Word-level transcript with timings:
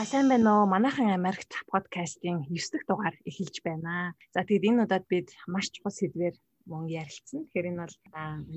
За 0.00 0.06
сайн 0.06 0.28
байна 0.32 0.50
уу? 0.56 0.64
Манайхан 0.74 1.12
Америкт 1.12 1.52
подкастын 1.72 2.40
9 2.48 2.72
дахь 2.72 2.86
дугаар 2.88 3.16
эхэлж 3.28 3.56
байна. 3.68 4.16
За 4.32 4.40
тэгэд 4.48 4.68
энэ 4.68 4.82
удаад 4.84 5.04
бид 5.12 5.28
маш 5.52 5.68
чухал 5.68 5.92
сэдвээр 5.92 6.36
мөн 6.70 6.88
ярилцсан. 7.00 7.44
Тэгэхээр 7.44 7.68
энэ 7.70 7.82
бол 7.84 7.96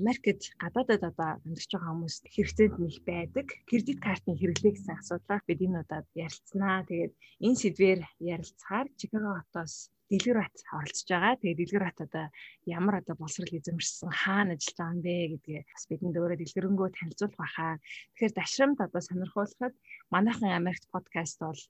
Америкт 0.00 0.40
гадаадад 0.62 1.02
одоо 1.10 1.30
амьдарч 1.44 1.70
байгаа 1.72 1.92
хүмүүс 1.92 2.16
хэрэгцээнд 2.32 2.76
нэг 2.80 2.96
байдаг 3.04 3.46
кредит 3.68 4.00
картын 4.00 4.40
хэрэглээ 4.40 4.72
гэсэн 4.72 4.96
асуудлаар 4.96 5.42
бид 5.44 5.60
энэ 5.66 5.80
удаад 5.84 6.06
ярилцсанаа. 6.24 6.88
Тэгээд 6.88 7.12
энэ 7.44 7.60
сэдвээр 7.60 8.00
ярилцахаар 8.32 8.86
Чикаго 8.96 9.30
хотоос 9.36 9.74
дэлгэр 10.10 10.38
бат 10.42 10.56
оролцож 10.76 11.08
байгаа. 11.08 11.40
Тэгээд 11.40 11.60
дэлгэр 11.60 11.84
бат 11.86 11.98
одоо 12.06 12.26
ямар 12.78 12.94
одоо 13.00 13.14
боловсрал 13.16 13.58
эзэмшсэн 13.58 14.10
хаана 14.12 14.54
ажиллаж 14.54 14.76
байгаа 14.76 14.94
юм 14.94 15.00
бэ 15.06 15.14
гэдгээ 15.32 15.60
бас 15.72 15.84
бидэнд 15.90 16.18
өөрөө 16.20 16.38
дэлгэрэнгүй 16.40 16.88
танилцуулах 16.92 17.40
байхаа. 17.40 17.74
Тэгэхээр 18.14 18.34
дашрамд 18.36 18.78
одоо 18.86 19.00
сонирхуулахад 19.04 19.74
манайхан 20.14 20.50
Америкт 20.60 20.84
подкаст 20.94 21.38
бол 21.40 21.60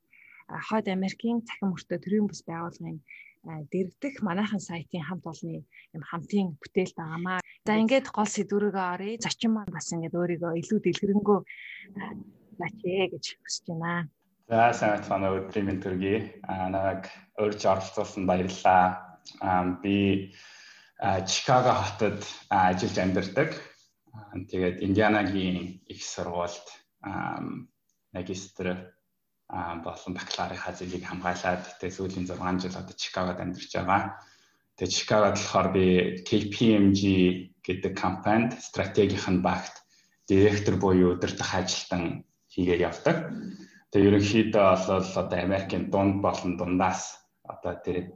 хойд 0.68 0.86
Америкийн 0.96 1.46
цахим 1.48 1.68
мөртөө 1.72 1.98
төрийн 2.02 2.26
бүс 2.28 2.42
байгууллагын 2.48 2.98
дэрдэх 3.44 4.14
манайхан 4.28 4.60
сайтын 4.68 5.04
хамт 5.04 5.24
олонны 5.30 5.60
юм 5.96 6.02
хамтын 6.10 6.56
бүтээл 6.60 6.96
байгаамаа. 6.96 7.38
За 7.66 7.72
ингээд 7.82 8.06
гол 8.16 8.28
сэдвүүрээ 8.28 8.86
оръё. 8.94 9.20
Зочин 9.24 9.52
маань 9.52 9.72
бас 9.76 9.88
ингээд 9.92 10.18
өөрийгөө 10.20 10.52
илүү 10.60 10.78
дэлгэрэнгүй 10.82 11.38
начээ 12.60 13.04
гэж 13.12 13.24
хүсэж 13.40 13.64
байна. 13.68 14.08
За 14.44 14.74
сайн 14.76 15.00
байна 15.08 15.30
өдрийн 15.32 15.64
мэнд 15.64 15.80
төргий. 15.80 16.18
Аа 16.44 16.68
намайг 16.68 17.08
урьж 17.40 17.64
оролцуулсан 17.64 18.28
баярлалаа. 18.28 19.16
Аа 19.40 19.80
би 19.80 20.36
Чикаго 21.00 21.72
хотод 21.72 22.20
ажиллаж 22.52 22.98
амьдардаг. 23.00 23.56
Тэгээд 24.50 24.84
Индианагийн 24.84 25.80
их 25.88 26.04
сургуульд 26.04 26.66
магистр 28.12 28.92
болон 29.48 30.12
бакалаврынхаа 30.12 30.76
зэгийг 30.76 31.08
хамгаалаад 31.08 31.64
тэгээд 31.80 31.96
сүүлийн 31.96 32.28
6 32.28 32.68
жил 32.68 32.76
одоо 32.76 32.94
Чикагод 33.00 33.40
амьдарч 33.40 33.72
байгаа. 33.72 34.20
Тэгээд 34.76 34.96
Чикагод 34.96 35.36
болохоор 35.40 35.68
би 35.72 35.86
KPMG 36.28 37.00
гэдэг 37.64 37.92
компанид 37.96 38.52
стратегийн 38.60 39.40
багт 39.40 39.72
директор 40.28 40.76
буюу 40.76 41.16
удирдах 41.16 41.48
ажилтан 41.56 42.28
хийгээд 42.52 42.84
явдаг. 42.92 43.16
Тэгээ 43.94 44.10
ерөнхийдөө 44.10 44.68
бол 44.90 45.06
одоо 45.22 45.38
Америкийн 45.38 45.86
дунд 45.86 46.18
болон 46.18 46.58
дундаас 46.58 47.14
одоо 47.46 47.78
тэр 47.78 48.10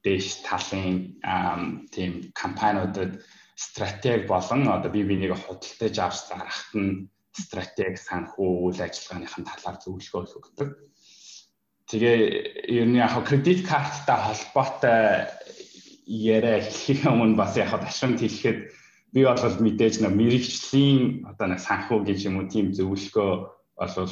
дэш 0.00 0.40
талын 0.48 1.20
тийм 1.92 2.32
компаниудад 2.32 3.20
стратеги 3.52 4.24
болон 4.24 4.64
одоо 4.72 4.88
бие 4.88 5.04
биенийг 5.04 5.36
худалдаж 5.36 5.94
авч 6.00 6.18
зарахт 6.24 6.72
нь 6.72 7.12
стратеги 7.36 8.00
санхүү 8.00 8.48
үйл 8.64 8.80
ажиллагааныхын 8.80 9.44
талаар 9.44 9.76
зөвлөгөө 9.84 10.24
өгдөг. 10.40 10.70
Тэгээ 11.92 12.18
ер 12.80 12.86
нь 12.88 12.96
яг 12.96 13.20
кредит 13.28 13.68
карттай 13.68 14.16
холбоотой 14.16 15.28
яриа 16.08 16.64
хэлхийн 16.64 17.12
өмнө 17.12 17.36
бас 17.36 17.60
яг 17.60 17.76
ташрамд 17.76 18.24
хэлэхэд 18.24 18.72
би 19.12 19.20
бол 19.28 19.36
мэдээж 19.36 20.00
нэг 20.00 20.16
мэрэгчлийн 20.16 21.28
одоо 21.28 21.46
нэг 21.52 21.60
санхүү 21.60 22.08
гэж 22.08 22.18
юм 22.24 22.40
уу 22.40 22.48
тийм 22.48 22.72
зөвлөгөө 22.72 23.32
бол 23.76 24.08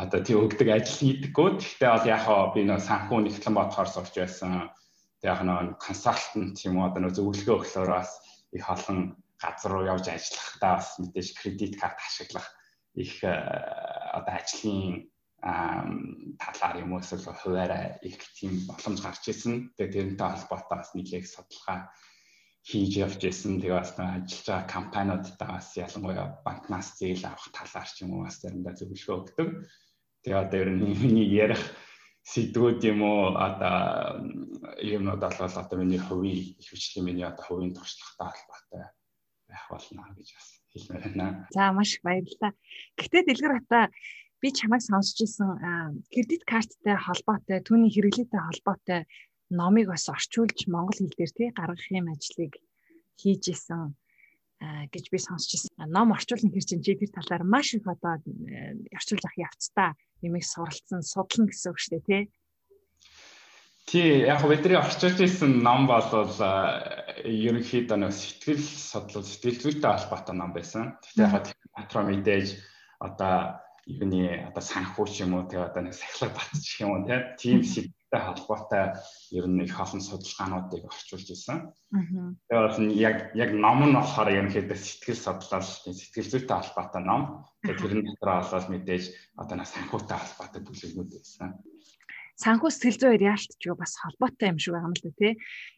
одоо 0.00 0.20
тий 0.24 0.36
өгдөг 0.36 0.68
ажил 0.72 0.96
хийдэггүй. 0.96 1.48
Гэхдээ 1.60 1.90
бол 1.92 2.08
яг 2.08 2.22
хаа 2.24 2.52
би 2.56 2.64
нэг 2.64 2.80
санхүү 2.80 3.18
нэгтлэн 3.20 3.56
бодохоор 3.56 3.90
сурч 3.92 4.14
байсан. 4.16 4.72
Тэг 5.20 5.28
яг 5.28 5.40
нэг 5.44 5.76
консалтант 5.76 6.56
юм 6.64 6.80
уу 6.80 6.88
одоо 6.88 7.00
нэг 7.04 7.12
зөвлөгөө 7.12 7.56
өгөхлөөр 7.60 7.90
бас 7.92 8.10
их 8.56 8.64
олон 8.64 8.98
газар 9.36 9.70
руу 9.72 9.84
явж 9.84 10.08
ажиллахдаа 10.08 10.80
бас 10.80 10.88
мэдээж 11.00 11.28
кредит 11.36 11.74
карт 11.80 12.00
ашиглах 12.00 12.48
их 12.96 13.24
э, 13.24 13.32
одоо 14.16 14.34
ажлын 14.40 15.10
талаар 15.40 16.76
юм 16.84 16.92
уу 16.92 17.00
эсвэл 17.00 17.32
хуваараа 17.32 17.96
их 18.04 18.20
тийм 18.36 18.64
боломж 18.68 19.00
гарч 19.00 19.24
ирсэн. 19.28 19.72
Тэгээ 19.76 20.16
тэрнтэй 20.16 20.28
холбоотой 20.28 20.76
бас 20.76 20.92
нийлээг 20.92 21.24
судалгаа 21.24 21.88
хийж 22.68 22.92
явж 23.00 23.20
ирсэн. 23.24 23.56
Тэгээ 23.60 23.80
бас 23.80 23.96
ажиллаж 23.96 24.44
байгаа 24.44 24.68
компаниудтай 24.68 25.48
бас 25.48 25.68
ялангуяа 25.80 26.26
банкнаас 26.44 26.88
зээл 27.00 27.24
авах 27.24 27.48
талаар 27.56 27.88
ч 27.88 28.04
юм 28.04 28.12
уу 28.12 28.28
бас 28.28 28.36
заримдаа 28.40 28.76
зөвлөгөө 28.76 29.16
өгдөг. 29.16 29.48
Тэгээ 30.22 30.42
одоо 30.44 30.58
ер 30.60 30.70
нь 30.76 31.24
ярих 31.44 31.62
сэдвүүд 32.28 32.80
юм 32.92 33.00
уу 33.02 33.34
одоо 33.34 34.20
юмнууд 34.78 35.22
бол 35.24 35.54
одоо 35.62 35.76
миний 35.80 35.98
хувийн 35.98 36.54
хөвчлийн 36.60 37.04
миний 37.06 37.26
одоо 37.26 37.44
хувийн 37.44 37.72
туршлагатай 37.74 38.28
холбоотой 38.28 38.84
байх 39.48 39.64
болно 39.72 40.02
гэж 40.16 40.28
бас 40.36 40.48
хэлмээр 40.72 41.02
байна. 41.08 41.48
За 41.56 41.72
маш 41.72 41.96
их 41.96 42.02
баярлалаа. 42.04 42.52
Гэтэ 43.00 43.18
дэлгэр 43.26 43.54
хата 43.56 43.80
би 44.40 44.48
чамайг 44.52 44.82
сонсч 44.84 45.16
ирсэн 45.24 45.50
кредит 46.12 46.44
карттай 46.44 46.96
холбоотой 46.96 47.58
түүний 47.64 47.90
хэрэглээтэй 47.92 48.40
холбоотой 48.44 49.00
номыг 49.50 49.86
бас 49.90 50.04
орчуулж 50.08 50.58
монгол 50.70 50.96
хэл 50.96 51.16
дээр 51.18 51.32
тий 51.34 51.48
гаргах 51.50 51.88
юм 51.90 52.06
ажлыг 52.14 52.52
хийж 53.20 53.42
исэн 53.52 53.96
гэж 54.60 55.04
би 55.08 55.18
сонсч 55.18 55.56
ирсэн. 55.56 55.88
Ном 55.88 56.12
орчуулна 56.12 56.52
гэж 56.52 56.64
чинь 56.68 56.84
чи 56.84 56.94
тэр 56.94 57.10
талаар 57.16 57.44
маш 57.48 57.72
их 57.72 57.88
одоо 57.88 58.20
орчуулж 58.92 59.24
авах 59.24 59.40
явцдаа 59.40 59.96
нэмийг 60.20 60.44
суралцсан 60.44 61.00
судлан 61.00 61.48
гэсэн 61.48 61.72
үг 61.72 61.78
шүү 61.80 61.92
дээ 61.96 62.04
тий. 62.04 62.22
Тий 63.88 64.10
яг 64.28 64.44
бидний 64.44 64.76
орчуулж 64.76 65.18
ирсэн 65.24 65.64
ном 65.64 65.88
бол 65.88 66.04
ерөнхийдөө 67.24 67.98
нэг 68.04 68.12
сэтгэл 68.12 68.60
судлал 68.60 69.24
сэтгэл 69.24 69.64
зүйтэй 69.64 69.90
холбоотой 69.96 70.36
ном 70.36 70.52
байсан. 70.52 71.00
Гэхдээ 71.00 71.24
яг 71.24 71.48
дотроо 71.72 72.04
мэдээж 72.04 72.60
одоо 73.00 73.64
юуны 73.88 74.44
одоо 74.52 74.60
санхүү 74.60 75.06
ч 75.08 75.24
юм 75.24 75.40
уу 75.40 75.48
тэгээ 75.48 75.68
одоо 75.72 75.82
нэг 75.88 75.94
сахилга 75.96 76.36
батч 76.36 76.84
юм 76.84 77.00
уу 77.00 77.08
тийм 77.40 77.64
сэтгэлтэй 77.64 77.99
холбоотой 78.18 78.98
ер 79.30 79.46
нь 79.46 79.62
их 79.62 79.78
олон 79.78 80.02
судалгаануудыг 80.02 80.82
орчуулж 80.90 81.28
ирсэн. 81.30 81.70
Тэгээ 82.50 82.64
бол 82.66 82.78
яг 82.98 83.16
яг 83.38 83.50
ном 83.54 83.86
нь 83.86 83.94
болохоор 83.94 84.34
ерөнхийдөө 84.34 84.74
сэтгэл 84.74 85.22
судлал 85.22 85.62
сэтгэл 85.62 86.30
зүйтэй 86.34 86.56
холбоотой 86.58 87.02
ном. 87.06 87.46
Тэгээ 87.62 87.78
тэрэн 87.78 88.02
дотроо 88.10 88.42
болоод 88.42 88.66
мэдээж 88.74 89.04
одоо 89.38 89.54
нэг 89.54 89.68
санхүүтэй 89.70 90.18
холбоотой 90.18 90.60
бүлэгнүүд 90.66 91.10
байсан 91.14 91.50
санхүү 92.40 92.70
сэтгэл 92.72 93.04
хоёр 93.04 93.22
яалтч 93.36 93.60
юу 93.68 93.76
бас 93.76 93.92
холбоотой 94.00 94.48
юм 94.48 94.58
шиг 94.58 94.72
байгаа 94.72 94.88
юм 94.88 94.96
л 94.96 95.04
да 95.04 95.12
тий. 95.20 95.32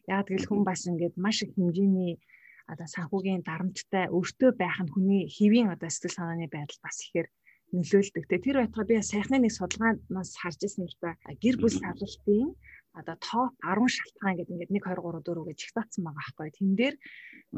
Яг 0.07 0.23
тэгэл 0.31 0.47
хүн 0.47 0.63
бас 0.63 0.87
ингээд 0.87 1.15
маш 1.19 1.43
их 1.43 1.51
хэмжээний 1.59 2.23
одоо 2.71 2.87
санхүүгийн 2.87 3.43
дарамттай 3.43 4.07
өөртөө 4.07 4.51
байх 4.55 4.79
нь 4.79 4.91
хүний 4.91 5.27
хэвийн 5.27 5.75
одоо 5.75 5.89
сэтгэл 5.91 6.17
санааны 6.17 6.47
байдал 6.47 6.79
бас 6.79 6.97
ихээр 7.03 7.27
нөлөөлдөг. 7.73 8.23
Тэгээ 8.29 8.45
тэр 8.45 8.57
байтугай 8.61 8.85
би 8.87 8.95
сайхны 9.01 9.37
нэг 9.41 9.53
судалгаанаас 9.57 10.31
харж 10.37 10.59
ирсэн 10.65 10.85
л 10.85 10.97
да 11.01 11.17
гэр 11.43 11.55
бүл 11.57 11.73
саллалтын 11.73 12.53
одоо 12.93 13.15
топ 13.17 13.51
10 13.65 13.89
шалтгаан 13.89 14.37
гэдэг 14.37 14.53
ингээд 14.53 14.73
1 14.77 14.85
2 14.85 15.01
3 15.01 15.25
4 15.25 15.49
гэж 15.49 15.59
ихтаацсан 15.65 16.01
байгаа 16.05 16.21
байхгүй. 16.21 16.49
Тэн 16.53 16.71
дээр 16.77 16.95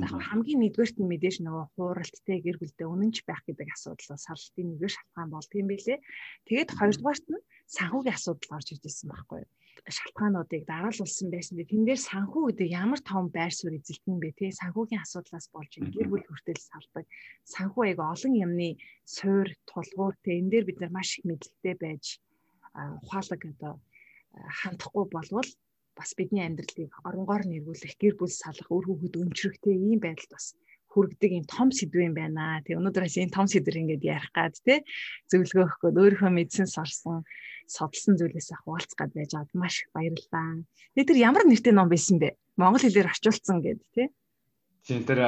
яг 0.07 0.13
хамгийн 0.27 0.59
нэгдүгээрт 0.63 0.97
нь 0.99 1.09
мэдээж 1.11 1.37
нөгөө 1.43 1.65
хууралттай 1.75 2.37
гэр 2.39 2.57
бүлдээ 2.59 2.87
үнэнч 2.87 3.17
байх 3.27 3.43
гэдэг 3.43 3.67
асуудал 3.75 4.15
саллалтын 4.15 4.65
нэгдүгээр 4.71 4.95
шалтгаан 4.95 5.29
болдго 5.35 5.55
юм 5.59 5.67
билэ. 5.67 5.95
Тэгээд 6.47 6.69
хоёрдугаарт 6.79 7.25
нь 7.27 7.45
санхүүгийн 7.75 8.15
асуудал 8.15 8.49
гарч 8.55 8.67
ирж 8.71 8.83
ирсэн 8.87 9.09
байхгүй 9.11 9.43
шалтгаануудыг 9.95 10.63
дараалуулсан 10.65 11.27
байсан. 11.31 11.55
Тэн 11.61 11.83
дээр 11.85 12.01
санхүү 12.01 12.43
гэдэг 12.47 12.69
ямар 12.83 13.01
том 13.03 13.25
байр 13.35 13.53
суурь 13.55 13.77
эзэлтэн 13.79 14.17
бэ 14.21 14.29
те 14.39 14.45
санхүүгийн 14.61 15.03
асуудлаас 15.03 15.47
болж 15.53 15.71
гэр 15.95 16.07
бүл 16.09 16.25
хүртэл 16.27 16.61
салдаг. 16.69 17.05
Санхүү 17.53 17.81
аяг 17.85 17.99
олон 17.99 18.33
юмны 18.45 18.69
суур 19.15 19.47
тулгуур 19.69 20.15
те 20.23 20.39
энэ 20.39 20.51
дээр 20.51 20.65
бид 20.67 20.79
нар 20.79 20.91
маш 20.95 21.09
их 21.17 21.25
мэдлэгтэй 21.27 21.75
байж 21.83 22.05
ухаалаг 23.03 23.41
одоо 23.51 23.73
хандахгүй 24.59 25.05
болвол 25.15 25.49
бас 25.95 26.11
бидний 26.17 26.43
амьдралыг 26.45 26.91
оронгоор 27.07 27.43
нэргүүлэх 27.47 27.95
гэр 28.01 28.13
бүл 28.19 28.33
салах 28.41 28.67
үр 28.75 28.85
хүүхэд 28.87 29.15
өнчрөхтэй 29.21 29.75
ийм 29.79 29.99
байдалд 30.03 30.31
бас 30.35 30.45
хүргэдэг 30.95 31.31
юм 31.35 31.45
том 31.45 31.69
сэдв 31.75 31.99
юм 31.99 32.15
байна. 32.15 32.63
Тэгээ 32.63 32.79
өнөөдрөөс 32.79 33.19
энэ 33.19 33.35
том 33.35 33.51
сэдвэр 33.51 33.83
ингээд 33.83 34.03
ярих 34.07 34.31
гад 34.31 34.55
те 34.63 34.87
зөвлөгөө 35.27 35.63
өгөх 35.67 35.79
гээд 35.83 35.99
өөрийнхөө 35.99 36.31
мэдсэн 36.31 36.67
сорсон 36.71 37.27
судалсан 37.67 38.15
зүйлээс 38.15 38.55
хуваалцах 38.63 38.95
гад 38.95 39.11
байж 39.11 39.35
аваад 39.35 39.51
маш 39.59 39.83
их 39.83 39.91
баярлалаа. 39.91 40.63
Тэгээ 40.95 41.09
тэр 41.11 41.19
ямар 41.19 41.43
нэртэй 41.43 41.73
ном 41.75 41.91
байсан 41.91 42.17
бэ? 42.23 42.39
Монгол 42.55 42.83
хэлээр 42.87 43.11
орчуулсан 43.11 43.59
гэд 43.59 43.81
тий. 43.91 44.07
Тийм 44.85 45.01
тэр 45.03 45.19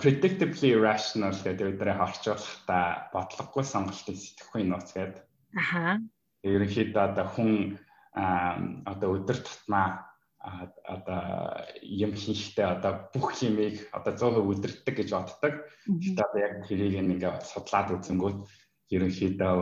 predictably 0.00 0.74
rational 0.80 1.36
гэдэг 1.36 1.76
өдрөө 1.76 1.96
орчуулахдаа 2.02 3.12
бодлогогүй 3.12 3.64
сонголтын 3.68 4.16
сэтгэхүйн 4.16 4.68
нууц 4.72 4.90
гэдэг. 4.96 5.22
Аха. 5.60 6.00
Ерөнхийдөө 6.40 7.02
одоо 7.12 7.26
хүн 7.36 7.76
одоо 8.16 9.08
өдөр 9.20 9.38
тутмаа 9.44 10.13
одоо 10.44 11.64
юм 11.80 12.12
хийхдээ 12.12 12.66
одоо 12.76 13.08
бүх 13.16 13.32
юмыг 13.40 13.88
одоо 13.96 14.12
100% 14.12 14.44
удирддаг 14.44 14.94
гэж 14.96 15.08
боддог. 15.16 15.54
Гэхдээ 15.88 16.26
одоо 16.28 16.40
яг 16.44 16.54
тэрийг 16.68 16.94
ингээд 17.00 17.48
судлаад 17.48 17.88
үзэнгүүт 17.96 18.38
ерөнхийдөө 18.92 19.54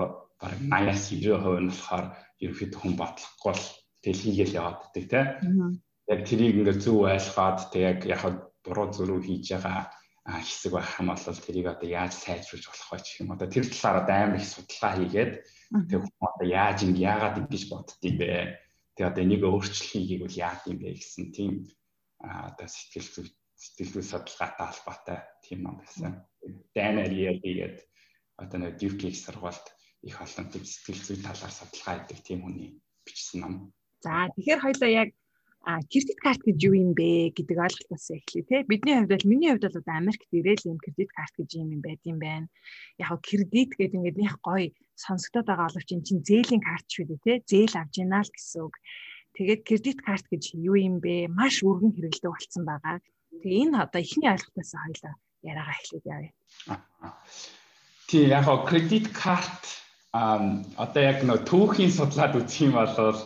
баг 0.43 0.53
80-аас 0.59 1.05
90% 1.15 1.63
нь 1.63 1.71
болохоор 1.71 2.07
ерөнхийдөө 2.43 2.81
хүн 2.83 2.95
бодлохгүй 2.99 3.53
л 3.55 3.67
тэгэл 4.03 4.25
хийгээл 4.27 4.59
яваад 4.59 4.81
ддэг 4.91 5.05
тийм. 5.07 5.23
Яг 6.11 6.21
тэрийг 6.27 6.55
ингээд 6.59 6.83
зөв 6.83 7.07
ойлгоод 7.07 7.59
тэг 7.71 7.83
яг 7.87 8.01
яг 8.11 8.23
буруу 8.67 8.91
зөрүү 8.91 9.21
хийж 9.23 9.55
байгаа 9.55 9.87
хэсэг 10.27 10.73
байх 10.75 10.99
юм 10.99 11.15
бол 11.15 11.43
тэрийг 11.47 11.67
одоо 11.71 11.89
яаж 11.89 12.13
сайжруулж 12.19 12.67
болох 12.67 12.91
вэ 12.91 12.99
гэх 12.99 13.21
юм. 13.23 13.35
Одоо 13.35 13.49
тэр 13.51 13.67
талаар 13.71 13.97
одоо 14.03 14.15
амар 14.19 14.39
их 14.39 14.47
судалгаа 14.51 14.93
хийгээд 14.99 15.33
тэг 15.91 15.99
хүн 16.03 16.27
одоо 16.27 16.47
яаж 16.47 16.79
ингэ 16.83 17.07
яагаад 17.07 17.41
ингэж 17.43 17.63
боддгийг 17.71 18.17
бэ 18.19 18.31
тэг 18.97 19.05
одоо 19.09 19.23
энийг 19.25 19.43
өөрчлөхийг 19.45 20.21
бол 20.25 20.37
яад 20.37 20.63
юм 20.69 20.79
бэ 20.81 20.97
гэсэн 20.99 21.33
тийм 21.33 21.53
одоо 22.21 22.69
сэтгэл 22.69 23.09
зүй 23.15 23.27
сэтгэл 23.57 23.93
зүй 23.95 24.05
судалгаатай 24.05 24.67
холбоотой 24.69 25.19
тийм 25.45 25.59
ном 25.63 25.77
байсан. 25.81 26.23
Ariely 26.77 27.39
гээд 27.41 27.79
одоо 28.43 28.59
нэг 28.59 28.79
Duke 28.79 29.09
сургуульд 29.15 29.67
их 30.03 30.17
олон 30.21 30.47
тийм 30.51 30.65
сэтгэл 30.67 31.03
зүй 31.07 31.19
талаар 31.23 31.53
судалгаа 31.55 31.95
хийдэг 32.03 32.21
тийм 32.27 32.41
хүний 32.43 32.71
бичсэн 33.07 33.41
ном. 33.41 33.55
За 34.03 34.29
тэгэхээр 34.35 34.61
хоёлаа 34.63 34.91
яг 34.91 35.11
а 35.65 35.79
кредит 35.87 36.19
карт 36.19 36.43
гэж 36.43 36.59
юу 36.67 36.75
юм 36.75 36.91
бэ? 36.93 37.31
гэдэг 37.37 37.57
ойлголтоос 37.59 38.11
эхлэе 38.11 38.45
те. 38.51 38.57
Бидний 38.67 38.99
хувьд 38.99 39.15
бол 39.15 39.31
миний 39.31 39.51
хувьд 39.55 39.67
бол 39.71 39.79
одоо 39.79 39.95
Америкт 39.95 40.27
ирээл 40.35 40.75
юм 40.75 40.79
кредит 40.83 41.11
карт 41.15 41.35
гэж 41.39 41.51
юм 41.63 41.69
юм 41.79 41.81
байд 41.87 42.03
юм 42.03 42.19
байна. 42.19 42.47
Яг 42.99 43.23
кредит 43.23 43.71
гэдэг 43.79 43.95
ингээд 43.95 44.19
них 44.19 44.35
гоё 44.43 44.75
сонсогдоод 44.99 45.47
байгаа 45.47 45.71
боловч 45.71 45.91
эн 45.95 46.03
чинь 46.03 46.27
зээлийн 46.27 46.63
карт 46.67 46.87
шүү 46.91 47.07
дээ 47.15 47.23
те. 47.23 47.33
Зээл 47.47 47.79
авч 47.79 47.95
яана 48.03 48.27
л 48.27 48.35
гэсэн 48.35 48.61
үг. 48.67 48.75
Тэгээд 49.39 49.63
кредит 49.63 49.99
карт 50.03 50.27
гэж 50.27 50.45
юу 50.59 50.75
юм 50.75 50.99
бэ? 50.99 51.31
Маш 51.31 51.63
өргөн 51.63 51.95
хэрэгэлдэг 51.95 52.31
болсон 52.35 52.63
байгаа. 52.67 52.99
Тэгээ 53.31 53.63
энэ 53.71 53.83
одоо 53.87 54.01
ихний 54.03 54.31
ойлголтоос 54.35 54.73
хоёлаа 54.75 55.15
яриагаа 55.47 55.77
эхлээд 55.79 56.05
явъя. 56.11 56.33
Тий 58.11 58.27
яг 58.27 58.45
хөө 58.51 58.67
кредит 58.67 59.07
карт 59.15 59.63
одоо 60.13 61.03
яг 61.03 61.25
нөө 61.25 61.47
түүхийн 61.49 61.95
судлаад 61.95 62.37
үзэх 62.37 62.67
юм 62.67 62.75
бол 62.77 63.17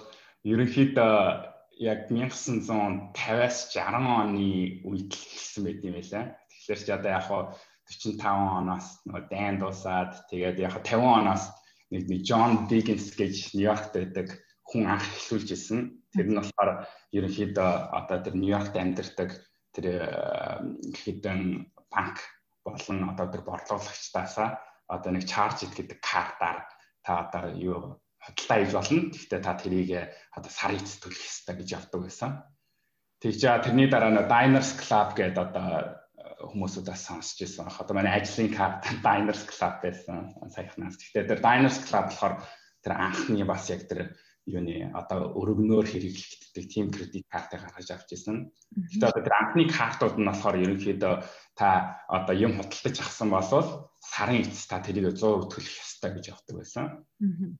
ерөнхийдөө 0.47 1.56
яг 1.77 2.09
1950-аас 2.09 3.69
60 3.73 4.01
оны 4.01 4.81
үед 4.89 5.13
л 5.13 5.21
эхэлсэн 5.21 5.63
байт 5.65 5.85
юм 5.85 5.95
байлаа. 6.01 6.25
Тэгэхээр 6.49 6.81
ч 6.81 6.89
одоо 6.89 7.11
яг 7.13 7.25
хаа 7.29 7.43
45 7.87 8.59
оноос 8.61 8.87
нөгөө 9.05 9.25
дайн 9.31 9.57
дуусаад 9.61 10.13
тэгээд 10.33 10.57
яг 10.65 10.75
50 10.81 11.05
оноос 11.05 11.45
нэг 11.93 12.03
нэг 12.09 12.21
John 12.25 12.67
Dickens 12.67 13.13
гэж 13.13 13.55
Нью-Йоркт 13.55 13.93
байдаг 13.93 14.29
хүн 14.65 14.89
анх 14.89 15.05
эхлүүлж 15.05 15.49
ирсэн. 15.53 15.81
Тэр 16.17 16.27
нь 16.33 16.39
болохоор 16.41 16.89
ерөнхийдөө 17.13 17.71
одоо 17.93 18.19
тэр 18.25 18.35
Нью-Йоркт 18.41 18.75
амьдардаг 18.75 19.31
тэр 19.77 19.87
хэдэн 20.97 21.69
банк 21.93 22.19
болон 22.65 22.99
одоо 23.13 23.27
тэр 23.31 23.43
борлуулагчдаасаа 23.47 24.49
одоо 24.89 25.11
нэг 25.13 25.29
charge 25.29 25.69
гэдэг 25.71 26.01
картаар 26.01 26.67
та 27.05 27.29
одоо 27.29 27.55
юу 27.55 28.01
худалдаа 28.27 28.59
хийж 28.59 28.73
болно. 28.75 29.01
Гэхдээ 29.15 29.41
та 29.41 29.55
тэрийг 29.55 29.91
одоо 30.35 30.51
сар 30.51 30.75
эц 30.75 30.99
төлөх 30.99 31.23
ёстой 31.23 31.55
гэж 31.63 31.69
явдаг 31.79 32.01
байсан. 32.03 32.31
Тэгж 33.23 33.41
яа 33.47 33.63
тэрний 33.63 33.89
дараа 33.89 34.11
нь 34.13 34.27
Diners 34.29 34.71
Club 34.77 35.15
гэдэг 35.15 35.39
одоо 35.41 35.67
э, 35.73 36.45
хүмүүсүүдээс 36.53 37.03
сонсч 37.07 37.47
ирсэн. 37.47 37.71
Одоо 37.71 37.95
манай 37.97 38.19
ажлын 38.19 38.51
карт 38.53 38.85
Diners 39.01 39.43
Club 39.49 39.75
байсан 39.81 40.35
саяхнаас. 40.53 40.99
Гэхдээ 40.99 41.25
тэр 41.31 41.41
Diners 41.41 41.79
Club 41.87 42.13
болохоор 42.13 42.35
тэр 42.85 42.93
анхны 42.93 43.45
бас 43.49 43.71
яг 43.73 43.89
тэр 43.89 44.13
юуны 44.47 44.95
одоо 44.95 45.35
өргөнөөр 45.35 45.87
хэрэглэгддэг 45.91 46.65
тийм 46.71 46.87
кредит 46.95 47.27
картыг 47.27 47.67
гаргаж 47.67 47.91
авч 47.91 48.15
ирсэн. 48.15 48.47
Гэхдээ 48.71 49.11
одоо 49.11 49.23
тэр 49.27 49.35
анхны 49.35 49.65
картууд 49.67 50.17
нь 50.23 50.29
болохоор 50.31 50.57
ерөнхийдөө 50.63 51.15
та 51.59 51.69
одоо 52.07 52.35
юм 52.39 52.55
худалдаж 52.55 52.97
авсан 53.03 53.29
бол 53.35 53.51
сарын 53.99 54.47
эцэс 54.47 54.71
та 54.71 54.79
тэрийг 54.79 55.19
100% 55.19 55.51
төлөх 55.51 55.75
ёстой 55.83 56.11
гэж 56.15 56.25
явдаг 56.31 56.55
байсан. 56.63 56.85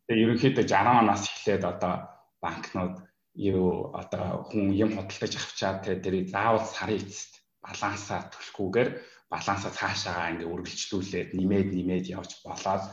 Тэгээ 0.07 0.25
ерөнхийдөө 0.25 0.65
60 0.65 1.03
оноос 1.03 1.25
эхлээд 1.27 1.65
одоо 1.67 1.95
банкнууд 2.39 2.97
юу 3.35 3.91
одоо 3.91 4.47
хүн 4.47 4.71
юм 4.71 4.91
худалдаж 4.95 5.33
авчаад 5.37 5.83
тэрийг 5.83 6.31
заавал 6.31 6.63
сарын 6.71 7.03
эцэст 7.03 7.43
балансаар 7.67 8.31
төлөхгүйгээр 8.31 8.91
балансаа 9.27 9.73
цаашаагаа 9.75 10.31
ингээ 10.39 10.53
үргэлжлүүлээд 10.55 11.31
нэмээд 11.35 11.69
нэмээд 11.75 12.07
явж 12.15 12.31
болоод 12.47 12.85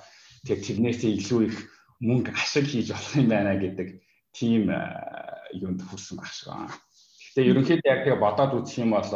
тэгээ 0.43 0.65
тэрнээсээ 0.65 1.11
илүү 1.21 1.41
их 1.45 1.57
мөнгө 2.03 2.31
ашиг 2.35 2.67
хийж 2.67 2.91
болох 2.91 3.15
юм 3.15 3.27
байна 3.31 3.55
гэдэг 3.55 3.89
тийм 4.35 4.67
юунд 5.55 5.81
хүрсэн 5.87 6.19
баг 6.19 6.27
шиг 6.27 6.51
байна. 6.51 6.75
Гэхдээ 7.33 7.49
ерөнхийдөө 7.51 7.89
яг 7.89 8.01
тэгээ 8.03 8.23
бодоод 8.23 8.51
үзэх 8.59 8.83
юм 8.83 8.91
бол 8.91 9.07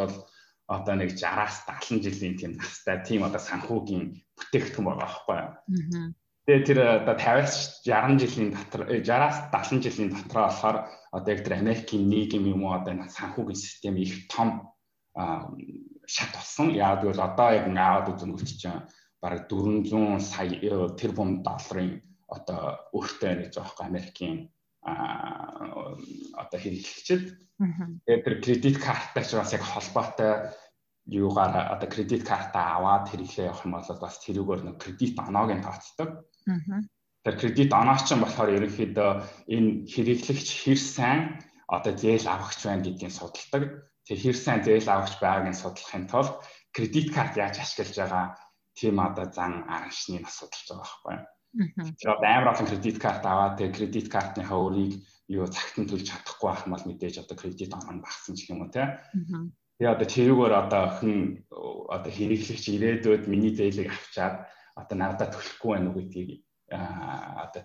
одоо 0.68 0.96
нэг 0.96 1.16
60-аас 1.16 1.68
70 1.68 2.04
жилийн 2.04 2.36
тийм 2.40 2.52
настай 2.60 3.00
тийм 3.04 3.24
одоо 3.28 3.40
санхүүгийн 3.40 4.04
бүтээгдэхүүн 4.36 4.88
байгаа 4.88 5.04
байхгүй 5.04 5.36
юу. 5.40 6.12
Тэгээ 6.48 6.68
тэр 6.68 6.80
одоо 7.04 7.16
50-аас 7.16 7.84
60 7.88 8.24
жилийн 8.24 8.50
дотор 8.56 8.82
60-аас 8.88 9.38
70 9.52 9.84
жилийн 9.84 10.12
дотор 10.12 10.40
болохоор 10.48 10.78
одоо 11.12 11.30
яг 11.32 11.42
тэр 11.44 11.56
Америкийн 11.60 12.04
нийгэм 12.08 12.44
юм 12.52 12.68
уу 12.68 12.76
одоо 12.76 12.96
санхүүгийн 13.00 13.60
систем 13.60 13.96
их 13.96 14.28
том 14.28 14.72
шат 16.08 16.32
болсон. 16.36 16.76
Яг 16.76 17.04
гэвэл 17.04 17.20
одоо 17.20 17.50
яг 17.52 17.68
аваад 17.72 18.12
үзэн 18.12 18.36
чинь 18.44 18.88
бараг 19.24 19.48
400 19.48 20.20
сая 20.20 20.52
тэрбум 21.00 21.44
долларын 21.44 22.04
одоо 22.28 22.62
өртөө 22.94 23.34
гэж 23.48 23.54
байгаа 23.56 23.64
байхгүй 23.64 23.88
Америкийн 23.88 24.38
одоо 26.38 26.60
хэрэглэгчд. 26.60 27.24
Тэгээд 28.06 28.24
тэр 28.24 28.36
кредит 28.44 28.78
карттай 28.80 29.24
ч 29.24 29.36
бас 29.36 29.52
яг 29.52 29.64
холбоотой 29.64 30.52
юугаар 31.08 31.72
одоо 31.74 31.90
кредит 31.90 32.24
картаа 32.28 32.78
аваад 32.78 33.10
хэрэглээ 33.12 33.48
явах 33.52 33.66
юм 33.66 33.74
бол 33.76 33.88
бас 34.00 34.16
тэрүүгээр 34.24 34.62
нэг 34.64 34.76
кредит 34.80 35.16
оноог 35.20 35.52
нь 35.56 35.64
тооцдог. 35.64 36.10
Тэр 37.24 37.36
кредит 37.36 37.72
оноо 37.74 37.98
ч 38.00 38.16
болохоор 38.16 38.56
ерөнхийдөө 38.56 39.12
энэ 39.52 39.70
хэрэглэгч 39.92 40.48
хэр 40.64 40.80
сайн 40.80 41.20
одоо 41.68 41.94
зээл 41.96 42.28
авахч 42.28 42.60
байна 42.64 42.84
гэдгийг 42.84 43.12
судалдаг. 43.12 43.64
Тэр 44.08 44.18
хэр 44.24 44.38
сайн 44.40 44.64
зээл 44.64 44.88
авахч 44.88 45.20
байгааг 45.20 45.52
нь 45.52 45.62
судлахын 45.62 46.08
тулд 46.08 46.32
кредит 46.72 47.12
карт 47.12 47.36
яаж 47.36 47.60
ашиглаж 47.60 47.96
байгаа 48.00 48.26
тийм 48.78 48.96
одоо 49.04 49.26
зан 49.36 49.68
араншныг 49.68 50.28
судалж 50.32 50.64
байгаа 50.70 50.84
байхгүй 50.84 51.14
юу. 51.16 51.26
Тэгэхээр 51.56 52.22
амар 52.22 52.52
олон 52.54 52.68
кредит 52.68 52.98
карт 53.00 53.24
аваад 53.26 53.58
тэгээ 53.58 53.78
кредит 53.78 54.08
картныхаа 54.12 54.60
өрийг 54.60 54.94
юу 55.28 55.48
цагт 55.48 55.76
нь 55.80 55.90
төлж 55.90 56.06
чадахгүй 56.08 56.48
байх 56.48 56.64
юм 56.68 56.74
бол 56.76 56.86
мэдээж 56.88 57.16
одоо 57.24 57.38
кредит 57.38 57.72
оноо 57.74 58.04
багсан 58.04 58.36
ч 58.36 58.52
юм 58.52 58.62
уу 58.64 58.72
те. 58.72 59.02
Тэгээ 59.80 59.94
одоо 59.96 60.08
тэрүүгээр 60.08 60.54
одоо 60.54 60.82
охин 60.88 61.44
одоо 61.96 62.12
хэрэглэгч 62.12 62.66
ирээдүйд 62.68 63.24
миний 63.32 63.54
зээлийг 63.56 63.92
авчаад 63.92 64.36
одоо 64.76 64.96
надад 64.98 65.34
төлөхгүй 65.34 65.70
байна 65.74 65.90
уу 65.90 65.98
гэдгийг 65.98 66.30
одоо 66.70 67.64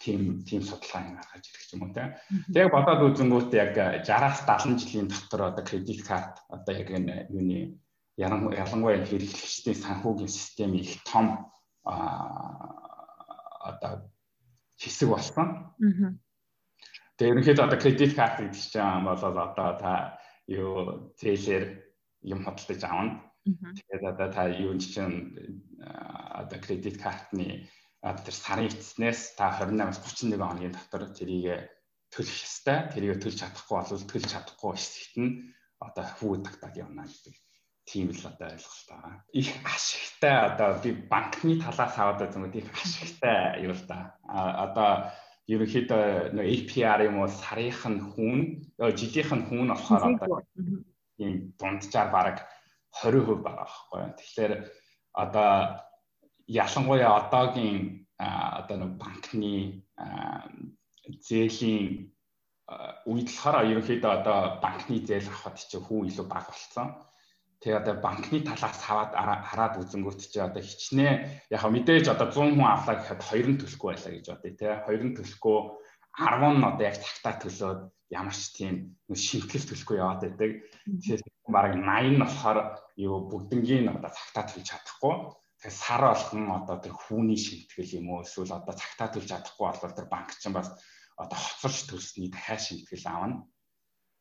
тийм 0.00 0.44
тийм 0.46 0.62
судалгаа 0.62 1.18
гаргаж 1.18 1.44
ирэх 1.46 1.72
юм 1.74 1.82
уу 1.82 1.92
те. 1.92 2.16
Тэгээ 2.54 2.74
бодоод 2.74 3.00
үзэнгүүт 3.10 3.50
яг 3.54 3.72
60-аас 4.06 4.46
70 4.46 4.80
жилийн 4.80 5.08
дотор 5.10 5.40
одоо 5.50 5.64
кредит 5.64 6.00
карт 6.06 6.40
одоо 6.48 6.72
яг 6.72 6.88
энэ 6.90 7.26
юуны 7.30 7.80
ялангуяа 8.16 9.04
хэрэглэгчдийн 9.04 9.76
санхүүгийн 9.76 10.32
систем 10.32 10.72
их 10.74 11.04
том 11.04 11.26
одоо 13.70 13.92
хэсэг 14.78 15.08
болсон. 15.10 15.74
Тэгээ 17.16 17.32
ерөнхийдөө 17.32 17.64
одоо 17.66 17.78
кредит 17.80 18.12
карт 18.14 18.36
гэдэг 18.38 18.60
чинь 18.60 19.04
бол 19.08 19.22
одоо 19.24 19.70
та 19.80 19.92
юу 20.46 21.12
зээлэр 21.16 21.64
юм 22.22 22.40
хөдөлж 22.44 22.82
авна. 22.84 23.24
Тэгээд 23.46 24.04
одоо 24.04 24.28
та 24.32 24.42
юу 24.52 24.76
чинь 24.76 25.32
одоо 26.40 26.58
кредит 26.60 27.00
картны 27.00 27.68
тэр 28.02 28.36
сарын 28.36 28.68
эцснээс 28.68 29.34
та 29.38 29.56
28-аас 29.56 29.98
31 30.04 30.36
хоногийн 30.36 30.74
дотор 30.76 31.08
тэрийг 31.16 31.72
төлөх 32.12 32.36
ёстой. 32.44 32.92
Тэрийг 32.92 33.18
төлж 33.22 33.40
чадахгүй 33.40 33.76
бол 33.80 34.10
төлж 34.12 34.26
чадахгүй 34.28 34.72
хэсэгт 34.76 35.14
нь 35.16 35.30
одоо 35.80 36.04
хүү 36.04 36.44
тагтаад 36.44 36.76
явна 36.76 37.08
гэдэг 37.08 37.34
тийм 37.86 38.10
л 38.10 38.26
одоо 38.26 38.50
ойлголт 38.50 38.86
байгаа. 38.90 39.14
Их 39.32 39.48
ашигтай 39.64 40.36
одоо 40.50 40.82
би 40.82 40.90
банкны 40.92 41.54
талаас 41.62 41.94
аваад 41.98 42.18
байгаа 42.18 42.50
их 42.58 42.68
ашигтай 42.74 43.62
юу 43.62 43.72
л 43.72 43.84
да. 43.86 44.18
А 44.26 44.66
одоо 44.66 44.90
ерөнхийдөө 45.46 46.34
нөө 46.34 46.46
APR 46.54 47.00
юм 47.06 47.22
уу 47.22 47.30
сарынх 47.30 47.86
нь 47.86 48.02
хүүн, 48.10 48.40
жилийнх 48.98 49.32
нь 49.38 49.46
хүүн 49.46 49.68
болохоор 49.70 50.04
одоо 50.18 50.42
ийм 51.22 51.54
дунджаар 51.58 52.10
бараг 52.10 52.38
20% 52.98 53.46
байгаа 53.46 53.62
байхгүй. 53.62 54.02
Тэгэхээр 54.18 54.52
одоо 55.14 55.50
ялангуяа 56.50 57.14
одоогийн 57.22 58.06
одоо 58.18 58.76
нэг 58.82 58.92
банкны 58.98 59.86
зээлийн 61.26 62.10
үед 63.06 63.28
болохоор 63.30 63.70
ерөнхийдөө 63.70 64.12
одоо 64.18 64.38
банкны 64.58 64.98
зээл 65.06 65.30
авахд 65.30 65.70
чинь 65.70 65.86
хүү 65.86 66.10
илүү 66.10 66.26
бага 66.26 66.50
болсон 66.50 66.88
Тэгээ 67.66 67.82
одоо 67.82 67.96
банкны 67.98 68.46
талаас 68.46 68.78
хаваад 68.78 69.10
хараад 69.50 69.74
үзэнгүүт 69.82 70.30
чи 70.30 70.38
одоо 70.38 70.62
хичнээн 70.62 71.50
яг 71.50 71.62
мэдээж 71.66 72.06
одоо 72.14 72.30
100 72.30 72.54
хүн 72.54 72.62
авлаа 72.62 72.94
гэхэд 72.94 73.20
2 73.26 73.50
нь 73.50 73.58
төлөхгүй 73.58 73.90
байлаа 73.90 74.12
гэж 74.14 74.26
бодъё 74.30 74.54
те 74.54 74.68
2 74.86 75.02
нь 75.02 75.16
төлөхгүй 75.18 75.58
10 76.14 76.62
нь 76.62 76.68
одоо 76.70 76.84
яг 76.86 76.96
цагтаа 77.02 77.34
төлөөд 77.42 77.80
ямар 78.14 78.36
ч 78.38 78.42
тийм 78.54 78.74
шимтгэл 79.10 79.66
төлөхгүй 79.66 79.96
яваад 79.98 80.22
байдаг. 80.22 80.50
Тэгэхээр 80.86 81.22
бараг 81.50 81.74
80 81.74 82.14
нь 82.14 82.22
болохоор 82.22 82.58
юу 83.02 83.16
бүгднгийн 83.34 83.90
одоо 83.90 84.10
цагтаа 84.14 84.44
төлж 84.46 84.66
чадахгүй. 84.70 85.14
Тэгээ 85.58 85.74
сар 85.74 86.02
болгон 86.06 86.46
одоо 86.54 86.76
тэр 86.78 86.94
хүүний 86.94 87.40
шимтгэл 87.42 87.98
юм 87.98 88.06
уу 88.14 88.22
эсвэл 88.22 88.54
одоо 88.54 88.74
цагтаа 88.78 89.10
төлж 89.10 89.26
чадахгүй 89.26 89.66
бол 89.66 89.96
тэр 89.98 90.06
банк 90.06 90.30
чинь 90.38 90.54
бас 90.54 90.70
одоо 91.18 91.34
хоцорч 91.34 91.90
төлсний 91.90 92.30
дахиад 92.30 92.62
шимтгэл 92.62 93.10
аавна. 93.10 93.42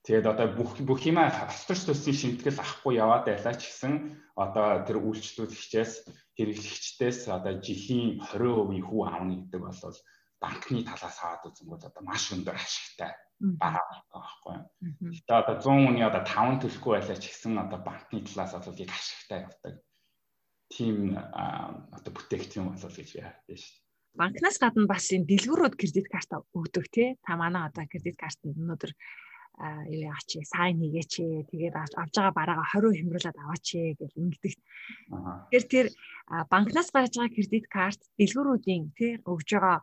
Тэгээд 0.06 0.30
одоо 0.30 0.48
бүх 0.54 0.78
бүх 0.86 1.02
юмаа 1.10 1.34
хавцарч 1.34 1.90
төсний 1.90 2.14
шимтгэл 2.14 2.62
авахгүй 2.62 2.94
яваад 3.02 3.26
байлаа 3.26 3.58
ч 3.58 3.74
гэсэн 3.74 3.94
одоо 4.38 4.86
тэр 4.86 5.02
үйлчлүүлэгчээс 5.02 5.94
хэрэглэгчдээс 6.38 7.20
одоо 7.34 7.58
жилийн 7.58 8.22
20% 8.22 8.86
хүү 8.86 9.02
авна 9.02 9.34
гэдэг 9.42 9.62
бол 9.66 9.98
банкны 10.38 10.86
талаас 10.86 11.18
аваад 11.26 11.50
үзэнгүүт 11.50 11.90
одоо 11.90 12.04
маш 12.06 12.30
өндөр 12.38 12.54
ашигтай 12.54 13.18
байгаа 13.42 14.06
байхгүй. 14.14 14.58
Гэтэ 15.10 15.34
одоо 15.42 15.56
100 15.58 15.90
хүний 15.90 16.06
одоо 16.06 16.22
5 16.22 16.62
төлөхгүй 16.62 16.92
байлаа 17.02 17.18
ч 17.18 17.26
гэсэн 17.26 17.58
одоо 17.58 17.80
банкны 17.82 18.22
талаас 18.30 18.54
бол 18.62 18.84
яг 18.86 18.92
ашигтай 18.94 19.40
явдаг. 19.42 19.76
Тим 20.70 21.18
одоо 21.18 22.12
бүтээгдэхүүн 22.14 22.78
бол 22.78 22.94
гэж 22.94 23.10
яа 23.18 23.34
тийм 23.50 23.58
шүү. 23.58 23.76
Банкнаас 24.16 24.58
гадна 24.62 24.88
бас 24.88 25.12
энэ 25.12 25.28
дэлгүүрүүд 25.28 25.76
кредит 25.76 26.08
карт 26.08 26.32
өгдөг 26.56 26.86
тий. 26.88 27.20
Та 27.26 27.36
манай 27.36 27.68
одоо 27.68 27.84
кредит 27.84 28.16
картанд 28.16 28.56
өнөөдөр 28.56 28.92
юу 29.56 30.02
яач 30.12 30.30
сайн 30.44 30.76
хийгээч 30.84 31.14
тэгээд 31.52 31.76
авж 31.80 32.14
байгаа 32.16 32.34
бараагаа 32.36 32.68
20% 32.76 33.00
хямруулад 33.00 33.38
аваач 33.40 33.68
гэж 34.00 34.12
ингэдэг. 34.20 34.54
Тэгэхээр 35.52 35.66
тэр 35.72 35.88
банкнаас 36.52 36.90
гарч 36.92 37.14
байгаа 37.16 37.36
кредит 37.36 37.66
карт 37.72 38.02
дэлгүүрүүдийн 38.20 38.84
тэр 39.00 39.24
өгж 39.24 39.50
байгаа 39.56 39.80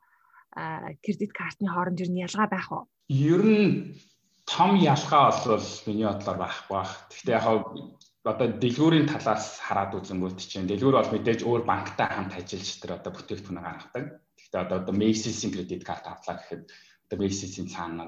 кредит 1.00 1.33
картны 1.33 1.69
хооронд 1.73 2.00
нь 2.05 2.21
ялгаа 2.21 2.49
байх 2.52 2.69
уу? 2.69 2.85
Ер 3.09 3.41
нь 3.41 3.97
том 4.45 4.76
ялгаа 4.76 5.33
бол 5.33 5.69
миний 5.88 6.05
бодлоор 6.05 6.38
байхгүй 6.45 6.76
бах. 6.76 6.93
Гэхдээ 7.09 7.37
яг 7.41 7.47
одоо 8.29 8.49
дэлгүүрийн 8.62 9.09
талаас 9.09 9.57
хараад 9.64 9.97
үзэнгүүт 9.97 10.37
чинь 10.37 10.69
дэлгүүр 10.69 10.97
бол 11.00 11.12
мэдээж 11.17 11.41
өөр 11.49 11.62
банктай 11.64 12.07
хамт 12.12 12.37
ажиллаж 12.37 12.71
тэр 12.79 12.93
одоо 13.00 13.12
бүтээгдэхүүн 13.17 13.64
гаргадаг. 13.64 14.05
Гэхдээ 14.37 14.61
одоо 14.62 14.95
Macy's-ийн 14.95 15.52
кредит 15.55 15.83
карт 15.88 16.05
авлаа 16.07 16.37
гэхэд 16.37 16.62
одоо 17.09 17.17
Macy's-ийн 17.19 17.69
цаана 17.73 18.05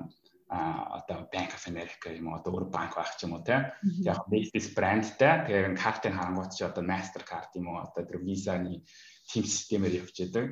а 0.54 1.02
одоо 1.02 1.26
Bank 1.34 1.50
of 1.58 1.64
America 1.66 2.14
юм 2.14 2.30
уу 2.30 2.38
одоо 2.38 2.54
өөр 2.54 2.66
банк 2.70 2.94
байх 2.94 3.18
ч 3.18 3.26
юм 3.26 3.34
уу 3.34 3.42
те 3.42 3.74
яг 4.06 4.22
Macy's 4.30 4.70
брэндтэй 4.70 5.50
тэгээд 5.50 5.74
картын 5.82 6.14
харангуут 6.14 6.54
чи 6.54 6.62
одоо 6.62 6.84
Mastercard 6.86 7.50
юм 7.58 7.74
уу 7.74 7.82
одоо 7.82 8.06
тэр 8.06 8.22
Visa-ны 8.22 8.86
team 9.26 9.44
системээр 9.44 10.06
явж 10.06 10.14
байдаг. 10.14 10.44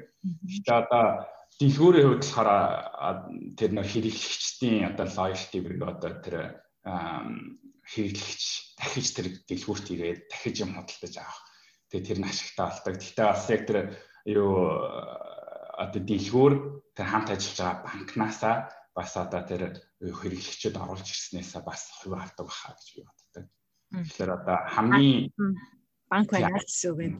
Гэхдээ 0.42 0.76
одоо 0.82 1.04
дэлгүүрийн 1.60 2.08
хувьд 2.08 2.24
болохоор 2.26 2.50
тэр 3.54 3.70
нөх 3.70 3.86
хэрэглэгчдийн 3.94 4.90
одоо 4.90 5.06
loyalty 5.06 5.58
гэдэг 5.62 5.82
одоо 5.86 6.12
тэр 6.24 6.36
хэрэглэгч 6.82 8.42
дахиж 8.74 9.06
тэр 9.14 9.26
дэлгүүрт 9.46 9.86
ирээд 9.94 10.20
дахиж 10.26 10.56
юм 10.66 10.74
худалдаж 10.74 11.14
авах. 11.22 11.40
Тэгээ 11.94 12.06
тэр 12.10 12.18
нь 12.18 12.26
ашигтай 12.26 12.66
болдог. 12.66 12.94
Гэхдээ 12.98 13.26
бас 13.28 13.44
яг 13.54 13.62
тэр 13.70 13.78
юу 14.26 14.50
одоо 15.78 16.00
дэлгүүр 16.02 16.54
тэр 16.96 17.06
хамт 17.06 17.28
ажиллаж 17.30 17.58
байгаа 17.60 17.86
банкнасаа 17.86 18.56
бас 18.94 19.16
одоо 19.16 19.42
тэр 19.48 19.62
хэрэглэгчд 20.00 20.76
оруулж 20.76 21.08
ирснээсээ 21.08 21.62
бас 21.64 21.88
хувь 22.00 22.16
авдаг 22.16 22.46
баха 22.46 22.76
гэж 22.76 22.88
би 22.94 23.00
боддог. 23.08 23.44
Тэгэхээр 23.92 24.30
одоо 24.36 24.56
хамгийн 24.74 25.32
банк 26.12 26.28
байна 26.28 26.60
гэсэн 26.60 26.90
үг 26.92 27.00
юм. 27.00 27.14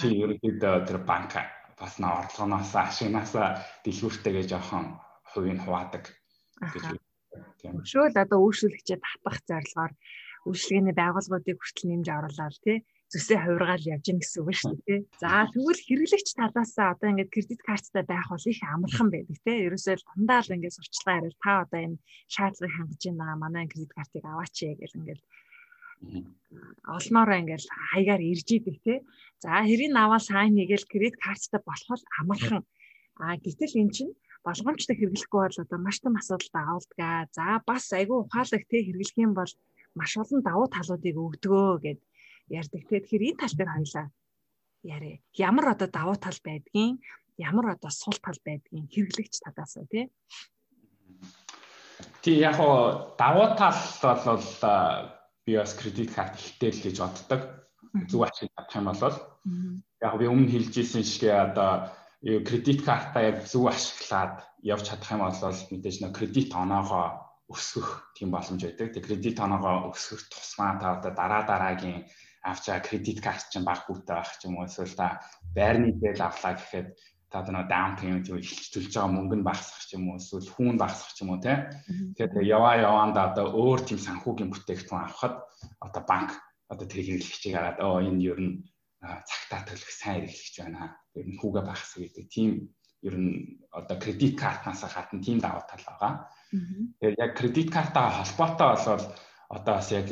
Тийм 0.00 0.12
ерөнхийдөө 0.24 0.74
тэр 0.88 0.98
банк 1.04 1.32
бас 1.76 1.94
н 2.00 2.04
орлогоноос 2.08 2.72
ашигнаас 2.72 3.32
дэлгүүртэйгээ 3.84 4.44
жоохон 4.48 4.96
хувийг 5.28 5.60
хуваадаг 5.60 6.04
гэж 6.72 6.84
тийм. 7.60 7.82
Шөөл 7.84 8.16
одоо 8.16 8.38
үйлчлэгчээ 8.40 8.98
татах 9.02 9.38
зорилгоор 9.48 9.92
үйлчлэгээний 10.48 10.96
байгууллагуудыг 10.96 11.56
хүртэл 11.58 11.88
нэмж 11.90 12.06
оруулаад 12.08 12.56
тий 12.64 12.78
зүсээ 13.14 13.38
хувиргаал 13.46 13.90
явж 13.94 14.04
гин 14.10 14.18
гэсэн 14.18 14.42
үг 14.42 14.58
шүү 14.58 14.74
дээ. 14.90 15.00
За 15.22 15.46
тэгвэл 15.54 15.86
хэрэглэгч 15.86 16.28
талаас 16.34 16.74
одоо 16.74 17.08
ингээд 17.14 17.30
кредит 17.30 17.62
карттай 17.62 18.02
байх 18.02 18.26
бол 18.26 18.50
их 18.50 18.58
амархан 18.66 19.08
байдаг 19.14 19.38
те. 19.46 19.52
Ерөөсөө 19.70 20.02
дандаа 20.02 20.42
л 20.42 20.54
ингээд 20.58 20.74
сурчлага 20.74 21.18
ярил 21.22 21.38
та 21.38 21.52
одоо 21.62 21.80
энэ 21.86 22.02
шаардлагыг 22.34 22.74
хангаж 22.74 23.02
байна. 23.06 23.38
Манай 23.38 23.64
кредит 23.70 23.92
картыг 23.94 24.24
аваач 24.26 24.54
гэл 24.58 24.98
ингээд 24.98 25.22
олноороо 26.96 27.38
ингээд 27.38 27.64
хаягаар 27.94 28.22
ирж 28.32 28.48
идэг 28.50 28.76
те. 28.82 28.94
За 29.38 29.62
хэрийг 29.62 29.94
аваад 29.94 30.26
сайн 30.26 30.58
хийгээл 30.58 30.90
кредит 30.90 31.16
карттай 31.22 31.60
болох 31.62 32.02
амархан. 32.18 32.62
А 33.22 33.38
гэтэл 33.38 33.78
эн 33.78 33.90
чинь 33.94 34.12
болгоомжтой 34.42 34.96
хэрэглэхгүй 34.98 35.40
бол 35.46 35.62
одоо 35.62 35.78
маш 35.78 35.96
том 36.02 36.18
асуудалд 36.18 36.54
агуулдаг. 36.58 37.30
За 37.38 37.62
бас 37.62 37.84
айгүй 37.94 38.18
ухаалаг 38.26 38.62
те 38.66 38.82
хэрэглэх 38.82 39.18
юм 39.22 39.32
бол 39.38 39.52
маш 39.94 40.12
олон 40.18 40.40
давуу 40.42 40.66
талуудыг 40.66 41.14
өгдөгөө 41.14 41.74
гэдэг 41.86 42.02
ярьдаг. 42.48 42.82
Тэгэхээр 42.88 43.26
энэ 43.28 43.40
тал 43.40 43.54
дээр 43.56 43.70
хоёлаа 43.72 44.06
яриа. 44.84 45.18
Ямар 45.34 45.66
одоо 45.72 45.88
давуу 45.88 46.16
тал 46.16 46.38
байдгийг, 46.44 47.00
ямар 47.36 47.74
одоо 47.74 47.90
сул 47.90 48.16
тал 48.20 48.38
байдгийг 48.44 48.90
хэрэглэгч 48.92 49.34
талаас 49.40 49.74
нь 49.80 49.88
тий. 49.90 50.04
Тий 52.22 52.36
яг 52.38 52.56
гоо 52.56 53.16
давуу 53.16 53.56
тал 53.56 53.76
бол 54.02 54.44
би 55.46 55.56
бас 55.56 55.74
кредит 55.74 56.12
карт 56.14 56.36
ихтэй 56.36 56.70
л 56.70 56.84
гэж 56.84 56.96
боддог. 57.00 57.40
Зүг 58.08 58.22
ашиг 58.28 58.50
татах 58.56 58.76
юм 58.76 58.88
бол 58.92 59.16
яг 60.00 60.14
би 60.18 60.26
өмнө 60.26 60.50
хэлжсэн 60.52 61.04
шиг 61.04 61.30
одоо 61.30 61.92
кредит 62.20 62.84
картаа 62.84 63.22
яг 63.30 63.46
зөв 63.46 63.68
ашиглаад 63.68 64.44
явж 64.62 64.84
чадах 64.88 65.12
юм 65.12 65.22
бол 65.24 65.36
мэдээж 65.70 65.96
нэ 66.00 66.12
кредит 66.16 66.50
оноогоо 66.56 67.24
өсгөх 67.52 68.16
тийм 68.16 68.32
боломж 68.32 68.64
байдаг. 68.64 68.88
Тэгээ 68.92 69.04
кредит 69.04 69.38
оноогоо 69.40 69.92
өсгөх 69.92 70.24
тусмаа 70.32 70.80
та 70.80 70.96
одоо 70.96 71.12
дараа 71.12 71.42
дараагийн 71.44 72.08
авч 72.44 72.64
байгаа 72.68 72.86
кредит 72.86 73.18
карт 73.24 73.48
чинь 73.50 73.64
баг 73.64 73.80
хүүтэй 73.84 74.14
байх 74.16 74.32
ч 74.38 74.46
юм 74.46 74.60
уу 74.60 74.68
эсвэл 74.68 74.94
та 74.94 75.08
байрны 75.56 75.96
дээл 75.96 76.22
авлаа 76.28 76.54
гэхэд 76.56 76.88
та 77.32 77.40
одоо 77.42 77.64
даун 77.64 77.94
пеймент 77.98 78.28
юу 78.28 78.38
төлж 78.38 78.92
байгаа 78.92 79.10
мөнгө 79.16 79.36
нь 79.40 79.48
багасах 79.48 79.82
ч 79.88 79.96
юм 79.96 80.12
уу 80.12 80.20
эсвэл 80.20 80.52
хүүн 80.54 80.76
багасах 80.78 81.10
ч 81.16 81.24
юм 81.24 81.32
уу 81.32 81.40
те 81.40 81.72
тэгэхээр 82.14 82.52
яваа 82.56 82.74
яваанда 82.78 83.20
одоо 83.32 83.46
өөр 83.50 83.80
тийм 83.88 83.98
санхүүгийн 83.98 84.52
бүтээгдэхүүн 84.52 85.04
авахад 85.04 85.34
одоо 85.80 86.02
банк 86.04 86.30
одоо 86.68 86.86
тэр 86.86 87.02
хэрэглэгчийг 87.04 87.54
хараад 87.56 87.78
оо 87.80 87.98
энэ 88.04 88.22
ер 88.30 88.38
нь 88.40 88.54
цагтаа 89.04 89.60
төлөх 89.68 89.92
сайн 89.92 90.24
хэрэглэгч 90.24 90.54
байна. 90.60 90.96
Ер 91.14 91.26
нь 91.28 91.38
хүүгээ 91.38 91.64
багасгах 91.64 92.02
гэдэг 92.08 92.26
тийм 92.32 92.50
ер 93.04 93.16
нь 93.20 93.60
одоо 93.68 93.96
кредит 94.00 94.34
картнаас 94.40 94.82
гадна 94.88 95.20
тийм 95.20 95.38
давуу 95.40 95.64
тал 95.68 95.84
байгаа. 95.84 96.12
Тэгэхээр 96.50 97.20
яг 97.20 97.32
кредит 97.36 97.68
картаа 97.68 98.08
холбоотой 98.10 98.68
болвол 98.72 99.04
одоо 99.48 99.74
бас 99.78 99.90
яг 99.92 100.08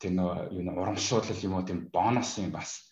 тэр 0.00 0.12
нөө 0.12 0.52
юу 0.56 0.62
н 0.62 0.72
урамшуулал 0.76 1.44
юм 1.44 1.54
уу 1.56 1.64
тийм 1.66 1.90
бонусын 1.92 2.50
бас 2.50 2.88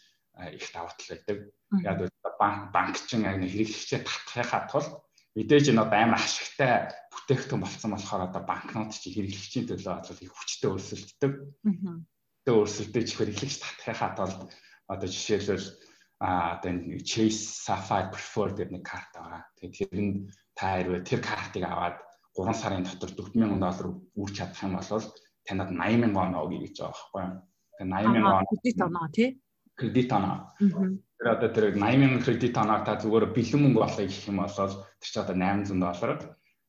их 0.53 0.67
давуу 0.73 0.93
тал 0.97 1.09
байдаг. 1.17 1.39
Яг 1.85 1.99
банк 2.39 2.73
банк 2.73 2.97
чин 3.07 3.25
яг 3.25 3.41
хэрэглэгчээ 3.41 4.05
татахын 4.05 4.69
тулд 4.71 4.91
мэдээж 5.37 5.71
энэ 5.71 5.83
одоо 5.85 5.99
амар 6.01 6.21
ашигтай 6.21 6.91
бүтээгдэхүүн 7.13 7.63
болсон 7.63 7.91
болохоор 7.95 8.23
одоо 8.29 8.43
банкнот 8.43 8.97
чи 8.97 9.15
хэрэглэгчийн 9.15 9.69
төлөө 9.69 9.95
бол 10.03 10.25
их 10.25 10.33
хүчтэй 10.35 10.71
өрсөлддөг. 10.75 11.33
Тэ 12.45 12.51
өрсөлдөж 12.51 13.09
хэрэглэгч 13.15 13.57
татахын 13.63 14.17
тулд 14.17 14.41
одоо 14.91 15.09
жишээлбэл 15.09 15.69
а 16.21 16.59
одоо 16.59 16.71
энэ 16.73 17.01
Chase 17.01 17.65
Sapphire 17.65 18.13
Preferred 18.13 18.57
гэдэг 18.59 18.75
нэг 18.77 18.85
карт 18.85 19.13
байгаа. 19.17 19.43
Тэгээд 19.57 19.89
тэр 19.89 20.01
нь 20.05 20.29
та 20.53 20.77
хэрвээ 20.77 21.03
тэр 21.09 21.21
картыг 21.25 21.65
аваад 21.65 21.97
3 22.37 22.53
сарын 22.61 22.85
дотор 22.85 23.11
4000 23.17 23.57
доллар 23.57 23.89
үрж 24.21 24.35
чадах 24.37 24.61
юм 24.61 24.77
бол 24.77 25.05
танад 25.51 25.75
80 25.75 25.99
мянган 26.07 26.31
оноо 26.31 26.47
өгье 26.47 26.71
гэж 26.71 26.77
байгаа 26.79 26.95
байхгүй. 26.95 27.25
Тэгээ 27.75 27.91
80 27.91 28.15
мянган 28.15 28.47
кредит 28.47 28.79
оноо 28.87 29.07
тий. 29.11 29.29
Кредит 29.75 30.11
оноо. 30.15 30.37
Тэр 31.19 31.29
одоо 31.35 31.51
тэр 31.51 31.65
80 31.75 31.99
мянган 31.99 32.23
кредит 32.23 32.57
оноо 32.57 32.79
та 32.87 32.95
зүгээр 33.03 33.27
бэлэн 33.35 33.61
мөнгө 33.67 33.81
болохыг 33.83 34.07
гэх 34.07 34.31
юм 34.31 34.39
бол 34.39 34.55
тэр 34.55 35.11
чи 35.11 35.19
одоо 35.19 35.35
800 35.35 35.75
доллар. 35.83 36.13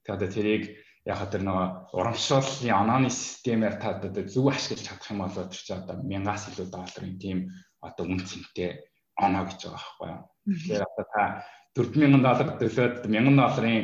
Тэгээ 0.02 0.18
одоо 0.18 0.30
тэрийг 0.34 0.64
яг 1.06 1.20
тэр 1.30 1.42
нөгөө 1.46 1.68
урамшууллын 1.98 2.74
онооны 2.82 3.10
системээр 3.14 3.76
та 3.78 4.02
одоо 4.02 4.26
зөв 4.26 4.50
ашиглаж 4.50 4.82
чадах 4.82 5.10
юм 5.14 5.22
бол 5.22 5.34
тэр 5.34 5.62
чи 5.62 5.74
одоо 5.74 5.96
1000-аас 6.02 6.44
илүү 6.50 6.68
долларын 6.74 7.16
тийм 7.22 7.38
одоо 7.86 8.04
үн 8.06 8.22
цэнтэй 8.22 8.70
оноо 9.18 9.46
гэж 9.46 9.60
байгаа 9.66 9.78
байхгүй 9.78 10.08
юу. 10.10 10.22
Тэгэхээр 10.46 10.84
одоо 10.90 11.06
та 11.14 11.24
4000 11.78 12.22
доллар 12.22 12.50
төлөөд 12.60 12.96
1000 13.08 13.38
долларын 13.38 13.78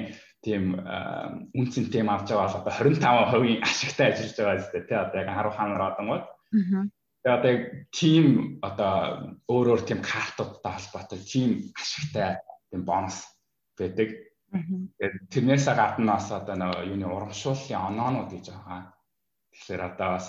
тийм 0.46 0.78
үн 0.78 1.68
цэнтэй 1.74 2.02
юм 2.02 2.12
авч 2.14 2.30
байгаа 2.30 2.62
бол 2.62 2.70
одоо 2.70 2.74
25% 2.74 3.64
ашигтай 3.66 4.08
ажиллаж 4.14 4.38
байгаа 4.38 4.58
зү 4.62 4.80
тэ 4.86 4.96
одоо 4.96 5.18
яг 5.22 5.30
10 5.34 5.58
ханаар 5.58 5.84
одонгод. 5.92 6.26
Тэгээ 7.24 7.38
одоо 7.38 7.52
яг 7.52 7.64
тим 7.92 8.26
одоо 8.62 8.94
өөр 9.50 9.68
өөр 9.74 9.82
тим 9.84 10.00
картуудтай 10.06 10.74
холбоотой 10.78 11.20
тим 11.26 11.52
ашигтай 11.74 12.38
тийм 12.70 12.82
бонус 12.86 13.26
байдаг. 13.78 14.10
Тэгээд 14.54 15.16
тэрнээсээ 15.34 15.76
гадна 15.76 16.16
бас 16.22 16.32
одоо 16.32 16.56
нэг 16.56 16.72
юуны 16.86 17.08
урамшууллын 17.10 17.82
оноонууд 17.90 18.32
гэж 18.32 18.46
байгаа. 18.54 18.94
Тэгэхээр 19.52 19.82
одоо 19.90 20.10
бас 20.16 20.28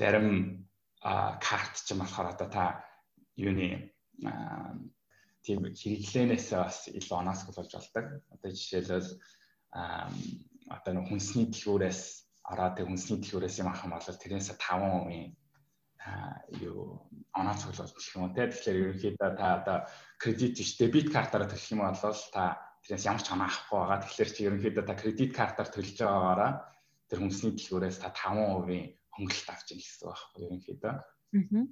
зарим 0.00 0.28
карт 1.02 1.74
ч 1.76 1.92
юм 1.92 2.02
болохоор 2.02 2.34
одоо 2.34 2.48
та 2.48 2.64
юуны 3.36 3.92
тийм 5.42 5.60
хэрэглэнээс 5.70 6.48
бас 6.58 6.88
илүү 6.90 7.16
оноос 7.18 7.46
болж 7.46 7.70
болдог. 7.70 8.06
Одоо 8.34 8.50
жишээлбэл 8.50 9.10
одоо 9.72 10.92
нэг 10.94 11.06
хүнсний 11.08 11.46
дэлгүүрээс 11.48 12.00
ороод 12.52 12.74
тэг 12.76 12.86
хүнсний 12.88 13.18
дэлгүүрээс 13.20 13.56
юм 13.60 13.68
авах 13.68 13.84
юм 13.84 13.92
бол 13.96 14.20
тэрнээс 14.22 14.48
5% 14.56 15.36
юу 16.60 17.08
оноо 17.32 17.54
цуглуулж 17.56 17.92
гэх 17.94 18.16
юм 18.16 18.34
те 18.34 18.50
тэгэхээр 18.50 18.80
ерөнхийдөө 18.82 19.30
та 19.38 19.46
одоо 19.62 19.78
кредит 20.18 20.58
биш 20.58 20.70
дебит 20.76 21.08
картаараа 21.14 21.48
төлөх 21.48 21.72
юм 21.72 21.80
бол 21.86 21.96
та 22.34 22.44
тэрнээс 22.84 23.06
ямар 23.08 23.22
ч 23.22 23.28
оноо 23.32 23.46
авахгүй 23.48 23.78
байгаа 23.80 24.00
тэгэхээр 24.02 24.30
чи 24.34 24.40
ерөнхийдөө 24.48 24.84
та 24.86 24.94
кредит 24.98 25.32
картаар 25.32 25.68
төлж 25.70 25.96
байгаагаараа 26.02 26.52
тэр 27.08 27.18
хүнсний 27.22 27.52
дэлгүүрээс 27.54 27.98
та 28.02 28.08
5% 28.12 28.98
хөнгөлөлт 29.14 29.48
авч 29.52 29.66
ийн 29.72 29.80
гэсэн 29.80 30.08
байхгүй 30.08 30.40
ерөнхийдөө. 30.48 30.94
Аа. 30.96 31.64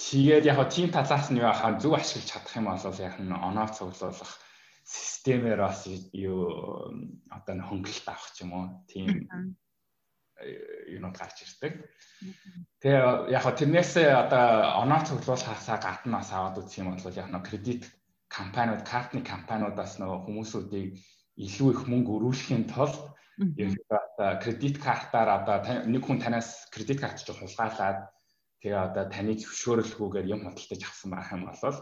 Тэгээд 0.00 0.44
яг 0.48 0.58
тийм 0.72 0.88
талаас 0.92 1.28
нь 1.28 1.40
юу 1.40 1.48
ахаа 1.50 1.76
зөв 1.82 1.92
ашиглаж 1.96 2.28
чадах 2.28 2.56
юм 2.56 2.68
бол 2.68 3.00
яг 3.04 3.16
нь 3.20 3.32
оноо 3.32 3.68
цуглуулах 3.68 4.32
системээр 4.90 5.60
бас 5.62 5.86
юу 6.12 6.50
одоо 7.30 7.54
хөнгөлөлт 7.62 8.08
авах 8.10 8.30
ч 8.34 8.42
юм 8.42 8.52
уу 8.58 8.66
тийм 8.90 9.30
юунод 10.90 11.14
гарч 11.14 11.44
ирдэг. 11.44 11.72
Тэгээ 12.82 13.30
яг 13.30 13.44
тэрнээс 13.54 13.92
одоо 14.02 14.82
оноо 14.82 15.00
цуглуулахаасаа 15.06 15.78
гадна 15.78 16.18
бас 16.18 16.32
аваад 16.32 16.58
үзэх 16.58 16.82
юм 16.82 16.96
бол 16.96 17.20
яг 17.22 17.28
нэг 17.30 17.44
кредит 17.46 17.82
компаниуд, 18.26 18.82
картны 18.82 19.20
компаниудаас 19.22 20.00
нөгөө 20.00 20.18
хүмүүсүүдийг 20.26 20.88
илүү 21.44 21.68
их 21.70 21.82
мөнгө 21.86 22.10
өрүүлэхийн 22.16 22.64
тулд 22.72 22.98
ерөнхийдөө 23.40 24.30
кредит 24.42 24.76
картаар 24.80 25.28
одоо 25.40 25.56
нэг 25.86 26.02
хүн 26.04 26.18
танаас 26.20 26.68
кредит 26.72 27.00
карт 27.00 27.20
ч 27.20 27.28
хулгайлаад 27.32 28.08
тэгээ 28.60 28.80
одоо 28.88 29.04
таны 29.08 29.32
зөвшөөрөлгүйгээр 29.40 30.30
юм 30.34 30.40
худалдаж 30.44 30.82
авсан 30.84 31.10
байх 31.12 31.32
юм 31.32 31.48
бол 31.48 31.76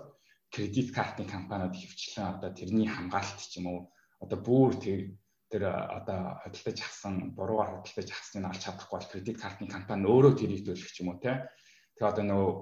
кредит 0.51 0.95
картны 0.95 1.25
компаниуд 1.25 1.77
хөвчлэн 1.77 2.39
одоо 2.39 2.51
тэрний 2.53 2.89
хамгаалалт 2.89 3.41
ч 3.41 3.61
юм 3.61 3.67
уу 3.69 3.81
одоо 4.21 4.39
бүр 4.39 4.77
тэр 4.81 5.01
тэр 5.49 5.63
одоо 5.73 6.41
хөдөлтөж 6.45 6.79
авсан 6.85 7.15
буруугаар 7.37 7.81
хөдөлтөж 7.81 8.09
авсныг 8.13 8.45
олж 8.49 8.61
чадахгүй 8.65 8.97
бол 8.99 9.11
кредит 9.13 9.37
картны 9.41 9.67
компани 9.69 10.05
өөрөө 10.09 10.33
тэрийг 10.37 10.63
төлөх 10.65 10.91
ч 10.93 11.01
юм 11.01 11.13
уу 11.13 11.21
те 11.21 11.49
тэгээ 11.97 12.13
одоо 12.13 12.25
нөгөө 12.25 12.53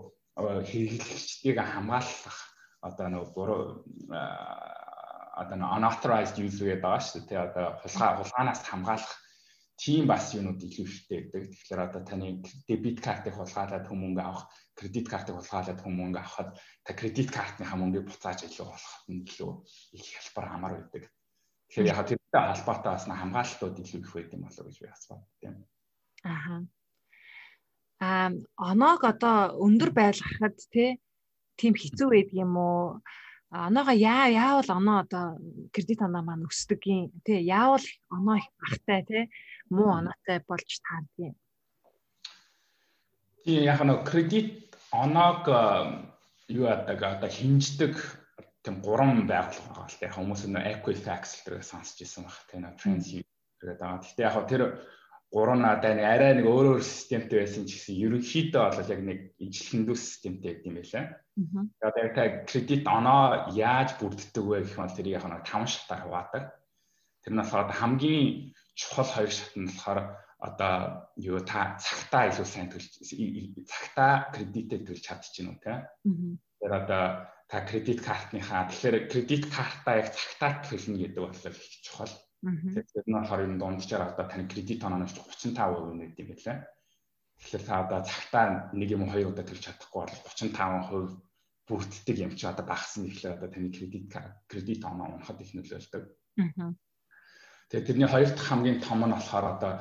хэрэглэгчдийг 0.71 1.57
хамгаалах 1.59 2.39
одоо 2.83 3.07
нөгөө 3.11 3.31
буруу 3.35 3.63
одоо 5.37 5.57
нөгөө 5.59 5.77
unauthorized 5.79 6.37
user 6.41 6.67
гэдэг 6.71 6.85
байгаа 6.85 7.03
шүү 7.03 7.21
дээ 7.23 7.29
те 7.29 7.37
одоо 7.47 7.67
хулгай 7.83 8.11
хулгаанаас 8.17 8.63
хамгаалах 8.65 9.15
тийм 9.77 10.09
бас 10.09 10.33
юунууд 10.33 10.61
илүү 10.65 10.87
ихтэй 10.89 11.29
гэдэг. 11.29 11.53
Тэгэхээр 11.53 11.81
одоо 11.85 12.03
таны 12.03 12.41
дебит 12.65 13.05
картыг 13.05 13.37
хулгайлаад 13.37 13.85
хүмүүнгээ 13.87 14.25
авах, 14.25 14.49
кредит 14.79 15.09
картыг 15.09 15.37
хулгайлаад 15.37 15.81
хүмүүнгээ 15.83 16.23
авахад 16.23 16.49
та 16.85 16.91
кредит 16.93 17.29
картныхаа 17.33 17.79
мөнгийг 17.81 18.07
буцааж 18.07 18.45
илүү 18.45 18.67
олоход 18.69 19.07
нь 19.09 19.25
илүү 19.25 19.51
их 19.97 20.05
хялбар 20.13 20.47
амар 20.53 20.73
байдаг. 20.77 21.05
Тэгэхээр 21.69 21.91
яг 21.91 22.01
тэртэй 22.07 22.43
холбоотой 22.45 22.93
бас 22.93 23.07
хамгаалтууд 23.09 23.77
илүү 23.83 24.01
их 24.05 24.13
байд 24.15 24.35
юм 24.37 24.43
болов 24.45 24.61
уу 24.61 24.69
гэж 24.69 24.79
би 24.81 24.89
боддоо 24.93 25.19
юм. 25.49 25.57
Аха. 26.23 26.55
Аа 28.05 28.31
оноог 28.57 29.03
одоо 29.13 29.37
өндөр 29.65 29.91
байлгахад 29.97 30.57
тийм 31.57 31.73
хэцүү 31.75 32.09
байдаг 32.13 32.37
юм 32.37 32.53
уу? 32.61 33.01
оноогоо 33.51 33.95
яа 33.95 34.27
яавал 34.27 34.69
оноо 34.69 34.99
одоо 35.05 35.39
кредит 35.73 36.03
оноо 36.03 36.23
маань 36.23 36.47
өсдөг 36.51 36.83
юм 36.87 37.11
тий 37.25 37.41
яавал 37.47 37.85
оноо 38.11 38.37
их 38.37 38.49
багтай 38.61 39.01
тий 39.07 39.25
муу 39.71 39.91
оноотой 39.99 40.43
болж 40.49 40.71
таардیں۔ 40.83 41.35
Тийм 43.45 43.63
яг 43.63 43.81
нь 43.87 44.05
кредит 44.05 44.66
оноог 44.93 45.43
юу 46.49 46.65
яадаг 46.67 47.03
одоо 47.03 47.31
хинждэг 47.31 47.95
тийм 48.63 48.83
гурван 48.83 49.27
байгууллага 49.31 49.71
байгаа 49.75 49.87
л 49.87 49.99
та 49.99 50.07
яг 50.07 50.15
хүмүүс 50.19 50.43
нь 50.51 50.59
Equifax 50.59 51.23
гэдэг 51.47 51.63
сонсч 51.63 52.03
ирсэн 52.03 52.27
баг 52.27 52.39
тийм 52.51 52.67
Trends 52.79 53.07
гэдэг 53.15 53.79
байгаа. 53.79 54.03
Гэхдээ 54.03 54.27
яг 54.27 54.47
тэр 54.51 54.63
гурван 55.31 55.63
надаа 55.63 55.95
нэг 55.95 56.07
арай 56.07 56.33
нэг 56.35 56.47
өөр 56.47 56.67
өөр 56.79 56.83
системтэй 56.83 57.47
байсан 57.47 57.67
ч 57.67 57.79
гэсэн 57.79 57.95
ерөнхийдөө 58.07 58.63
бол 58.75 58.93
яг 58.95 59.01
нэг 59.07 59.19
ижлэхэндүү 59.43 59.97
системтэй 59.99 60.51
гэдэг 60.55 60.67
юм 60.67 60.79
байлаа. 60.83 61.05
Одоо 61.83 62.03
яг 62.03 62.15
та 62.15 62.25
кредит 62.47 62.85
оноо 62.87 63.23
яаж 63.55 63.91
бүрддэг 63.99 64.45
вэ 64.47 64.59
гэх 64.63 64.75
юм 64.79 64.83
бол 64.87 64.97
тэрийг 64.99 65.17
яг 65.19 65.27
нэг 65.27 65.43
таван 65.47 65.67
шатаар 65.71 66.03
хаваадаг. 66.07 66.45
Тэр 67.23 67.33
нь 67.35 67.41
болохоор 67.43 67.71
хамгийн 67.71 68.27
чухал 68.79 69.11
хоёр 69.11 69.31
шат 69.31 69.55
нь 69.59 69.67
болохоор 69.67 69.99
одоо 70.39 71.09
юу 71.17 71.41
та 71.41 71.81
цагтаа 71.81 72.29
илүү 72.29 72.45
сайн 72.45 72.69
төлж 72.69 73.01
цагтаа 73.65 74.29
кредитээ 74.37 74.85
төлж 74.85 75.01
чадчихна 75.01 75.57
уу 75.57 75.61
те. 75.65 75.89
Тэр 76.61 76.73
одоо 76.77 77.05
та 77.49 77.65
кредит 77.65 78.05
картныхаа 78.05 78.69
тэгэхээр 78.69 79.09
кредит 79.09 79.45
картаа 79.49 80.05
яг 80.05 80.13
цагтаа 80.13 80.61
төлнө 80.67 81.01
гэдэг 81.09 81.23
бол 81.25 81.33
чухал. 81.85 82.13
Тэгэхээр 82.45 83.09
нь 83.09 83.17
болохоор 83.17 83.43
юм 83.49 83.57
дунджаар 83.57 84.13
одоо 84.13 84.27
таны 84.29 84.45
кредит 84.45 84.85
онооноос 84.85 85.17
35% 85.17 85.97
нэмэд 85.97 86.21
юм 86.21 86.29
байлаа. 86.29 86.69
Тэгэхээр 87.41 87.65
та 87.65 87.75
одоо 87.81 88.01
цагтаа 88.05 88.45
нэг 88.77 88.91
юм 88.93 89.09
хоёр 89.09 89.33
удаа 89.33 89.45
төлж 89.49 89.63
чадахгүй 89.65 90.05
бол 90.05 90.21
35% 90.37 91.17
бүрддэг 91.67 92.17
юм 92.21 92.33
чи 92.37 92.47
одоо 92.47 92.65
багасна 92.67 93.09
гэхлээр 93.09 93.37
одоо 93.41 93.49
таны 93.51 93.73
кредит 93.73 94.13
кредит 94.47 94.85
оноо 94.85 95.17
унахад 95.17 95.41
их 95.41 95.51
нөлөөлдөг. 95.57 96.05
Тэгээ 97.73 97.87
тэрний 97.87 98.07
хоёр 98.07 98.31
дахь 98.31 98.47
хамгийн 98.47 98.79
том 98.81 99.03
нь 99.03 99.11
болохоор 99.11 99.47
одоо 99.59 99.73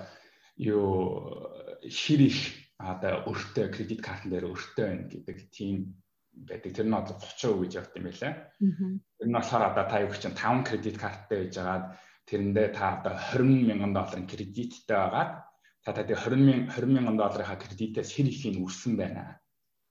юу 0.58 1.52
хэр 1.84 2.22
их 2.22 2.39
одоо 2.80 3.24
өртөө 3.32 3.72
кредит 3.72 4.02
картн 4.04 4.30
дээр 4.32 4.52
өртөө 4.52 4.86
байна 4.86 5.08
гэдэг 5.08 5.38
тийм 5.52 5.96
байдаг. 6.36 6.72
Тэр 6.76 6.88
нь 6.88 6.96
одоо 6.96 7.15
30% 7.15 7.63
гэж 7.63 7.72
явт 7.80 7.96
юм 7.96 8.06
байлаа. 8.08 8.34
Тэр 9.20 9.28
нь 9.28 9.36
болохоор 9.36 9.63
одоо 9.72 9.86
та 9.88 10.04
юу 10.04 10.12
гэж 10.12 10.22
чинь 10.22 10.36
5 10.36 10.68
кредит 10.68 10.98
карттай 11.00 11.38
байж 11.48 11.56
байгаад 11.56 11.86
тэрэндээ 12.28 12.68
та 12.76 12.84
одоо 13.00 13.15
20 13.15 13.68
мянган 13.70 13.94
долларын 13.96 14.28
кредиттэй 14.28 14.98
байгаад 14.98 15.32
та 15.86 15.89
та 15.94 16.02
тэгээ 16.04 16.24
20 16.26 16.41
мянган 16.41 16.68
20 16.74 16.96
мянган 16.96 17.18
долларынхаа 17.18 17.60
кредитээс 17.62 18.10
хэр 18.12 18.28
ихийг 18.28 18.58
үрсэн 18.60 18.94
байна 18.98 19.39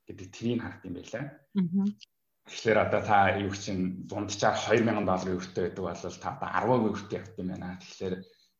гэдэг 0.08 0.28
тэрийг 0.34 0.60
харах 0.60 0.84
юм 0.84 0.94
байлаа. 0.98 1.24
Тэгэхээр 2.44 2.78
одоо 2.84 3.00
та 3.00 3.18
юу 3.40 3.54
чинь 3.56 4.04
дундчаар 4.04 4.56
2000 4.58 5.08
долларын 5.08 5.38
өртөө 5.40 5.62
байдаг 5.64 5.84
бол 5.84 6.18
та 6.20 6.30
одоо 6.36 6.48
10% 6.84 6.92
өртөө 6.92 7.16
явт 7.16 7.34
юм 7.40 7.48
байна. 7.48 7.78
Тэгэхээр 7.80 8.14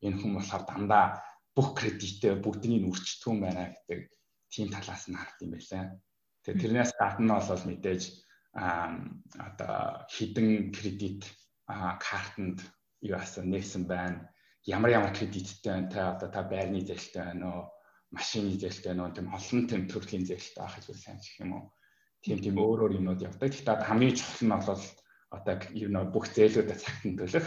энэ 0.07 0.19
хүн 0.21 0.33
болохоор 0.39 0.65
дандаа 0.65 1.07
бүх 1.57 1.69
кредитээ 1.79 2.35
бүгднийг 2.45 2.85
үрчдэг 2.91 3.31
юм 3.31 3.39
байна 3.47 3.65
гэдэг 3.73 4.01
тийм 4.53 4.69
талаас 4.75 5.05
нь 5.09 5.19
харт 5.19 5.39
юм 5.45 5.51
байлаа. 5.55 5.85
Тэгээ 6.43 6.61
тэрнээс 6.63 6.93
гадна 6.99 7.39
бол 7.41 7.65
мэдээж 7.71 8.03
одоо 8.55 9.75
хідэн 10.15 10.71
кредит 10.77 11.23
картанд 11.67 12.59
юу 13.03 13.19
асан 13.19 13.51
нээсэн 13.51 13.85
байна. 13.87 14.29
Ямар 14.67 14.91
ямар 14.99 15.13
кредиттэй 15.15 15.73
байна 15.73 15.91
те 15.91 16.01
одоо 16.01 16.29
та 16.31 16.43
байрны 16.43 16.81
зээлтэй 16.83 17.23
байна 17.23 17.47
уу, 17.51 17.63
машины 18.11 18.55
зээлтэй 18.59 18.91
байна 18.93 19.03
уу, 19.07 19.15
тийм 19.15 19.29
олон 19.35 19.61
тийм 19.69 19.83
төрлийн 19.89 20.25
зээлтэй 20.27 20.61
байх 20.63 20.75
гэж 20.79 20.99
сайн 20.99 21.19
гэх 21.19 21.41
юм 21.45 21.53
уу 21.59 21.65
тийм 22.25 22.41
тийм 22.41 22.57
өөр 22.57 22.89
өөр 22.89 22.97
юмнууд 22.99 23.21
явдаг. 23.21 23.53
Гэхдээ 23.53 23.85
хамгийн 23.85 24.17
чухал 24.17 24.45
нь 24.49 24.53
бол 24.57 24.85
одоо 25.37 25.55
юу 25.77 25.91
нөө 25.93 26.05
бүх 26.09 26.27
зээлүүдэд 26.33 26.81
цагтан 26.81 27.13
төлөх. 27.21 27.47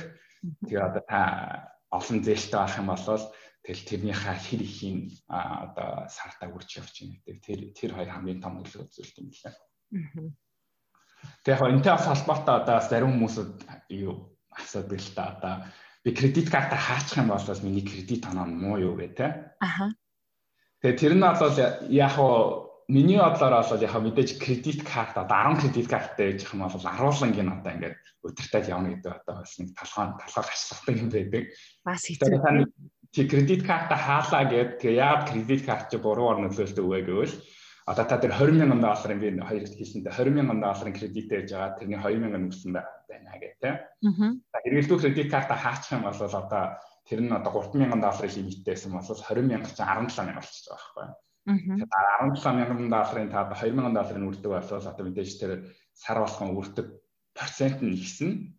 Тэгээ 0.70 0.86
одоо 0.86 1.04
та 1.10 1.22
олон 1.89 2.20
зээлтэй 2.22 2.60
байх 2.62 2.78
юм 2.78 2.88
бол 2.93 3.02
тэгэл 3.67 3.84
тэрнийхээ 3.84 4.38
хэр 4.47 4.62
ихийн 4.63 5.12
одоо 5.27 6.08
сартаа 6.08 6.47
үрж 6.56 6.80
явж 6.80 7.03
байна 7.03 7.19
гэдэг. 7.19 7.36
Тэр 7.43 7.60
тэр 7.75 7.91
хоёр 7.99 8.10
хамгийн 8.15 8.39
том 8.39 8.63
нөлөө 8.63 8.88
үзүүлдэг 8.88 9.19
юм 9.19 9.32
лээ. 9.36 9.56
Тэгээ 11.43 11.51
яг 11.51 11.67
энэтэй 11.75 11.91
бас 11.91 12.08
холбоотой 12.08 12.56
одоо 12.63 12.77
зарим 12.80 13.12
хүмүүсүүд 13.19 13.51
юу 13.91 14.39
асуудаг 14.56 14.99
л 15.03 15.12
та 15.12 15.23
одоо 15.36 15.53
би 15.99 16.15
кредит 16.15 16.47
картаа 16.47 16.80
хаачих 16.80 17.19
юм 17.19 17.27
бол 17.27 17.43
миний 17.67 17.84
кредит 17.84 18.23
оноо 18.23 18.47
муу 18.47 18.80
юу 18.80 18.95
гэ 18.95 19.08
тэ. 19.19 19.27
Аха. 19.60 19.91
Тэгээ 20.80 20.99
тэр 21.03 21.13
нь 21.19 21.27
бол 21.27 21.58
яг 21.91 22.15
миний 22.88 23.19
бодлоор 23.19 23.67
бол 23.67 23.84
яг 23.84 23.95
мэдээж 23.99 24.39
кредит 24.39 24.88
карт 24.88 25.19
одоо 25.19 25.60
10 25.60 25.60
кредит 25.60 25.91
карттай 25.91 26.32
байж 26.32 26.47
юм 26.47 26.63
бол 26.63 26.88
аруулангийн 26.88 27.51
одоо 27.51 27.71
ингээд 27.75 27.99
өдөртөө 28.23 28.63
явна 28.71 28.95
гэдэг 28.95 29.12
одоо 29.12 29.36
бас 29.43 29.51
нэг 29.60 29.75
талхаан 29.75 30.15
талхаар 30.15 30.47
ачлахдаг 30.47 30.95
юм 30.95 31.10
байдаг. 31.12 31.43
Бас 31.84 32.08
хэцүү. 32.08 32.71
Чи 33.12 33.28
кредит 33.28 33.65
карта 33.65 33.96
хаалаа 33.96 34.43
гэд 34.50 34.80
тэгээ 34.82 35.00
яагаад 35.00 35.30
кредит 35.30 35.65
карт 35.65 35.89
чи 35.91 35.98
буруугаар 35.98 36.43
нөлөөлтөө 36.43 36.86
вэ 36.86 37.00
гэвэл 37.08 37.36
одоо 37.88 38.06
та 38.06 38.20
тэр 38.20 38.36
20 38.36 38.60
мянган 38.60 38.84
долларын 38.84 39.20
би 39.20 39.32
хоёрт 39.39 39.74
хэлсэндээ 39.80 40.12
20 40.12 40.36
мянган 40.36 40.60
долларын 40.60 40.91
кредиттэй 40.91 41.48
хийж 41.48 41.52
байгаа 41.56 41.78
тэрний 41.80 42.00
2 42.04 42.20
мянган 42.20 42.48
өгсөн 42.52 42.76
байна 42.76 43.32
гэх 43.39 43.56
тээ. 43.63 43.76
Аа. 43.80 44.60
Хэрэглэдүү 44.60 44.98
кредит 45.00 45.32
карта 45.32 45.56
хаачих 45.56 45.96
юм 45.96 46.04
бол 46.04 46.20
одоо 46.20 46.63
тэр 47.08 47.20
нь 47.24 47.32
одоо 47.32 47.52
3 47.63 47.80
мянган 47.80 48.04
долларын 48.04 48.36
лимиттэйсэн 48.36 48.91
бол 48.91 49.08
20 49.08 49.48
мянга 49.48 49.72
чинь 49.72 49.88
17 49.88 50.28
мянга 50.28 50.43
болчихж 50.43 50.67
байгаа 50.67 50.84
байхгүй? 50.84 51.08
Тэгэхээр 51.48 51.91
17 52.36 52.60
мянган 52.60 52.91
долларын 52.91 53.32
та 53.32 53.39
2 53.56 53.72
мянган 53.72 53.96
долларын 53.96 54.28
үрдэг 54.28 54.52
болвол 54.52 54.84
одоо 54.91 55.04
мэдээж 55.08 55.32
тэр 55.39 55.52
сар 55.96 56.20
болгон 56.20 56.60
үрдэг 56.60 56.88
процент 57.32 57.80
нь 57.80 57.96
ихсэн. 57.96 58.52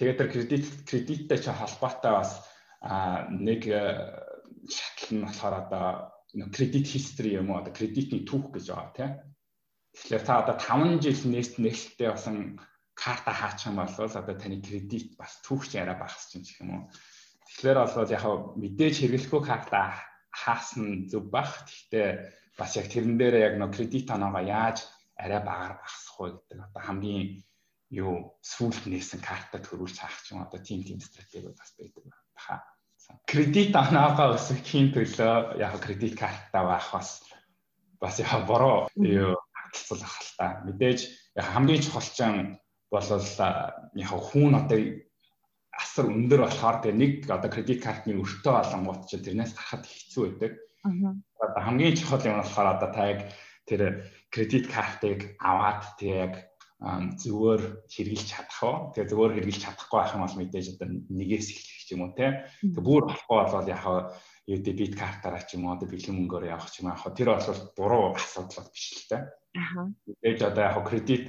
Тэгээд 0.00 0.16
тэр 0.16 0.28
кредит 0.32 0.64
кредиттэй 0.88 1.38
ч 1.44 1.52
холбоотой 1.52 2.12
бас 2.24 2.40
нэг 2.84 3.64
э, 3.68 3.80
шатал 4.68 5.10
нь 5.16 5.24
болохоор 5.24 5.54
одоо 5.64 5.86
кредит 6.52 6.86
history 6.88 7.40
юм 7.40 7.50
уу 7.50 7.62
одоо 7.62 7.72
кредитний 7.72 8.24
түүх 8.28 8.52
гэж 8.52 8.64
байгаа 8.68 8.92
тийм. 8.96 9.12
Тэгэхээр 9.94 10.24
та 10.26 10.42
одоо 10.42 10.56
5 10.58 11.00
жил 11.00 11.20
нээст 11.32 11.54
нээлттэй 11.62 12.10
басан 12.10 12.60
карта 12.92 13.32
хаачих 13.32 13.72
юм 13.72 13.80
бол 13.80 13.88
одоо 13.88 14.34
таны 14.36 14.60
кредит 14.60 15.16
бас 15.16 15.40
түүх 15.46 15.70
ч 15.70 15.80
арай 15.80 15.96
багасч 15.96 16.36
юм 16.36 16.42
гэх 16.42 16.60
юм 16.60 16.70
уу. 16.74 16.82
Тэгэхээр 17.48 17.78
бол 17.78 18.10
яг 18.10 18.24
мэдээж 18.58 18.94
хэрэглэхгүй 19.00 19.42
карта 19.46 19.94
хаасан 20.34 21.08
зөв 21.08 21.30
бах. 21.30 21.64
Гэхдээ 21.64 22.08
бас 22.58 22.70
яг 22.76 22.86
тэрэн 22.90 23.16
дээр 23.16 23.34
яг 23.48 23.54
нөө 23.56 23.70
кредит 23.72 24.10
оноогоо 24.10 24.42
яаж 24.42 24.82
арай 25.16 25.40
багаар 25.40 25.78
багасгах 25.78 26.18
вэ 26.20 26.28
гэдэг 26.34 26.58
одоо 26.68 26.82
хамгийн 26.82 27.28
юу 27.94 28.14
сүүлд 28.42 28.90
нээсэн 28.90 29.20
карта 29.22 29.62
төрүүлж 29.62 29.96
хаах 30.02 30.18
ч 30.26 30.34
юм 30.34 30.42
одоо 30.42 30.58
тийм 30.58 30.82
тийм 30.82 30.98
стратеги 30.98 31.54
бас 31.54 31.70
байдаг 31.78 32.02
баха. 32.34 32.66
Кредит 33.28 33.76
оноогоо 33.76 34.36
өсгөхийн 34.36 34.92
төлөө 34.94 35.58
яг 35.60 35.74
кредит 35.80 36.14
картаа 36.18 36.62
байх 36.70 36.88
бас 36.92 37.22
бас 38.00 38.20
яг 38.20 38.46
бороо 38.46 38.88
юу 38.96 39.34
хатцуулах 39.52 40.14
л 40.22 40.32
та. 40.38 40.46
Мэдээж 40.64 41.00
хамгийн 41.36 41.82
чухалчин 41.82 42.58
бол 42.90 43.08
яг 43.94 44.10
хүүн 44.10 44.54
одоо 44.60 44.78
асар 45.74 46.06
өндөр 46.06 46.46
болохоор 46.46 46.76
тэгээ 46.82 47.00
нэг 47.02 47.12
одоо 47.30 47.50
кредит 47.50 47.82
картны 47.82 48.14
өртөө 48.22 48.54
олонгууд 48.62 49.10
чи 49.10 49.18
тэрнээс 49.18 49.52
гарахад 49.58 49.84
хэцүү 49.84 50.22
байдаг. 50.24 50.52
Одоо 51.42 51.62
хамгийн 51.66 51.98
чухал 51.98 52.22
юм 52.22 52.38
болохоор 52.38 52.68
одоо 52.78 52.90
та 52.94 53.02
яг 53.10 53.20
тэр 53.66 54.06
кредит 54.30 54.70
картыг 54.70 55.34
аваад 55.40 55.82
тэгээ 55.98 56.22
яг 56.22 56.34
зүгээр 56.84 57.62
хэрэгжилж 57.88 58.28
чадах 58.28 58.60
уу. 58.60 58.76
Тэгээ 58.92 59.08
зүгээр 59.08 59.32
хэрэгжилж 59.40 59.62
чадахгүй 59.64 59.98
байх 60.00 60.12
юм 60.12 60.22
бол 60.24 60.36
мэдээж 60.36 60.66
одоо 60.76 60.88
нэгээс 60.92 61.48
эхлэх 61.56 61.88
юм 61.96 62.02
уу 62.04 62.12
те. 62.12 62.26
Тэгээ 62.60 62.84
бүр 62.84 63.02
болохгүй 63.08 63.38
бол 63.48 63.68
яг 63.72 63.84
юу 64.44 64.58
дебит 64.60 64.92
картаараа 64.92 65.42
ч 65.48 65.56
юм 65.56 65.64
уу 65.64 65.80
одоо 65.80 65.88
бэлэн 65.88 66.12
мөнгөөр 66.12 66.44
явах 66.52 66.68
ч 66.68 66.84
юм 66.84 66.92
аа 66.92 67.08
тэр 67.08 67.32
бол 67.32 67.60
буруу 67.72 68.04
асуудал 68.12 68.68
биш 68.68 68.86
л 69.00 69.08
те. 69.08 69.16
Аа. 69.56 69.88
Мэдээж 70.04 70.40
одоо 70.44 70.62
яг 70.68 70.76
кредит 70.84 71.24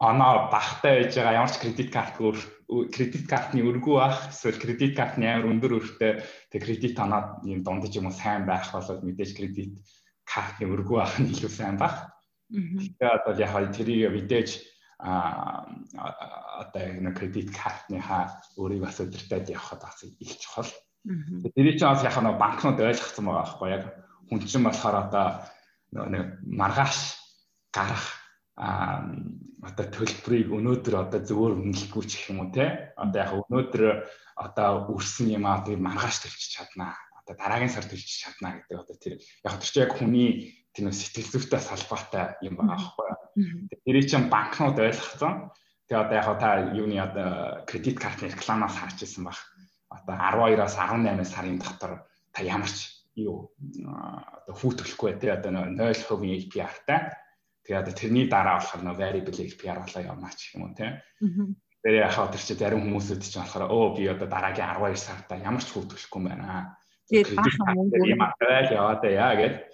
оноо 0.00 0.48
багтай 0.48 1.04
байж 1.04 1.12
байгаа 1.12 1.36
ямар 1.36 1.52
ч 1.52 1.56
кредит 1.60 1.90
карт 1.92 2.16
кредит 2.16 3.24
картны 3.28 3.60
өргөө 3.60 3.98
ах 4.00 4.32
эсвэл 4.32 4.56
кредит 4.56 4.96
картны 4.96 5.28
амар 5.28 5.52
өндөр 5.52 5.72
өртөө 5.84 6.12
тэг 6.48 6.60
кредит 6.64 6.96
оноо 6.96 7.44
юм 7.44 7.60
дундаж 7.60 7.92
юм 7.92 8.08
уу 8.08 8.16
сайн 8.16 8.48
байх 8.48 8.72
бол 8.72 9.04
мэдээж 9.04 9.36
кредит 9.36 9.84
картны 10.24 10.64
өргөө 10.72 10.98
ах 11.04 11.14
нь 11.20 11.28
илүү 11.28 11.52
сайн 11.52 11.76
байх. 11.76 12.08
Тэгээ 12.48 13.12
одоо 13.20 13.32
яг 13.36 13.52
тэрийг 13.76 14.08
мэдээж 14.16 14.73
а 15.04 15.68
одоо 16.64 16.84
нэг 17.04 17.18
кредит 17.18 17.52
картныхаа 17.52 18.40
өөрийг 18.56 18.88
бас 18.88 19.00
өдөртөд 19.04 19.52
явахад 19.52 19.84
бас 19.84 20.00
их 20.02 20.32
чухал. 20.40 20.70
Тэрийг 21.04 21.76
чинь 21.76 21.92
бас 21.92 22.04
яг 22.04 22.16
нэг 22.16 22.40
банкнууд 22.40 22.80
ойлгоцсон 22.80 23.24
байгаа 23.28 23.44
байхгүй 23.44 23.68
яг 23.68 23.84
хүн 24.32 24.40
чинь 24.48 24.64
болохоор 24.64 24.96
одоо 25.04 25.26
нэг 25.92 26.40
маргааш 26.48 26.96
гарах 27.68 28.04
а 28.56 29.04
одоо 29.60 29.86
төлбөрийг 29.92 30.48
өнөөдөр 30.56 30.94
одоо 31.04 31.20
зөвөр 31.20 31.60
үнэлэхгүй 31.60 32.04
ч 32.08 32.12
гэх 32.16 32.30
юм 32.32 32.48
уу 32.48 32.50
те? 32.54 32.94
Одоо 32.96 33.18
яг 33.20 33.30
өнөөдөр 33.44 33.82
одоо 34.40 34.88
үрсэн 34.94 35.28
юм 35.36 35.44
аа 35.44 35.60
би 35.66 35.76
маргааш 35.76 36.24
төлчих 36.24 36.48
чаднаа 36.54 36.96
одоо 37.20 37.34
дараагийн 37.36 37.72
сар 37.72 37.84
төлчих 37.84 38.24
чаднаа 38.24 38.62
гэдэг 38.62 38.76
одоо 38.78 38.96
тэр 38.96 39.14
яг 39.20 39.54
тэр 39.60 39.68
чинь 39.68 39.84
яг 39.84 39.92
хүний 39.96 40.30
тэр 40.74 40.90
сэтгэл 40.90 41.30
зүйтэй 41.38 41.62
салбартай 41.62 42.34
юм 42.42 42.58
байгаа 42.58 42.74
байхгүй 42.74 43.06
юу. 43.06 43.16
Тэрийг 43.86 44.06
чинь 44.10 44.26
банкнууд 44.26 44.78
ойлгоцсон. 44.82 45.54
Тэгээ 45.86 46.02
одоо 46.02 46.16
яг 46.18 46.28
та 46.42 46.50
юуны 46.74 46.98
одоо 46.98 47.62
кредит 47.62 48.02
картны 48.02 48.26
рекламаас 48.34 48.74
харж 48.74 49.06
ирсэн 49.06 49.22
баг. 49.22 49.38
Одоо 49.86 50.18
12-аас 50.18 50.74
18 50.74 51.22
сарын 51.22 51.58
дотор 51.62 52.02
та 52.34 52.42
ямар 52.42 52.66
ч 52.66 52.90
юу 53.14 53.54
одоо 53.62 54.54
хүү 54.58 54.82
төлөхгүй 54.82 55.14
те 55.22 55.30
одоо 55.38 55.54
0% 55.54 55.78
APR-тай. 55.78 57.14
Тэгээ 57.62 57.78
одоо 57.78 57.94
тэрний 57.94 58.26
дараа 58.26 58.58
болохоор 58.58 58.82
нөө 58.82 58.98
variable 58.98 59.38
APR 59.46 59.78
болоо 59.78 60.02
явна 60.02 60.30
ч 60.34 60.58
юм 60.58 60.66
уу 60.66 60.74
те. 60.74 61.06
Тэр 61.86 61.94
яг 62.02 62.18
тэр 62.18 62.42
чи 62.42 62.54
зарим 62.58 62.82
хүмүүсүүд 62.82 63.22
чинь 63.22 63.46
болохоор 63.46 63.70
өө 63.70 63.86
би 63.94 64.10
одоо 64.10 64.26
дараагийн 64.26 64.74
12 64.74 64.98
сартаа 64.98 65.38
ямар 65.38 65.62
ч 65.62 65.70
хүү 65.70 65.86
төлөхгүй 65.86 66.18
юм 66.18 66.26
байна. 66.34 66.74
Тэгээд 67.06 67.36
баахан 67.38 67.74
мөнгө 67.78 68.08
юм 68.10 68.22
аваад 68.24 68.68
яваад 68.72 69.02
яа 69.04 69.34
гэдэг 69.38 69.73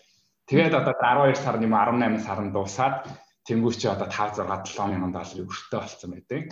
Тэгээд 0.51 0.75
одоо 0.75 0.95
12 0.99 1.39
сар 1.39 1.63
юм 1.63 1.75
18 1.79 2.27
сар 2.27 2.43
нь 2.43 2.51
дуусаад 2.51 3.07
тэнгуү 3.47 3.71
чи 3.71 3.87
одоо 3.87 4.11
5 4.11 4.43
6 4.43 4.75
7 4.75 4.91
мянган 4.91 5.15
долларын 5.15 5.47
өртөө 5.47 5.79
болсон 5.79 6.11
байдаг. 6.11 6.51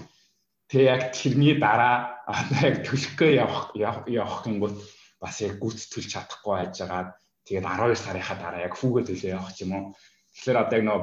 Тэгээ 0.70 0.86
яг 0.86 1.02
тэрний 1.10 1.58
дараа 1.58 2.22
одоо 2.30 2.62
яг 2.62 2.76
төлөхөө 2.86 3.30
явах 3.42 3.74
явах 4.06 4.46
гингүүт 4.46 4.78
бас 5.18 5.42
яг 5.42 5.58
гүц 5.58 5.90
төлж 5.90 6.14
чадахгүй 6.14 6.54
байж 6.54 6.78
байгаа. 6.78 7.18
Тэгээд 7.42 7.66
12 7.66 7.98
сарынхаа 7.98 8.38
дараа 8.38 8.62
яг 8.70 8.74
хүүгээ 8.78 9.04
төлөө 9.10 9.30
явах 9.34 9.58
юм 9.66 9.72
уу? 9.74 9.84
Тэгэхээр 10.30 10.62
одоо 10.62 10.76
яг 10.78 10.84
нөө 10.86 10.98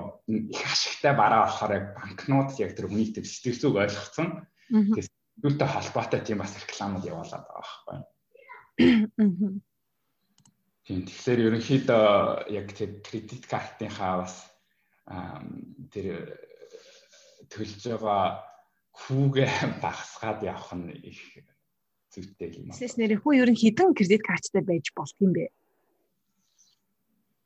их 0.55 0.63
ашигтай 0.63 1.13
бараа 1.19 1.41
болохоор 1.51 1.73
яг 1.75 1.85
банкнууд 1.99 2.49
яг 2.63 2.71
тэр 2.79 2.87
хүний 2.87 3.11
төв 3.11 3.27
сэтгэл 3.27 3.59
зүг 3.59 3.75
ойлгоцсон. 3.75 4.27
Тэгээд 4.71 5.11
зүйлтэй 5.43 5.67
холбоотой 5.67 6.21
тийм 6.23 6.39
бас 6.39 6.55
рекламууд 6.55 7.03
явуулаад 7.03 7.43
байгаа 7.43 7.59
байхгүй. 7.59 7.99
Тийм 10.85 11.01
тэгэхээр 11.01 11.45
ерөнхийдөө 11.49 12.05
яг 12.53 12.67
тэр 12.77 13.01
кредит 13.01 13.49
картынхаа 13.49 14.21
бас 14.21 14.35
тэр 15.89 16.37
төлж 17.49 17.81
байгаа 17.89 18.45
хүүгээ 18.93 19.49
багасгаад 19.83 20.45
явах 20.45 20.69
нь 20.77 20.93
их 21.09 21.41
зүйтэй 22.13 22.61
юм 22.61 22.69
аа. 22.69 22.77
Тэс 22.77 23.01
нэр 23.01 23.17
хүү 23.17 23.33
ер 23.41 23.49
нь 23.49 23.57
хідэн 23.57 23.97
кредит 23.97 24.21
карттай 24.21 24.61
байж 24.61 24.93
болт 24.93 25.17
юм 25.25 25.33
бэ? 25.33 25.49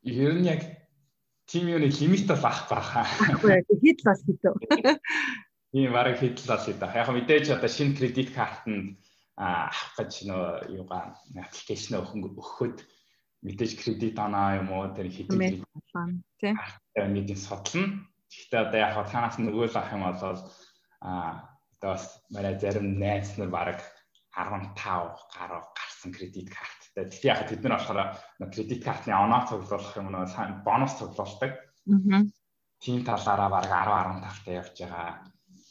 Ер 0.04 0.36
нь 0.36 0.43
яг 0.43 0.62
тийм 1.47 1.71
юуны 1.71 1.88
лимит 1.95 2.28
бол 2.28 2.43
ах 2.43 2.67
баха. 2.67 3.08
Хэд 3.39 4.04
л 4.04 4.08
бас 4.08 4.19
хэдөө. 4.28 4.56
Тийм 5.71 5.89
бараг 5.95 6.19
хэд 6.19 6.43
л 6.43 6.49
бас 6.52 6.67
хэдөө. 6.67 6.91
Яг 6.91 7.08
мэдээж 7.08 7.56
одоо 7.56 7.71
шинэ 7.71 7.95
кредит 7.95 8.36
картанд 8.36 8.99
авах 9.39 9.95
гэж 9.95 10.28
нөө 10.28 10.75
юугаа 10.75 11.15
аппликейшн 11.39 12.04
өгөхөд 12.04 12.84
мэдээж 13.45 13.71
кредит 13.80 14.17
оноо 14.19 14.60
юм 14.60 14.69
уу 14.71 14.91
тэр 14.91 15.08
хэдийн 15.08 15.63
тийм 15.63 16.56
мэдээ 17.15 17.39
судална. 17.39 18.04
Гэхдээ 18.30 18.62
одоо 18.62 18.80
яг 18.80 18.95
танаас 19.10 19.38
нөгөө 19.39 19.67
л 19.71 19.80
ах 19.80 19.93
юм 19.95 20.04
бол 20.04 20.19
а 21.02 21.47
одоо 21.80 21.89
бас 21.95 22.06
манай 22.30 22.56
зарим 22.60 22.99
найз 22.99 23.38
нар 23.39 23.49
баг 23.49 23.80
15 24.36 24.75
гаруй 24.75 25.62
гарсан 25.78 26.12
кредит 26.12 26.52
карттай. 26.52 27.08
Тэгтээ 27.08 27.32
яг 27.32 27.41
тэд 27.47 27.63
нар 27.63 27.80
болохоор 27.80 28.52
кредит 28.52 28.84
картны 28.84 29.13
оноо 29.15 29.47
цуглуулах 29.47 29.95
юм 29.95 30.12
уу 30.13 30.28
бонус 30.67 30.93
цуглуулдаг. 30.99 31.52
Аа. 31.88 32.23
Тийм 32.84 33.04
талаараа 33.08 33.49
баг 33.49 33.65
10 33.65 34.19
15 34.19 34.45
таа 34.45 34.54
явж 34.62 34.75
байгаа 34.80 35.10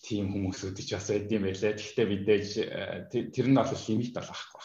тийм 0.02 0.24
хүмүүсүүд 0.32 0.76
ч 0.88 0.96
бас 0.96 1.08
байд 1.12 1.30
юм 1.32 1.44
байлээ. 1.44 1.76
Гэхдээ 1.76 2.06
мэдээж 2.08 2.48
э, 2.64 3.28
тэр 3.32 3.46
нь 3.48 3.56
бол 3.56 3.72
лимит 3.86 4.12
бол 4.16 4.28
байхгүй 4.28 4.64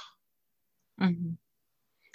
байна. 0.98 1.20
Аа. 1.20 1.42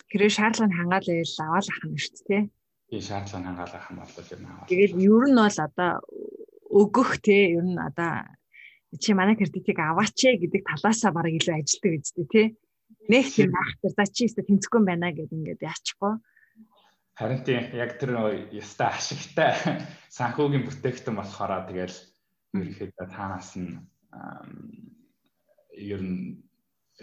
Хэрэг 0.08 0.32
шаардлага 0.32 0.68
нь 0.68 0.78
хангаал 0.78 1.08
ийл 1.12 1.36
аваад 1.44 1.66
ах 1.68 1.84
юм 1.84 1.96
шүү 2.00 2.24
дээ. 2.28 2.42
Тийм 2.88 3.02
шаардлага 3.08 3.40
нь 3.40 3.48
хангаал 3.48 3.74
ах 3.76 3.90
юм 3.92 3.98
бол 4.00 4.32
юм 4.32 4.44
аа. 4.48 4.68
Тэгээд 4.70 4.94
ер 4.96 5.24
нь 5.28 5.36
бол 5.36 5.58
одоо 5.66 5.92
өгөх 6.80 7.10
те 7.20 7.36
ер 7.56 7.64
нь 7.64 7.76
одоо 7.76 8.12
чи 8.96 9.12
манай 9.12 9.36
кредитийг 9.36 9.78
аваач 9.78 10.16
гэдэг 10.16 10.62
талаасаа 10.64 11.12
бараг 11.12 11.36
илүү 11.36 11.54
ажилтдаг 11.60 11.92
үстэй 12.00 12.26
тий. 12.32 12.46
Нэг 13.12 13.24
тийм 13.28 13.52
ахтар 13.52 13.92
за 13.92 14.04
чи 14.08 14.24
өстө 14.28 14.48
тэнцэхгүй 14.48 14.80
байна 14.84 15.12
гэд 15.12 15.32
ингээд 15.32 15.60
яачихгүй. 15.60 16.14
Харин 17.20 17.42
тийм 17.44 17.64
яг 17.76 18.00
тэр 18.00 18.16
яста 18.52 18.88
ашигтай 18.96 19.52
санхүүгийн 20.16 20.64
бүтээгдэхүүн 20.64 21.20
болохоор 21.20 21.68
тэгэл 21.68 21.96
ерөнхийдөө 22.56 23.06
таанаас 23.12 23.60
нь 23.60 23.76
ер 25.76 26.00
нь 26.00 26.47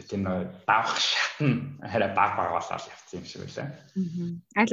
тийм 0.03 0.27
давах 0.67 0.99
шат 0.99 1.39
нь 1.39 1.79
хараа 1.79 2.11
баг 2.11 2.31
баг 2.35 2.49
болоод 2.51 2.83
явцсан 2.83 3.23
юм 3.23 3.25
шиг 3.25 3.47
байлаа. 3.47 3.67
Аа. 4.59 4.65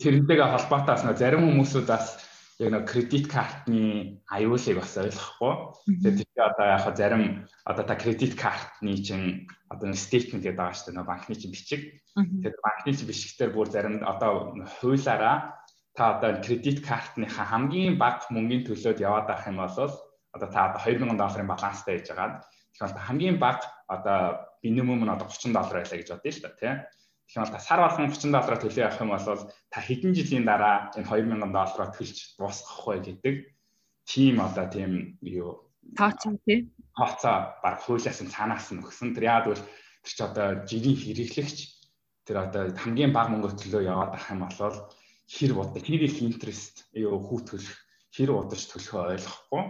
Тэрнтэйгээ 0.00 0.48
холбоотойос 0.48 1.04
нөө 1.04 1.16
зарим 1.20 1.44
хүмүүсүүд 1.44 1.86
бас 1.92 2.16
яг 2.56 2.72
нэг 2.72 2.88
кредит 2.88 3.28
картны 3.28 4.24
аюулыг 4.32 4.80
бас 4.80 4.96
ойлгохгүй. 4.96 5.52
Тэгээд 6.00 6.16
тийч 6.24 6.32
одоо 6.40 6.66
яг 6.72 6.96
зарим 6.96 7.24
одоо 7.68 7.84
та 7.84 7.94
кредит 8.00 8.32
картны 8.32 8.96
чинь 8.96 9.44
одоо 9.68 9.92
стейтмент 9.92 10.40
гэдэг 10.42 10.56
байгаа 10.56 10.72
шүү 10.72 10.96
дээ 10.96 11.04
банкны 11.04 11.34
чинь 11.36 11.52
бичиг. 11.52 11.80
Тэгээд 12.16 12.56
банкны 12.64 12.90
чинь 12.96 13.10
бичгтэр 13.12 13.52
бүр 13.52 13.68
зарим 13.68 14.00
одоо 14.08 14.56
хуулаараа 14.80 15.52
та 15.92 16.16
одоо 16.16 16.40
кредит 16.40 16.80
картныхаа 16.80 17.44
хамгийн 17.44 18.00
бага 18.00 18.24
мөнгөний 18.32 18.64
төлөөд 18.64 19.04
яваад 19.04 19.28
авах 19.28 19.46
юм 19.52 19.60
бол 19.60 19.92
одоо 20.32 20.48
та 20.48 20.72
одоо 20.72 20.80
2000 20.80 21.14
долларын 21.20 21.46
баланстай 21.52 22.00
хийж 22.00 22.10
байгаа 22.16 22.40
Тэгэхээр 22.74 23.06
хамгийн 23.08 23.36
бага 23.38 23.64
одоо 23.88 24.48
минимум 24.62 25.04
нь 25.04 25.12
одоо 25.14 25.28
30 25.28 25.52
доллар 25.54 25.76
байлаа 25.80 25.98
гэж 25.98 26.08
бодъё 26.12 26.32
л 26.32 26.42
та 26.42 26.50
тийм. 26.58 26.76
Тэгэхээр 27.28 27.52
та 27.52 27.60
сар 27.60 27.80
болгон 27.80 28.10
30 28.10 28.32
доллараар 28.32 28.60
төлөө 28.62 28.84
явах 28.84 29.02
юм 29.02 29.10
бол 29.12 29.42
та 29.72 29.78
хэдэн 29.80 30.12
жилийн 30.16 30.44
дараа 30.44 30.90
энэ 30.96 31.08
2000 31.08 31.52
доллараар 31.52 31.90
төлж 31.94 32.16
дуусгах 32.38 32.80
вэ 32.86 32.96
гэдэг 33.06 33.34
тийм 34.08 34.34
одоо 34.40 34.66
тийм 34.68 35.18
юу 35.20 35.68
тооцоо 35.96 36.36
тий. 36.44 36.68
Тооцоо 36.96 37.36
баг 37.62 37.76
хуулиас 37.80 38.20
нь 38.22 38.32
цаанаас 38.32 38.72
нь 38.72 38.82
өгсөн. 38.82 39.14
Тэр 39.14 39.24
яад 39.24 39.46
бол 39.48 39.62
тэр 40.04 40.12
чи 40.12 40.22
одоо 40.22 40.48
жирийн 40.68 40.96
хэрэглэгч 40.96 41.58
тэр 42.26 42.36
одоо 42.44 42.62
хамгийн 42.76 43.12
бага 43.12 43.32
мөнгө 43.32 43.56
төлөө 43.56 43.82
яваад 43.88 44.12
ах 44.16 44.28
юм 44.32 44.44
бол 44.44 44.76
хэр 45.28 45.52
бодог 45.54 45.84
хэр 45.84 46.02
их 46.08 46.18
интерест 46.24 46.88
юу 46.92 47.20
хүүтгөх 47.20 47.64
хэр 48.14 48.30
удаж 48.32 48.62
төлөхөө 48.68 49.02
ойлгохгүй. 49.14 49.64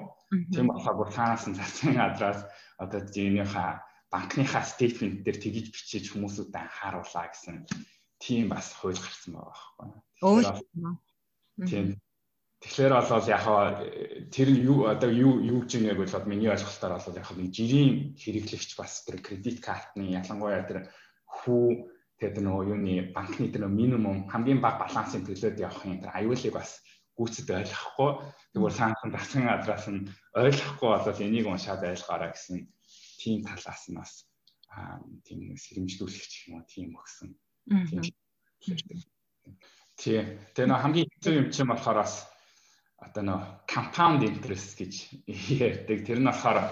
Тийм 0.53 0.67
болохоор 0.69 1.11
цаанаас 1.15 1.45
нь 1.49 1.59
цацсан 1.59 1.97
адраас 1.99 2.41
одоо 2.79 3.01
зээнийхээ 3.03 3.71
банкныхаа 4.13 4.65
стейтмент 4.65 5.25
дээр 5.25 5.39
тгийж 5.41 5.67
бичиж 5.73 6.05
хүмүүсүүдэд 6.13 6.57
анхааруулаа 6.57 7.27
гэсэн 7.29 7.67
тийм 8.23 8.49
бас 8.49 8.73
хууль 8.79 8.97
гарсан 8.97 9.37
байгаа 9.37 9.55
байхгүй. 10.23 10.97
Тийм. 11.69 11.87
Тэгэхээр 12.59 12.91
бол 12.91 13.29
яг 13.31 13.45
тэр 14.35 14.49
юу 14.51 14.91
одоо 14.91 15.11
юу 15.15 15.39
юу 15.39 15.63
гэж 15.63 15.79
нэг 15.79 15.99
бол 16.03 16.27
миний 16.27 16.51
ойлголтоор 16.51 16.99
бол 16.99 17.15
яг 17.15 17.29
нэг 17.39 17.51
жирийн 17.55 18.19
хэрэглэгч 18.19 18.75
бас 18.75 19.07
тэр 19.07 19.23
кредит 19.23 19.63
картны 19.63 20.11
ялангуяа 20.19 20.67
тэр 20.67 20.91
хүү 21.23 21.87
тэгээд 22.19 22.43
нөгөө 22.43 22.65
юуны 22.75 22.95
банкны 23.15 23.47
тэр 23.55 23.71
минимум 23.71 24.27
хамгийн 24.27 24.59
бага 24.59 24.83
балансын 24.91 25.23
төлөөд 25.23 25.63
явахын 25.63 26.03
тэр 26.03 26.11
аюулыг 26.19 26.51
бас 26.59 26.83
гүйцэд 27.19 27.51
ойлгохгүй 27.51 28.11
тэгвэл 28.55 28.79
санхан 28.79 29.11
засгийн 29.11 29.51
газраас 29.51 29.87
нь 29.91 30.07
ойлгохгүй 30.39 30.89
болоод 30.95 31.19
энийг 31.19 31.47
уншаад 31.51 31.83
ойлгоорой 31.83 32.31
гэсэн 32.31 32.57
тийм 33.19 33.43
талаас 33.43 33.85
нь 33.91 33.99
бас 33.99 34.13
тийм 35.27 35.41
сэрэмжлүүлэгч 35.59 36.33
юм 36.49 36.63
уу 36.63 36.65
тийм 36.71 36.95
өгсөн. 36.95 37.31
Тийм. 39.99 40.27
Тэгээ 40.55 40.69
нөө 40.71 40.79
хамгийн 40.79 41.11
хэцүү 41.11 41.35
юм 41.35 41.49
чинь 41.51 41.71
болохоор 41.71 41.99
бас 42.07 42.15
одоо 43.03 43.23
нөө 43.27 43.41
compound 43.67 44.23
interest 44.23 44.79
гэж 44.79 44.95
ярьдаг. 45.59 45.99
Тэр 46.07 46.23
нь 46.23 46.31
болохоор 46.31 46.71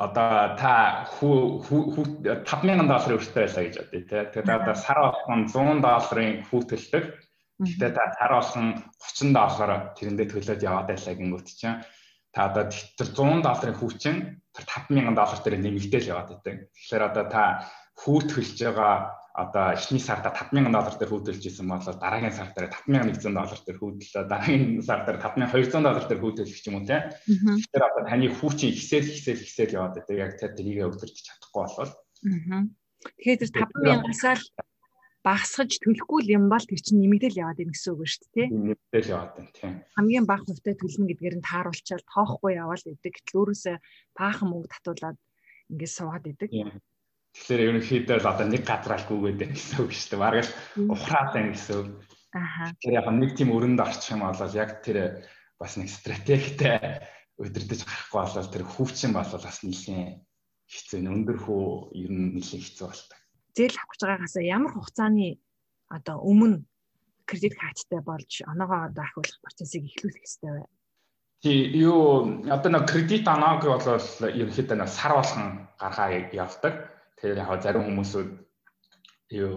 одоо 0.00 0.56
та 0.56 1.04
хүү 1.14 1.36
5000 1.68 2.88
долларын 2.88 3.18
өртөө 3.20 3.42
байлаа 3.44 3.64
гэж 3.68 3.74
бодъё 3.78 4.02
тий. 4.08 4.22
Тэгээд 4.34 4.48
одоо 4.48 4.74
сар 4.74 4.98
болгон 4.98 5.40
100 5.46 5.84
долларын 5.84 6.32
хүү 6.48 6.60
Гэтэ 7.60 7.92
та 7.92 8.04
сар 8.16 8.32
болгон 8.32 8.66
30 8.96 9.36
доллар 9.36 9.70
тэрэндээ 9.92 10.26
төлөөд 10.32 10.64
яваад 10.64 10.88
байлаа 10.88 11.14
гингүүт 11.14 11.48
чинь 11.52 11.84
та 12.32 12.48
одоо 12.48 12.64
тэр 12.72 13.08
100 13.12 13.44
долларын 13.44 13.76
хүү 13.76 13.90
чинь 14.00 14.20
тэр 14.56 14.64
5000 14.64 15.12
доллар 15.12 15.40
дээр 15.44 15.56
нэмэгдээл 15.60 16.10
яваад 16.10 16.28
байдаг. 16.32 16.56
Тэгэхээр 16.72 17.08
одоо 17.12 17.24
та 17.28 17.42
хүү 18.00 18.18
төлж 18.32 18.56
байгаа 18.64 18.94
одоо 19.34 19.66
эхний 19.76 20.00
сарда 20.00 20.32
5000 20.32 20.72
доллар 20.72 20.96
дээр 20.96 21.10
хүүдэлж 21.12 21.44
исэн 21.46 21.68
бол 21.68 21.84
дараагийн 21.84 22.32
сар 22.32 22.50
дээр 22.56 22.72
5100 22.72 23.28
доллар 23.28 23.60
дээр 23.60 23.78
хүүдэлээ 23.78 24.24
дараагийн 24.24 24.82
сар 24.82 25.00
дээр 25.04 25.18
5200 25.20 25.84
доллар 25.84 26.06
дээр 26.08 26.20
хүүдэлэх 26.24 26.60
ч 26.60 26.66
юм 26.72 26.76
уу 26.80 26.88
те. 26.88 27.12
Тэгэхээр 27.28 27.84
одоо 27.84 28.02
таны 28.08 28.26
хүүчин 28.32 28.72
ихсэл 28.72 29.04
ихсэл 29.04 29.44
ихсэл 29.44 29.76
яваад 29.76 29.94
байдаг. 30.00 30.16
Яг 30.16 30.32
тэр 30.40 30.52
тэрийг 30.56 30.88
өдөрч 30.96 31.16
чадахгүй 31.28 31.60
болвол. 31.60 31.92
Тэгэхээр 33.20 33.38
тэр 33.38 33.68
5000-аас 33.68 34.48
л 34.48 34.69
багасгаж 35.20 35.80
төлөхгүй 35.84 36.32
юм 36.32 36.48
бол 36.48 36.64
тэр 36.64 36.80
чинь 36.80 37.04
нэмэгдэл 37.04 37.40
яваад 37.44 37.60
байна 37.60 37.74
гэсэн 37.76 37.92
үг 37.92 38.08
шүү 38.08 38.28
дээ. 38.32 38.48
Нэмэгдэл 38.48 39.12
яваад 39.12 39.32
байна 39.36 39.52
тийм. 39.52 39.72
Хамгийн 39.92 40.24
бага 40.24 40.44
хувьтай 40.48 40.74
төлнө 40.80 41.08
гэдгээр 41.12 41.36
нь 41.36 41.44
тааруулчаал 41.44 42.04
тоохгүй 42.08 42.52
яваад 42.56 42.88
идэг. 42.88 43.12
Гэтэл 43.20 43.38
өөрөөсөө 43.40 43.76
баахан 44.16 44.48
мөнгө 44.48 44.72
татуулаад 44.72 45.18
ингээд 45.68 45.92
суугаад 45.92 46.24
идэг. 46.24 46.50
Тэгэхээр 47.30 47.66
ерөнхийдөө 47.68 48.16
л 48.16 48.30
одоо 48.32 48.46
нэг 48.48 48.62
газраалгүйгээд 48.64 49.38
байна 49.38 49.54
гэсэн 49.54 49.78
үг 49.84 49.92
шүү 49.92 50.08
дээ. 50.10 50.24
Бараг 50.24 50.46
л 50.48 50.52
ухраад 50.88 51.30
байна 51.36 51.52
гэсэн 51.52 51.76
үг. 51.78 51.88
Аха. 52.34 52.64
Тэгэхээр 52.80 52.98
яг 52.98 53.06
нэг 53.12 53.30
тийм 53.36 53.50
өрөнд 53.54 53.80
орчих 53.84 54.14
юм 54.16 54.24
бол 54.24 54.54
яг 54.56 54.70
тэр 54.82 54.98
бас 55.60 55.72
нэг 55.76 55.88
стратегтэй 55.92 57.04
өдөрдөж 57.38 57.80
гарахгүй 57.84 58.18
болол 58.18 58.48
тэр 58.50 58.64
хүүчин 58.64 59.12
бол 59.12 59.30
бас 59.30 59.58
нэлийн 59.62 60.24
хэцүү 60.66 60.98
өндөр 61.04 61.38
хүү 61.44 61.64
ер 62.02 62.10
нь 62.10 62.34
нэлийн 62.34 62.62
хэцүү 62.64 62.86
болтой. 62.88 63.19
Зээл 63.56 63.76
авах 63.78 63.90
гэж 63.92 64.00
байгаагаас 64.02 64.36
ямар 64.40 64.72
хугацааны 64.72 65.38
одоо 65.88 66.16
өмнө 66.22 66.62
кредит 67.26 67.54
карттай 67.58 68.00
болж 68.00 68.42
оноогоо 68.46 68.90
одоо 68.90 69.04
ахиулах 69.04 69.38
процессыг 69.42 69.84
эхлүүлэх 69.86 70.22
хэрэгтэй 70.22 70.52
вэ? 70.54 70.64
Тий, 71.42 71.58
юу 71.80 72.44
одоо 72.50 72.70
нэг 72.72 72.84
кредит 72.90 73.26
оноог 73.28 73.64
бол 73.64 73.82
ерөнхийдөө 73.82 74.76
нэг 74.76 74.88
сар 74.88 75.12
болгон 75.14 75.68
гаргаа 75.80 76.30
явдаг 76.30 76.74
Тэгэхээр 77.20 77.36
яг 77.36 77.60
зарим 77.60 77.84
хүмүүсүүд 77.84 78.30
юу 79.36 79.52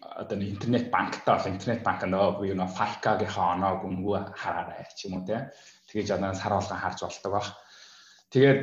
одоо 0.00 0.36
нэг 0.40 0.56
интернет 0.56 0.88
банктай 0.88 1.36
бол 1.36 1.52
интернет 1.52 1.84
банк 1.84 2.00
нөгөө 2.08 2.48
юу 2.48 2.56
нөө 2.56 2.72
Falca-гийнхаа 2.72 3.60
оноог 3.60 3.84
өнгөө 3.84 4.32
хараарай 4.32 4.88
ч 4.96 5.04
юм 5.04 5.20
уу 5.20 5.28
те. 5.28 5.52
Тэгэж 5.92 6.16
одоо 6.16 6.32
сар 6.32 6.56
болгон 6.56 6.80
харж 6.80 6.98
болдог 7.04 7.32
баг. 7.36 7.46
Тэгээд 8.32 8.60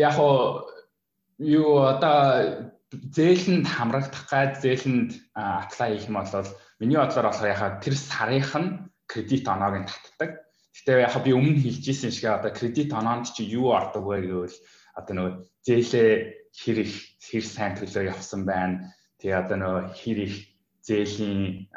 яг 0.00 0.16
юу 0.16 1.84
одоо 1.84 2.72
зээлэнд 3.16 3.66
хамрагдах 3.66 4.24
гад 4.30 4.60
зээлэнд 4.62 5.10
аплай 5.34 5.96
хийх 5.96 6.08
юм 6.08 6.16
бол 6.20 6.48
миний 6.80 6.98
бодлоор 6.98 7.28
болохоор 7.28 7.54
яхаа 7.54 7.70
тэр 7.80 7.94
сарынх 7.96 8.52
нь 8.56 8.70
кредит 9.06 9.48
оноог 9.48 9.74
нь 9.80 9.88
татдаг. 9.88 10.30
Гэтэ 10.76 11.04
яг 11.08 11.16
би 11.24 11.32
өмнө 11.32 11.62
хэлжсэн 11.62 12.12
шиг 12.12 12.26
одоо 12.28 12.52
кредит 12.52 12.92
оноонд 12.92 13.32
чи 13.32 13.44
юу 13.48 13.72
ордог 13.72 14.04
вэ 14.04 14.28
гэвэл 14.28 14.56
одоо 14.98 15.14
нөгөө 15.16 15.32
зээлээ 15.64 16.10
хэр 16.52 16.78
их 16.84 16.94
хэр 17.20 17.44
сайн 17.44 17.72
төлөө 17.76 18.12
явсан 18.12 18.44
байна. 18.44 18.92
Тэгээ 19.20 19.40
одоо 19.40 19.56
нөгөө 19.56 19.84
хэр 19.96 20.18
их 20.28 20.36
зээлийн 20.84 21.68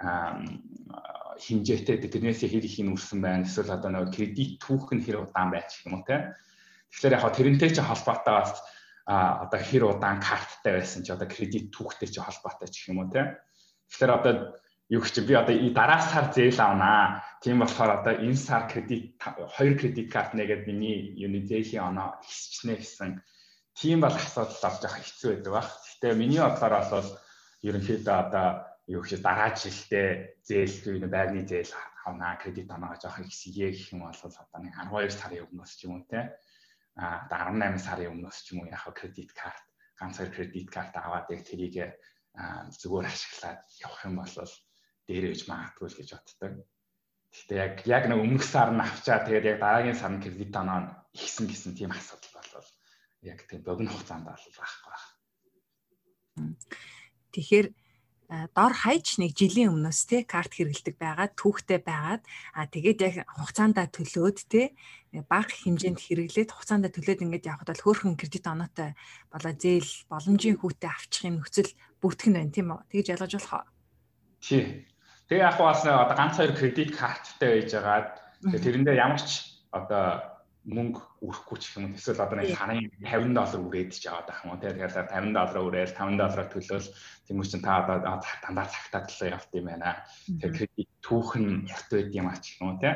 хэмжээтэй 1.40 1.98
тэрнээс 2.12 2.44
хэр 2.44 2.66
их 2.68 2.78
нь 2.80 2.92
үрсэн 2.92 3.20
байна. 3.24 3.48
Эсвэл 3.48 3.72
одоо 3.72 3.90
нөгөө 3.92 4.12
кредит 4.16 4.60
түүх 4.60 4.92
нь 4.92 5.04
хэр 5.04 5.24
удаан 5.24 5.52
байж 5.52 5.80
гэх 5.80 5.88
юм 5.88 6.00
уу 6.00 6.08
те. 6.08 6.36
Тэгэхээр 6.92 7.16
яг 7.16 7.26
тэрнтэй 7.36 7.72
чи 7.72 7.82
холбоотой 7.84 8.36
бас 8.44 8.52
а 9.10 9.42
одоо 9.50 9.58
хэр 9.58 9.84
удаан 9.90 10.22
карттай 10.22 10.78
байсан 10.78 11.02
чи 11.02 11.10
одоо 11.10 11.26
кредит 11.26 11.74
түүхтэй 11.74 12.14
чи 12.14 12.22
холбоотой 12.22 12.70
ч 12.70 12.86
гэх 12.86 12.94
юм 12.94 13.02
уу 13.02 13.10
те. 13.10 13.42
Тэгэхээр 13.90 14.14
одоо 14.14 14.34
юу 14.94 15.02
гэж 15.02 15.16
би 15.26 15.34
одоо 15.34 15.56
дараа 15.74 15.98
сар 15.98 16.30
зээл 16.30 16.62
авнаа. 16.62 17.26
Тийм 17.42 17.58
болохоор 17.58 18.06
одоо 18.06 18.14
энэ 18.22 18.38
сар 18.38 18.70
кредит 18.70 19.18
хоёр 19.58 19.74
кредит 19.82 20.14
карт 20.14 20.38
нэгээд 20.38 20.70
миний 20.70 21.18
юуны 21.26 21.42
зээлийн 21.42 21.90
оноо 21.90 22.22
ихсчнэ 22.22 22.78
гэсэн 22.78 23.18
тийм 23.74 24.06
бол 24.06 24.14
асуудал 24.14 24.62
авч 24.70 24.86
явах 24.86 25.02
хэцүү 25.02 25.30
байдаг 25.34 25.54
баг. 25.58 25.68
Гэтэ 25.74 26.14
миний 26.14 26.42
бодлоор 26.46 26.86
бол 26.94 27.10
ерөнхийдөө 27.66 28.14
одоо 28.14 28.48
юу 28.94 29.02
гэж 29.02 29.26
дараа 29.26 29.58
жилдээ 29.58 30.10
зээл 30.46 31.10
байрны 31.10 31.50
зээл 31.50 31.74
авнаа 32.06 32.38
кредит 32.38 32.70
оноо 32.70 32.94
жоох 33.02 33.26
ихсэе 33.26 33.74
гэх 33.74 33.90
юм 33.90 34.06
бол 34.06 34.22
одоо 34.22 34.60
нэг 34.62 34.74
12 34.78 35.18
сарын 35.18 35.50
өмнөөс 35.50 35.74
ч 35.78 35.90
юм 35.90 35.98
уу 35.98 36.06
те 36.06 36.30
а 37.00 37.24
18 37.32 37.80
сарын 37.80 38.12
өмнөөс 38.14 38.38
ч 38.44 38.52
юм 38.52 38.60
уу 38.62 38.68
яг 38.68 38.84
кредит 38.92 39.32
карт 39.32 39.64
ганц 40.00 40.20
хоёр 40.20 40.32
кредит 40.36 40.68
карт 40.68 40.94
аваад 41.00 41.32
яг 41.32 41.42
тэрийг 41.48 41.76
зүгээр 42.36 43.08
ашиглаад 43.08 43.60
явах 43.80 44.02
юм 44.06 44.16
бол 44.20 44.36
дээрэж 45.08 45.42
магадгүй 45.48 45.88
л 45.90 45.98
гэж 46.00 46.10
боддог. 46.14 46.54
Гэхдээ 47.32 47.58
яг 47.58 47.74
яг 47.88 48.04
нэг 48.08 48.20
өмнөх 48.20 48.44
сар 48.44 48.70
нь 48.76 48.84
авчаа 48.84 49.24
тэгээд 49.24 49.50
яг 49.52 49.58
дараагийн 49.64 49.98
сар 50.00 50.12
нь 50.14 50.24
кредит 50.24 50.56
оноо 50.56 50.80
ихсэн 51.16 51.46
гэсэн 51.48 51.74
тийм 51.76 51.92
асуудал 51.92 52.34
болвол 52.36 52.70
яг 53.22 53.40
тийм 53.48 53.62
богино 53.64 53.92
хугацаанд 53.92 54.26
бол 54.28 54.46
байхгүй 54.60 54.92
байна. 54.92 55.08
Тэгэхээр 57.34 57.68
дор 58.30 58.74
хаяж 58.78 59.18
нэг 59.18 59.34
жилийн 59.34 59.74
өмнөөс 59.74 60.06
те 60.06 60.22
карт 60.22 60.54
хэрэгэлдэг 60.54 61.02
байгаад 61.02 61.34
түүхтэй 61.34 61.82
байгаад 61.82 62.22
а 62.54 62.70
тэгээд 62.70 63.00
яг 63.02 63.16
хугацаандаа 63.26 63.90
төлөөд 63.90 64.38
те 64.46 64.78
бага 65.26 65.50
хэмжээнд 65.50 65.98
хэрэглээд 65.98 66.54
хугацаандаа 66.54 66.94
төлөөд 66.94 67.26
ингээд 67.26 67.50
явхад 67.50 67.74
бол 67.74 67.86
хөөрхөн 67.90 68.14
кредит 68.22 68.46
оноотой 68.46 68.94
болоо 69.34 69.54
зээл 69.58 69.92
боломжийн 70.14 70.62
хүүтэй 70.62 70.90
авчихын 70.94 71.42
нөхцөл 71.42 71.74
бүртгэн 71.98 72.34
байна 72.38 72.54
тийм 72.54 72.70
үү? 72.70 72.86
Тэгж 72.94 73.08
ялгаж 73.18 73.34
болох 73.34 73.66
тий. 74.46 74.86
Тэгээ 75.26 75.46
яг 75.50 75.58
бас 75.58 75.82
одоо 75.82 76.14
ганц 76.14 76.38
хоёр 76.38 76.54
кредит 76.54 76.94
карттай 76.94 77.50
байж 77.66 77.70
байгаад 77.74 78.10
тэрэндээ 78.46 78.96
ямар 78.98 79.22
ч 79.26 79.58
одоо 79.74 80.22
мөнгө 80.68 81.24
өрөхгүй 81.24 81.58
ч 81.64 81.80
юм 81.80 81.88
уу. 81.88 81.96
Эсвэл 81.96 82.20
одоо 82.20 82.36
нэг 82.36 82.52
сарын 82.52 82.92
50 83.00 83.32
доллар 83.32 83.64
үрээд 83.64 83.92
ч 83.96 84.12
аваад 84.12 84.28
ах 84.28 84.44
юм 84.44 84.52
уу. 84.52 84.60
Тэгэхээр 84.60 84.92
50 85.08 85.32
доллар 85.32 85.60
үрээд 85.64 85.92
5 85.96 86.20
доллараар 86.20 86.50
төлөөл. 86.52 86.90
Тийм 87.24 87.40
үчин 87.40 87.64
та 87.64 87.80
одоо 87.80 88.20
дандаа 88.44 88.68
цагтаа 88.68 89.02
төлөө 89.08 89.30
явт 89.40 89.52
юм 89.56 89.66
байна. 89.72 90.04
Тэгэхээр 90.28 90.56
кредит 90.60 90.90
түүх 91.00 91.32
нь 91.40 91.64
хурд 91.64 91.90
байд 91.96 92.12
юм 92.12 92.28
ач 92.28 92.44
юм 92.60 92.64
уу 92.68 92.76
тий. 92.84 92.94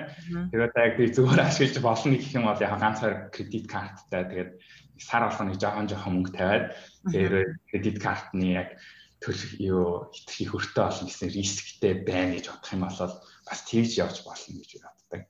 Тэгээд 0.51 0.75
яг 0.75 0.93
би 0.99 1.03
зүгээр 1.07 1.41
ашиглаж 1.47 1.77
болно 1.79 2.15
гэх 2.19 2.35
юм 2.35 2.45
бол 2.51 2.59
яг 2.61 2.73
ганц 2.83 2.99
хоёр 2.99 3.15
кредит 3.31 3.65
карттай 3.71 4.23
тэгээд 4.27 4.51
сар 4.99 5.23
болгоно 5.23 5.55
жоохон 5.55 5.87
жоохон 5.87 6.13
мөнгө 6.19 6.35
тавиад 6.35 6.65
тэгээд 7.15 7.51
кредит 7.71 7.97
картны 8.03 8.47
яг 8.59 8.69
төлөх 9.23 9.55
юу 9.63 10.11
хитрхи 10.11 10.51
хөртөө 10.51 10.83
олон 10.83 11.07
гэсэн 11.07 11.31
рисктэй 11.31 11.93
байна 12.03 12.35
гэж 12.35 12.51
бодох 12.51 12.75
юм 12.75 12.83
бол 12.83 12.99
бас 13.47 13.59
тэгж 13.71 13.91
явж 14.03 14.17
болно 14.27 14.59
гэж 14.59 14.71
боддог. 14.83 15.21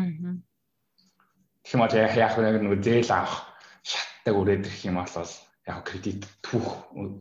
Аа 0.00 0.40
Тэгэх 1.62 1.74
юм 1.74 1.82
бол 1.82 1.94
яг 1.94 2.14
яг 2.18 2.34
нэг 2.38 2.82
зээл 2.82 3.10
авах 3.14 3.46
шаттай 3.86 4.34
үрээд 4.34 4.66
ирэх 4.66 4.82
юм 4.86 4.98
бол 4.98 5.32
яг 5.62 5.78
кредит 5.86 6.26
түүх 6.42 6.68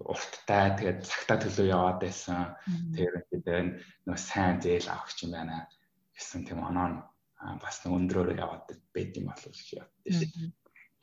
урттай 0.05 0.73
тэгээд 0.77 0.99
цагтаа 1.05 1.37
төлөө 1.41 1.67
яваад 1.69 1.99
байсан. 2.01 2.57
Тэгээд 2.97 3.69
нэг 4.09 4.17
сайн 4.17 4.57
зээл 4.61 4.89
авах 4.89 5.13
юм 5.21 5.31
байна 5.37 5.69
гэсэн 6.17 6.45
тийм 6.45 6.65
оноо 6.65 7.05
бас 7.61 7.81
нэг 7.85 7.93
өндрөөр 7.97 8.37
яваад 8.37 8.65
байд 8.93 9.17
юм 9.17 9.29
боддоо 9.29 9.53
шүү. 9.53 9.85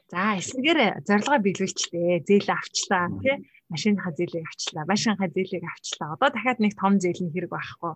За 0.08 0.40
эсвэгээр 0.40 1.04
зорилгоо 1.04 1.38
биелүүлчлээ. 1.42 2.24
Зээл 2.24 2.48
авчлаа 2.48 3.06
тий. 3.20 3.36
Машиныхаа 3.68 4.12
зээлийг 4.16 4.46
авчлаа. 4.48 4.84
Машинхаа 4.88 5.28
зээлийг 5.28 5.64
авчлаа. 5.68 6.16
Одоо 6.16 6.28
дахиад 6.32 6.64
нэг 6.64 6.72
том 6.80 6.96
зээлийн 6.96 7.28
хэрэг 7.28 7.52
байхгүй. 7.52 7.92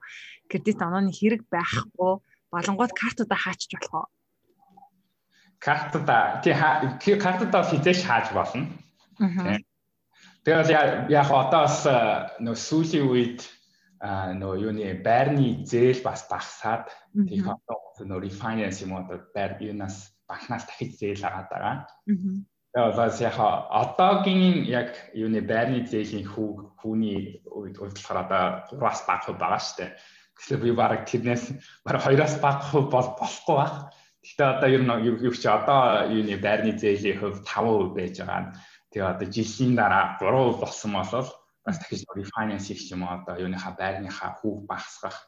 Кредит 0.51 0.79
онооны 0.85 1.09
хэрэг 1.09 1.49
байхгүй. 1.49 2.13
Болонгууд 2.53 2.93
картуудаа 2.93 3.41
хаачих 3.41 3.81
болох? 3.81 4.13
Картада 5.63 6.43
тий 6.43 7.17
картада 7.17 7.63
хизээш 7.63 8.03
хааж 8.05 8.33
болно. 8.35 8.67
Тэгээд 10.45 10.69
яг 11.11 11.29
одоо 11.31 11.63
бас 11.71 11.87
нөө 12.43 12.57
сүүлийн 12.59 13.07
үед 13.07 13.41
нөө 14.03 14.55
юуны 14.67 14.99
байрны 15.07 15.63
зээл 15.63 16.03
бас 16.03 16.27
багасаад 16.27 16.91
тийм 17.15 17.47
одоо 17.47 17.79
нөө 18.03 18.27
refinance 18.27 18.83
юм 18.83 18.99
одоо 18.99 19.23
байр 19.35 19.63
юунаас 19.63 20.11
банкнаас 20.27 20.67
дахиж 20.67 20.99
зээл 20.99 21.23
аваад 21.23 21.49
байгаа. 21.51 21.77
бас 22.99 23.21
яг 23.23 23.39
одоогийн 23.39 24.67
яг 24.67 24.91
юуны 25.15 25.41
байрны 25.47 25.87
зээлийн 25.87 26.27
хүү 26.27 26.51
хүүний 26.83 27.47
үед 27.47 27.79
болохоор 27.79 28.19
одоо 28.27 28.45
3-аас 28.75 29.07
бага 29.07 29.23
хувь 29.31 29.39
байгаа 29.39 29.63
шүү 29.63 29.77
дээ. 29.79 29.91
Тэгэхээр 30.35 30.63
би 30.65 30.71
баг 30.75 31.07
тэрнээс 31.07 31.45
баг 31.87 32.03
2-аас 32.03 32.35
бага 32.43 32.67
хувь 32.67 32.91
бол 32.91 33.09
болохгүй 33.15 33.57
баг. 33.63 33.95
Гэхдээ 34.23 34.49
одоо 34.55 34.69
ер 34.71 34.83
нь 34.87 34.93
юу 35.27 35.35
чи 35.35 35.49
одоо 35.51 36.07
юуны 36.07 36.39
байрны 36.39 36.79
зээлийн 36.79 37.19
хувь 37.19 37.43
5% 37.43 37.91
байж 37.99 38.17
байгаа. 38.23 38.55
Тэгээ 38.95 39.13
одоо 39.13 39.27
жилийн 39.27 39.75
дараа 39.75 40.05
3% 40.23 40.63
болсон 40.63 40.91
болол 40.95 41.29
бас 41.65 41.77
дахиж 41.79 42.07
refinance 42.15 42.71
хийх 42.71 42.91
юм 42.95 43.03
одоо 43.03 43.35
юуныхаа 43.39 43.75
байрныхаа 43.75 44.39
хүүг 44.39 44.67
багасгах 44.71 45.19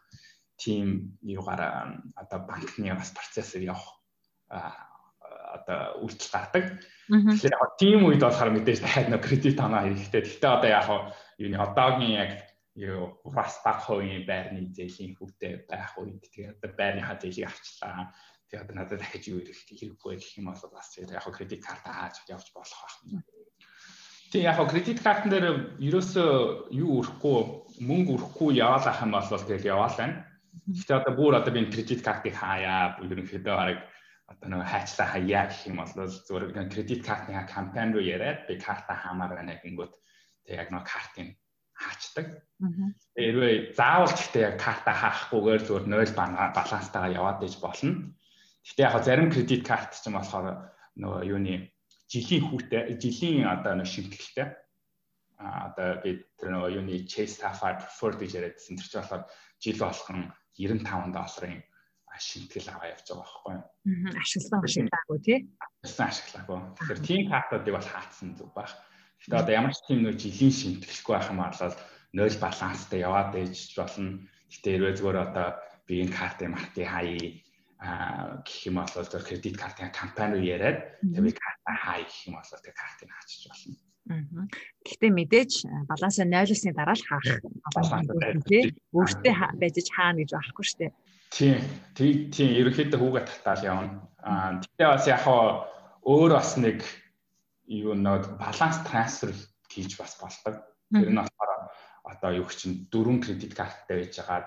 тийм 0.56 1.18
юугаар 1.22 2.02
одоо 2.14 2.38
банкны 2.46 2.94
бас 2.94 3.10
процессыг 3.10 3.62
явах 3.66 3.98
одоо 4.46 6.02
үйлдэл 6.02 6.30
гардаг. 6.34 6.64
Тэгэхээр 7.10 7.58
яг 7.58 7.72
тийм 7.78 8.00
үед 8.06 8.22
болохоор 8.22 8.50
мэдээж 8.54 8.78
дахиад 8.82 9.08
нөө 9.10 9.22
кредит 9.22 9.58
авах 9.58 9.86
хэрэгтэй. 9.86 10.22
Гэхдээ 10.22 10.50
одоо 10.54 10.70
яг 10.70 10.86
юуны 11.38 11.58
одоогийн 11.58 12.14
яг 12.14 12.32
юу 12.74 13.22
бас 13.22 13.62
баг 13.62 13.78
хувийн 13.86 14.26
байрны 14.26 14.74
зээлийн 14.74 15.14
хүүтэй 15.14 15.66
байх 15.70 15.94
үед 15.98 16.22
тэгээд 16.26 16.58
одоо 16.58 16.70
байрныхаа 16.74 17.16
зээлийг 17.22 17.46
авчлаа. 17.46 18.10
Тэгээд 18.50 18.74
надад 18.74 19.00
дахиж 19.00 19.24
юу 19.32 19.40
ирэх 19.40 19.60
хэрэггүй 19.66 20.16
гэх 20.20 20.38
юм 20.38 20.52
бол 20.52 20.64
бас 20.72 20.88
яг 20.98 21.24
кредит 21.32 21.64
карт 21.64 21.84
хааж 21.84 22.16
явж 22.28 22.46
болох 22.54 22.80
байна. 23.04 23.24
Тэг 24.32 24.42
яг 24.42 24.58
кредит 24.70 25.00
картн 25.00 25.30
дээр 25.30 25.46
ерөөсөө 25.80 26.72
юу 26.74 26.90
өрөхгүй 27.00 27.36
мөнгө 27.88 28.10
өрөхгүй 28.16 28.58
яваал 28.58 28.86
ах 28.88 29.02
юм 29.02 29.12
бол 29.14 29.24
тэгэл 29.24 29.70
яваал 29.74 29.96
байна. 29.96 30.26
Гэхдээ 30.68 30.98
одоо 31.00 31.12
бүр 31.16 31.34
одоо 31.40 31.52
би 31.54 31.66
кредит 31.70 32.04
картыг 32.04 32.34
хаяа 32.34 33.00
ерөнхийдөө 33.02 33.54
хараг 33.56 33.78
одоо 34.26 34.48
нэг 34.48 34.66
хайчлаа 34.66 35.08
хаяа 35.12 35.44
гэх 35.48 35.66
юм 35.68 35.76
бол 35.80 35.92
зүгээр 35.92 36.72
кредит 36.72 37.00
картны 37.04 37.46
кампани 37.46 37.92
руу 37.92 38.04
яриад 38.04 38.46
би 38.48 38.56
карта 38.58 38.94
хаамаар 38.94 39.36
байна 39.36 39.60
гингүүт 39.60 39.92
тэг 40.46 40.56
яг 40.62 40.68
нэг 40.72 40.84
картын 40.88 41.28
хаачдаг. 41.74 42.26
Хэрвээ 43.18 43.74
заавал 43.74 44.14
гэхдээ 44.14 44.42
яг 44.48 44.56
карта 44.62 44.92
хаахгүйгээр 44.94 45.62
зүгээр 45.66 45.86
0 45.90 46.54
баланстайгаа 46.56 47.12
яваад 47.12 47.42
иж 47.44 47.54
болно. 47.60 48.14
Гэхдээ 48.64 48.86
яг 48.88 49.04
зарим 49.04 49.28
кредит 49.30 49.62
карт 49.66 49.92
ч 49.92 50.08
юм 50.08 50.16
болохоор 50.16 50.72
нөгөө 50.96 51.22
юуны 51.28 51.70
жилийн 52.08 52.42
хүүтэй 52.48 52.96
жилийн 52.96 53.44
одоо 53.44 53.76
нэг 53.76 53.88
шимтгэлтэй 53.88 54.48
а 55.36 55.68
одоо 55.68 56.00
би 56.00 56.24
тэр 56.40 56.48
нөгөө 56.54 56.70
юуны 56.80 57.04
Chase 57.04 57.36
Sapphire 57.42 57.76
Preferred 57.76 58.16
гэж 58.16 58.30
яриадсэн 58.40 58.80
тэр 58.80 58.88
чинь 58.88 59.00
болохоор 59.04 59.22
жил 59.60 59.78
болгон 59.84 60.20
95 60.56 61.12
долларын 61.12 61.60
шинтгэл 62.14 62.70
аваа 62.70 62.94
явж 62.94 63.06
байгаа 63.10 63.26
байхгүй 63.26 63.52
юу. 63.58 63.64
Ашигласан 64.22 64.62
ашиглаагүй 64.62 65.18
тий. 65.26 65.38
Ашигласан 65.82 66.08
ашиглаагүй. 66.08 66.58
Тэгэхээр 66.78 67.00
тийм 67.02 67.22
картуудыг 67.26 67.74
бол 67.74 67.90
хаацсан 67.90 68.30
зүг 68.38 68.50
байх. 68.54 68.72
Гэхдээ 69.18 69.42
одоо 69.42 69.54
ямар 69.54 69.74
ч 69.74 69.78
тийм 69.82 70.00
нөө 70.06 70.14
жилийн 70.14 70.54
шинтгэлгүй 70.54 71.14
байх 71.18 71.28
юм 71.34 71.40
бол 71.42 71.58
0 72.14 72.38
баланстай 72.38 72.98
яваад 73.02 73.34
ээж 73.34 73.74
болно. 73.74 74.22
Гэхдээ 74.46 74.72
хэрвээ 74.78 74.94
зүгээр 74.94 75.18
одоо 75.26 75.48
би 75.90 75.94
энэ 76.06 76.14
картын 76.14 76.54
маркийн 76.54 76.90
хаяа 76.94 77.26
гэх 78.44 78.58
юм 78.68 78.80
бол 78.80 79.04
зөв 79.04 79.22
кредит 79.24 79.56
картын 79.60 79.92
компани 79.92 80.40
руу 80.40 80.44
яриад 80.44 80.98
тэгээ 81.04 81.34
карта 81.36 81.70
хай 81.84 82.00
гэх 82.08 82.20
юм 82.28 82.34
бол 82.40 82.48
тэгээ 82.48 82.80
картыг 82.80 83.08
хаачих 83.12 83.52
болно. 83.52 83.74
Гэхдээ 84.84 85.12
мэдээж 85.16 85.52
балансаа 85.88 86.28
0-ны 86.28 86.72
дараа 86.76 86.96
л 86.96 87.04
хаах. 87.08 87.40
Өөртөө 88.92 89.34
байж 89.56 89.76
хаана 89.88 90.20
гэж 90.20 90.30
байхгүй 90.36 90.64
шүү 90.64 90.78
дээ. 90.80 90.92
Тийм. 91.32 91.56
Тийм 91.96 92.30
тийм 92.30 92.48
ерөнхийдөө 92.60 93.00
хүүгээ 93.00 93.24
татаал 93.24 93.64
явна. 93.64 94.04
Аа 94.20 94.60
тэгтээ 94.60 94.88
бас 94.92 95.04
яг 95.08 95.24
өөр 95.24 96.30
бас 96.36 96.50
нэг 96.60 96.84
юу 97.64 97.96
нөө 97.96 98.36
баланс 98.36 98.84
трансфер 98.84 99.32
хийж 99.72 99.96
бас 99.96 100.20
болдог. 100.20 100.60
Тэр 100.92 101.08
нь 101.08 101.18
болохоор 101.18 101.72
одоо 102.04 102.30
юу 102.44 102.48
чинь 102.52 102.84
дөрвөн 102.92 103.24
кредит 103.24 103.56
карттай 103.56 104.04
байж 104.04 104.14
байгаад 104.20 104.46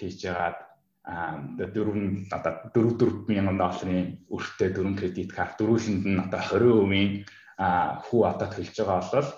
тийж 0.00 0.24
ягаад 0.24 0.58
аа 1.04 1.36
дөрвөн 1.74 2.32
одоо 2.32 2.52
4 2.72 2.96
4 2.96 3.28
мянган 3.28 3.58
долларын 3.60 4.24
өртөө 4.32 4.68
дөрвөн 4.72 4.96
кредит 5.00 5.30
карт 5.36 5.60
дөрвөлөнд 5.60 6.04
нь 6.08 6.22
одоо 6.26 6.40
20% 6.40 7.28
хүү 8.04 8.20
одоо 8.32 8.48
төлж 8.48 8.72
байгаа 8.78 9.00
бол 9.12 9.28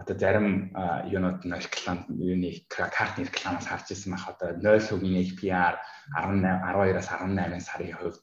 одоо 0.00 0.16
зарим 0.18 0.72
юунууд 1.14 1.46
нь 1.46 1.54
реклам 1.64 1.98
юуны 2.10 2.50
картны 2.68 3.28
рекламаас 3.28 3.70
харж 3.70 3.86
ирсэн 3.94 4.12
байх 4.12 4.26
одоо 4.34 4.50
0%-ийн 4.58 5.22
APR 5.22 5.74
18 6.18 6.42
12-аас 6.66 7.08
18 7.12 7.60
сарын 7.68 7.94
хувьд 7.94 8.22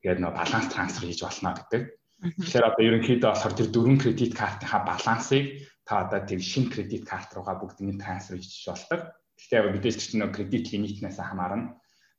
тэгээд 0.00 0.20
нөө 0.22 0.32
баланс 0.38 0.66
трансфер 0.70 1.08
хийж 1.08 1.20
болно 1.26 1.50
гэдэг. 1.56 1.82
Тэгэхээр 2.22 2.68
одоо 2.70 2.82
ерөнхийдөө 2.88 3.30
болохоор 3.32 3.54
тэр 3.58 3.68
дөрвөн 3.74 3.98
кредит 3.98 4.32
картынхаа 4.38 4.80
балансыг 4.86 5.44
та 5.82 6.06
одоо 6.06 6.20
тэр 6.22 6.40
шинэ 6.40 6.70
кредит 6.70 7.04
карт 7.10 7.34
руугаа 7.34 7.58
бүгднийг 7.58 7.98
трансфер 7.98 8.38
хийж 8.38 8.70
болдог. 8.70 9.00
Гэхдээ 9.34 9.58
яг 9.60 9.66
мэдээж 9.74 9.96
чинь 9.98 10.20
нөө 10.22 10.30
кредит 10.36 10.70
лимитнээс 10.72 11.18
хамаарна. 11.20 11.74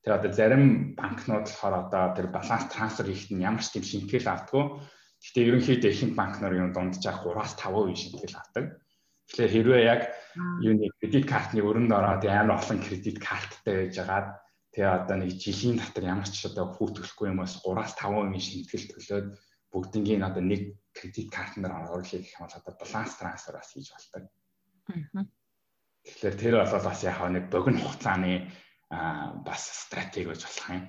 Тэр 0.08 0.24
одоо 0.24 0.32
зарим 0.32 0.96
банкнууд 0.96 1.52
болохоор 1.52 1.76
одоо 1.84 2.16
тэр 2.16 2.32
баланс 2.32 2.72
трансфер 2.72 3.12
хийхэд 3.12 3.36
нь 3.36 3.44
ямар 3.44 3.60
ч 3.60 3.76
тийм 3.76 3.84
шинтгэл 3.84 4.32
автгүй. 4.32 4.80
Гэхдээ 5.20 5.48
ерөнхийдөө 5.52 5.92
ихэнх 5.92 6.16
банкнууд 6.16 6.56
юм 6.56 6.72
дунджаар 6.72 7.20
3-аас 7.28 7.60
5% 7.60 7.92
шинтгэл 7.92 8.40
авдаг. 8.40 8.66
Тэгэхээр 9.28 9.52
хэрвээ 9.52 9.84
яг 9.84 10.02
юуны 10.64 10.88
кредит 10.96 11.28
картны 11.28 11.60
өрөнд 11.60 11.92
ороод 11.92 12.24
амар 12.24 12.56
олон 12.56 12.80
кредит 12.80 13.20
карттай 13.20 13.92
байж 13.92 14.00
байгаад 14.00 14.28
тэгээ 14.72 14.96
одоо 14.96 15.16
нэг 15.20 15.32
жилийн 15.36 15.76
дотор 15.76 16.04
ямар 16.08 16.30
ч 16.32 16.40
одоо 16.48 16.66
хүүтгэлгүй 16.72 17.28
юм 17.28 17.44
бас 17.44 17.60
3-аас 17.60 17.92
5% 18.00 18.48
шинтгэл 18.48 18.88
төлөөд 18.96 19.28
бүгднгийн 19.76 20.24
одоо 20.24 20.40
нэг 20.40 20.72
кредит 20.96 21.28
картнаар 21.36 21.84
оруулах 21.84 22.08
гэх 22.08 22.32
юм 22.32 22.48
бол 22.48 22.56
одоо 22.56 22.74
баланс 22.80 23.12
трансфер 23.20 23.60
бас 23.60 23.76
хийж 23.76 23.92
болдог. 23.92 24.24
Тэгэхээр 26.08 26.36
тэр 26.40 26.56
бол 26.64 26.80
бас 26.88 27.04
яг 27.04 27.20
нэг 27.28 27.52
богино 27.52 27.84
хугацааны 27.84 28.48
бас 28.90 29.62
стратеги 29.88 30.32
гэж 30.32 30.42
болох 30.46 30.70
юм. 30.72 30.84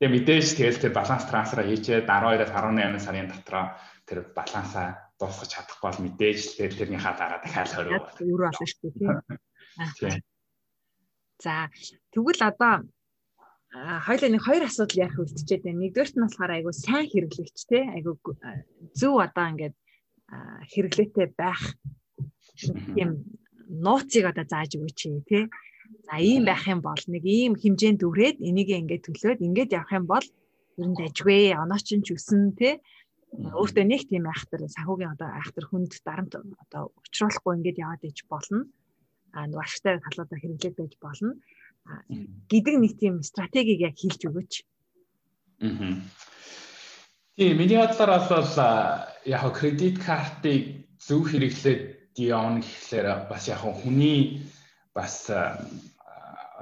Тэгээ 0.00 0.14
мэдээж 0.20 0.46
тэгэл 0.58 0.82
тэр 0.82 0.92
баланс 0.92 1.24
трансфер 1.24 1.64
хийчээд 1.64 2.04
12-аас 2.04 2.52
18 2.52 3.00
сарын 3.00 3.30
дотроо 3.30 3.72
тэр 4.04 4.18
балансаа 4.36 5.14
дуусгаж 5.16 5.48
чадахгүй 5.54 5.80
бол 5.88 6.00
мэдээж 6.04 6.60
л 6.60 6.76
тэрнийхаа 6.76 7.14
дараа 7.16 7.40
дахиад 7.40 7.72
хорив. 7.72 8.04
Өөр 8.20 8.40
болно 8.50 8.66
шүү 8.68 8.90
дээ. 9.00 10.20
За 11.40 11.70
тэгвэл 12.12 12.42
одоо 12.42 12.74
хоёлаа 13.74 14.30
нэг 14.30 14.42
хоёр 14.44 14.62
асуудал 14.66 15.02
ярих 15.08 15.18
үлдчихэд 15.18 15.64
байна. 15.64 15.80
Нэгдүгээрт 15.82 16.14
нь 16.14 16.24
болохоор 16.26 16.52
айгу 16.52 16.70
сайн 16.70 17.06
хэрэглэгч 17.10 17.58
те 17.66 17.80
айгу 17.96 18.18
зөв 18.94 19.14
одоо 19.18 19.46
ингээд 19.50 19.74
хэрэглээтэй 20.70 21.26
байх 21.34 21.62
тийм 22.94 23.26
нууцыг 23.66 24.24
одоо 24.30 24.44
зааж 24.46 24.78
өгөөч 24.78 25.00
те. 25.26 25.50
За 26.14 26.20
ийм 26.22 26.44
байх 26.46 26.62
юм 26.70 26.78
бол 26.78 27.02
нэг 27.10 27.24
ийм 27.26 27.58
хэмжээнд 27.58 27.98
дүрээд 27.98 28.38
энийг 28.38 28.70
ингээд 28.70 29.02
төлөөд 29.02 29.42
ингээд 29.42 29.74
явах 29.74 29.92
юм 29.98 30.06
бол 30.06 30.26
ер 30.78 30.86
нь 30.86 30.94
дажгүй 30.94 31.58
оноо 31.58 31.80
чин 31.82 32.06
ч 32.06 32.14
өсөн 32.14 32.54
те 32.54 32.78
өөртөө 33.34 33.82
нэг 33.82 34.06
тийм 34.06 34.30
айхтар 34.30 34.62
санхүүгийн 34.62 35.10
одоо 35.10 35.28
айхтар 35.34 35.66
хүнд 35.66 35.90
дарамт 36.06 36.38
одоо 36.38 36.94
учруулахгүй 37.02 37.52
ингээд 37.58 37.82
яваад 37.82 38.02
иж 38.06 38.22
болно. 38.30 38.62
А 39.34 39.50
нөгөө 39.50 39.66
ашигтай 39.66 39.98
талуудаа 40.06 40.38
хэрэглээд 40.38 40.76
байж 40.78 40.94
болно. 41.02 41.34
гэдэг 42.46 42.74
нэг 42.78 42.92
тийм 42.94 43.14
стратегийг 43.26 43.80
яг 43.82 43.98
хэлж 43.98 44.20
өгөөч. 44.30 44.54
Аа. 45.66 45.98
Тийм 47.34 47.58
миний 47.58 47.78
бодлоор 47.82 48.22
бол 48.22 48.54
яг 49.26 49.42
кредит 49.58 49.98
картыг 49.98 50.86
зөв 51.02 51.26
хэрэглээд 51.26 52.14
явна 52.22 52.62
гэхлээр 52.62 53.26
бас 53.26 53.50
яг 53.50 53.66
хүний 53.66 54.46
бас 54.94 55.26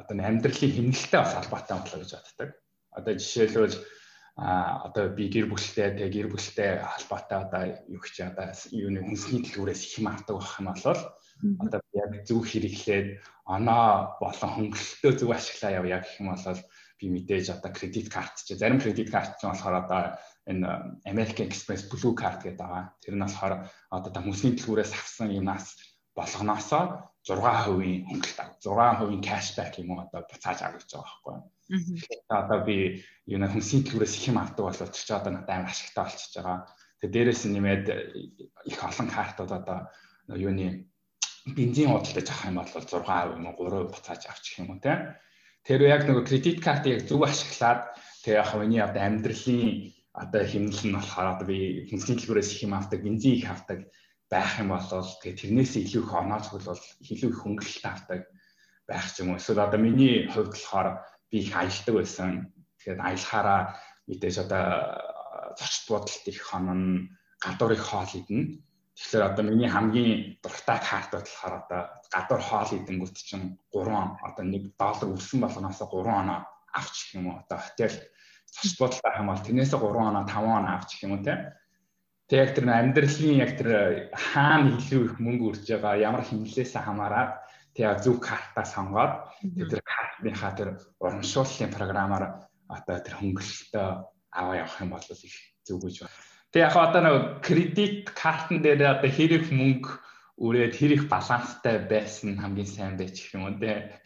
одоо 0.02 0.14
амьдралын 0.18 0.74
хэмнэлтэй 0.74 1.20
бас 1.22 1.34
албатай 1.38 1.78
болоо 1.78 1.98
гэж 2.02 2.12
боддог. 2.18 2.50
Одоо 2.90 3.12
жишээлбэл 3.14 3.76
а 4.36 4.88
одоо 4.88 5.12
би 5.12 5.28
гэр 5.28 5.46
бүлтэй 5.46 5.92
тэг 5.92 6.08
гэр 6.12 6.28
бүлтэй 6.32 6.80
холбоотой 6.80 7.38
одоо 7.44 7.62
юу 7.84 8.00
гэж 8.00 8.32
одоо 8.32 8.48
юуны 8.72 9.04
хүнсний 9.04 9.44
дэлгүүрээс 9.44 9.82
их 9.84 9.94
юм 10.00 10.08
авдаг 10.08 10.40
байх 10.40 10.56
юм 10.56 10.66
бол 10.72 11.68
одоо 11.68 11.80
яг 11.92 12.12
зөв 12.24 12.40
хэрэглээд 12.48 13.08
оноо 13.44 14.16
болон 14.24 14.50
хөнгөлөлтөө 14.56 15.12
зөв 15.20 15.30
ашиглаа 15.36 15.76
яв 15.76 15.84
яг 15.84 16.02
гэх 16.08 16.20
юм 16.24 16.32
бол 16.32 16.60
би 16.96 17.06
мэдээж 17.12 17.46
одоо 17.60 17.70
кредит 17.76 18.08
карт 18.08 18.40
чи 18.40 18.56
зарим 18.56 18.80
кредит 18.80 19.12
карт 19.12 19.36
ч 19.36 19.44
болохоор 19.44 19.84
одоо 19.84 20.00
энэ 20.48 20.96
American 21.04 21.52
Express 21.52 21.84
Blue 21.92 22.16
Card 22.16 22.40
гэдэг 22.40 22.56
байгаа. 22.56 22.96
Тэр 23.04 23.14
нь 23.20 23.24
болохоор 23.24 23.68
одоо 23.92 24.10
хүмүүсийн 24.22 24.56
дэлгүүрээс 24.56 24.92
авсан 24.96 25.28
юмнаас 25.28 25.76
болгоноосоо 26.16 27.11
6% 27.22 28.06
хөнгөлөлт 28.08 28.38
авах. 28.42 28.58
6% 28.58 29.22
cashback 29.22 29.78
юм 29.78 29.94
уу 29.94 30.02
одоо 30.02 30.26
буцааж 30.26 30.58
авах 30.62 30.82
гэж 30.82 30.90
байгаа 30.90 31.06
байхгүй 31.06 31.32
юу? 31.38 31.44
Тэгэхээр 31.70 32.42
одоо 32.42 32.58
би 32.66 32.76
юуна 33.30 33.48
хүнсний 33.48 33.82
төлбөрөөс 33.86 34.14
их 34.18 34.26
юм 34.28 34.38
авдаг 34.42 34.64
болоод 34.66 34.90
тэр 34.90 35.04
чинь 35.06 35.18
одоо 35.18 35.32
надад 35.32 35.54
амар 35.54 35.70
ашигтай 35.70 36.02
болчихж 36.02 36.34
байгаа. 36.34 36.58
Тэгээ 36.98 37.14
дээрэс 37.14 37.42
нь 37.46 37.54
нэмээд 37.54 37.84
их 38.66 38.78
олон 38.82 39.08
картууд 39.08 39.52
одоо 39.54 39.78
юуны 40.34 40.90
бензин 41.46 41.94
худалдаж 41.94 42.26
авах 42.26 42.46
юм 42.50 42.56
бол 42.58 42.70
6% 42.74 43.38
юм 43.38 43.46
уу 43.46 43.54
3% 43.70 43.94
буцааж 43.94 44.22
авчих 44.26 44.58
юм 44.58 44.74
уу 44.74 44.82
те. 44.82 45.16
Тэр 45.62 45.80
яг 45.86 46.02
нөгөө 46.10 46.26
кредит 46.26 46.58
картыг 46.58 46.98
яг 46.98 47.02
зөв 47.06 47.22
ашиглаад 47.22 47.94
тэгээ 48.26 48.42
яг 48.42 48.50
миний 48.58 48.82
одоо 48.82 49.02
амьдралын 49.06 49.94
одоо 50.12 50.42
хэмнэл 50.42 50.82
нь 50.90 50.96
болохоор 50.98 51.28
одоо 51.38 51.46
би 51.46 51.86
хүнсний 51.88 52.18
дэлгүүрээс 52.18 52.50
их 52.52 52.62
юм 52.66 52.74
авдаг, 52.74 53.00
бензин 53.02 53.38
их 53.38 53.48
авдаг 53.48 53.88
байх 54.32 54.56
юм 54.56 54.72
бол 54.72 54.80
тэгээ 54.88 55.36
тэрнээс 55.36 55.72
илүү 55.76 56.02
их 56.08 56.12
оноо 56.16 56.40
цогл 56.40 56.72
бол 56.72 56.82
илүү 57.12 57.30
их 57.30 57.40
хөнгөлөлт 57.44 57.84
авдаг 57.84 58.20
байх 58.88 59.06
ч 59.12 59.20
юм 59.20 59.36
уу. 59.36 59.36
Эсвэл 59.36 59.60
одоо 59.60 59.80
миний 59.80 60.24
хувьд 60.32 60.56
болохоор 60.56 60.88
би 61.28 61.36
их 61.44 61.52
аялдаг 61.52 61.94
байсан. 62.00 62.30
Тэгэхээр 62.80 63.00
аялахаараа 63.04 63.60
мэдээж 64.08 64.36
одоо 64.44 64.64
зочд 65.60 65.84
бодолт 65.92 66.24
их 66.32 66.40
хонон, 66.48 67.12
гадуур 67.44 67.72
их 67.76 67.84
хоол 67.84 68.08
идэнэ. 68.08 68.64
Тэгэхээр 68.96 69.28
одоо 69.28 69.44
миний 69.44 69.68
хамгийн 69.68 70.40
дуртай 70.40 70.80
карт 70.80 71.12
болохоор 71.12 71.54
одоо 71.60 71.80
гадуур 72.08 72.40
хоол 72.40 72.70
идэнгүүт 72.72 73.16
чинь 73.16 73.60
3 73.68 73.84
одоо 74.28 74.44
1 74.48 74.72
доллар 74.80 75.08
өрсөн 75.12 75.40
болгоноос 75.44 75.80
3 75.80 75.92
оноо 76.08 76.40
авч 76.72 76.96
гэх 77.04 77.20
юм 77.20 77.26
уу. 77.28 77.40
Одоо 77.44 77.58
хотел 77.60 77.92
зочд 78.48 79.00
юм 79.20 79.28
бол 79.28 79.44
тэрнээс 79.44 79.72
3 79.76 80.08
оноо 80.08 80.24
5 80.24 80.40
оноо 80.40 80.72
авч 80.76 80.90
гэх 80.96 81.04
юм 81.04 81.12
уу 81.16 81.24
те. 81.24 81.34
Тэг 82.32 82.40
яг 82.48 82.54
тэр 82.56 82.64
амьдралын 82.72 83.44
яг 83.44 83.50
тэр 83.60 83.68
хаана 84.16 84.80
илүү 84.80 85.04
их 85.04 85.14
мөнгө 85.20 85.52
үрж 85.52 85.68
байгаа 85.68 86.00
ямар 86.00 86.24
хэмнэлээс 86.24 86.80
хамаарат 86.80 87.44
тэг 87.76 88.00
зөв 88.00 88.24
картаа 88.24 88.64
сонгоод 88.64 89.12
тэр 89.68 89.84
картныхаа 89.84 90.52
тэр 90.56 90.68
урамшууллын 90.96 91.76
програмаар 91.76 92.48
одоо 92.72 92.96
тэр 93.04 93.20
хөнгөлөлтөө 93.20 93.86
аваа 94.32 94.56
явах 94.64 94.80
юм 94.80 94.96
бол 94.96 95.04
их 95.04 95.36
зөв 95.60 95.76
гэж 95.84 96.08
байна. 96.08 96.16
Тэг 96.56 96.60
яг 96.72 96.76
одоо 96.80 97.00
нэг 97.04 97.44
кредит 97.44 98.08
картн 98.16 98.64
дээр 98.64 98.80
одоо 98.96 99.10
хэрэг 99.12 99.52
мөнгө 99.52 99.92
үрээд 100.40 100.72
хэрэг 100.72 101.12
баланстай 101.12 101.84
байсан 101.84 102.40
хамгийн 102.40 102.64
сайн 102.64 102.96
байж 102.96 103.12
гэх 103.12 103.36
юм 103.36 103.44
уу 103.44 103.60
те. 103.60 104.00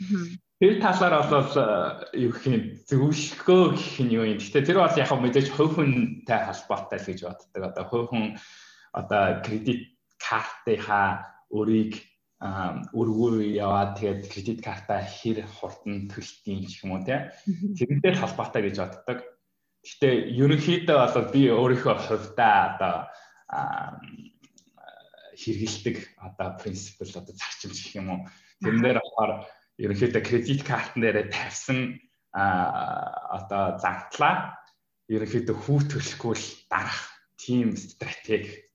Тэр 0.57 0.81
талаар 0.81 1.29
бол 1.29 1.53
э, 1.53 2.17
юу 2.17 2.33
гэх 2.33 2.49
юм 2.49 2.65
зөвлөгөө 2.89 3.77
гэх 3.77 4.01
нь 4.01 4.15
юу 4.17 4.25
юм. 4.25 4.41
Гэтэ 4.41 4.65
тэр 4.65 4.81
бол 4.81 4.97
яг 4.97 5.13
мэдээж 5.13 5.53
хувь 5.53 5.77
хүнтэй 5.77 6.41
холбоотой 6.49 6.97
л 6.97 7.09
гэж 7.13 7.21
боддог. 7.29 7.61
Одоо 7.61 7.85
хувь 7.85 8.09
хүн 8.09 8.25
одоо 8.97 9.45
кредит 9.45 10.01
картынхаа 10.17 11.29
өрийг 11.53 12.01
өргөө 12.41 13.53
яваад 13.53 14.01
тэгээд 14.01 14.23
кредит 14.33 14.61
картаа 14.65 15.05
хэр 15.05 15.45
хурдан 15.45 16.09
төлтийн 16.09 16.65
гэх 16.65 16.85
юм 16.85 16.97
уу 16.97 17.05
те. 17.05 17.37
Тэрнтэй 17.77 18.17
холбоотой 18.17 18.73
гэж 18.73 18.77
боддог. 18.81 19.19
Гэтэ 19.85 20.09
ерөнхийдөө 20.41 20.99
бол 21.17 21.29
би 21.37 21.53
өөрийнхөө 21.53 21.97
хувьдаа 22.01 22.57
одоо 22.73 22.95
хэрэгэлдэг 25.37 25.97
одоо 26.17 26.49
принципл 26.61 27.13
одоо 27.13 27.35
зарчимч 27.37 27.77
гэх 27.89 28.01
юм 28.01 28.09
уу. 28.09 28.21
Тэрэн 28.65 28.81
дээр 28.85 29.01
болохоор 29.01 29.45
ерөнхийдөө 29.79 30.23
кредит 30.25 30.63
картн 30.65 31.05
дээр 31.05 31.29
тавьсан 31.29 32.01
одоо 32.33 33.77
загтлаа 33.81 34.57
ерөнхийдөө 35.09 35.57
хүү 35.57 35.79
төлөхгүй 35.93 36.35
л 36.37 36.49
дарах 36.69 37.01
тим 37.41 37.77
стратеги 37.77 38.67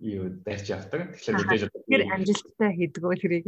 юу 0.00 0.30
барьж 0.44 0.70
явдаг. 0.72 1.16
Тэгэхээр 1.16 1.36
мэдээж 1.36 1.62
тэр 1.68 2.02
амжилттай 2.14 2.70
хийдэг 2.76 3.02
үү 3.04 3.16
тэрийг? 3.20 3.46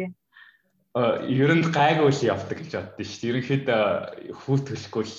Э 0.92 1.24
ер 1.24 1.52
нь 1.56 1.64
гайгүй 1.72 2.12
л 2.12 2.26
явдаг 2.28 2.58
гэж 2.60 2.72
боддоо 2.76 3.04
шүү 3.04 3.20
дээ. 3.20 3.30
Ерөнхийдөө 3.32 3.82
хүү 4.44 4.56
төлөхгүй 4.68 5.04
л 5.08 5.16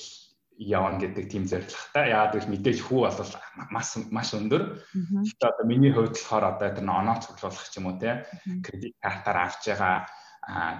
явна 0.54 1.02
гэдэг 1.02 1.24
тийм 1.26 1.44
зорилготой. 1.50 2.14
Яагаад 2.14 2.32
гэвэл 2.38 2.52
мэдээж 2.54 2.78
хүү 2.86 3.00
бол 3.02 3.32
маш 3.74 3.88
маш 4.14 4.28
өндөр. 4.38 4.62
Тэгэхээр 4.94 5.50
одоо 5.50 5.66
миний 5.66 5.90
хувьд 5.90 6.14
болохоор 6.14 6.44
одоо 6.54 6.68
тэр 6.70 6.86
оноо 6.86 7.18
цуглуулах 7.18 7.66
ч 7.66 7.74
юм 7.82 7.90
уу 7.90 7.98
те 7.98 8.22
кредит 8.62 8.94
картаар 9.02 9.50
авч 9.50 9.62
байгаа 9.66 10.06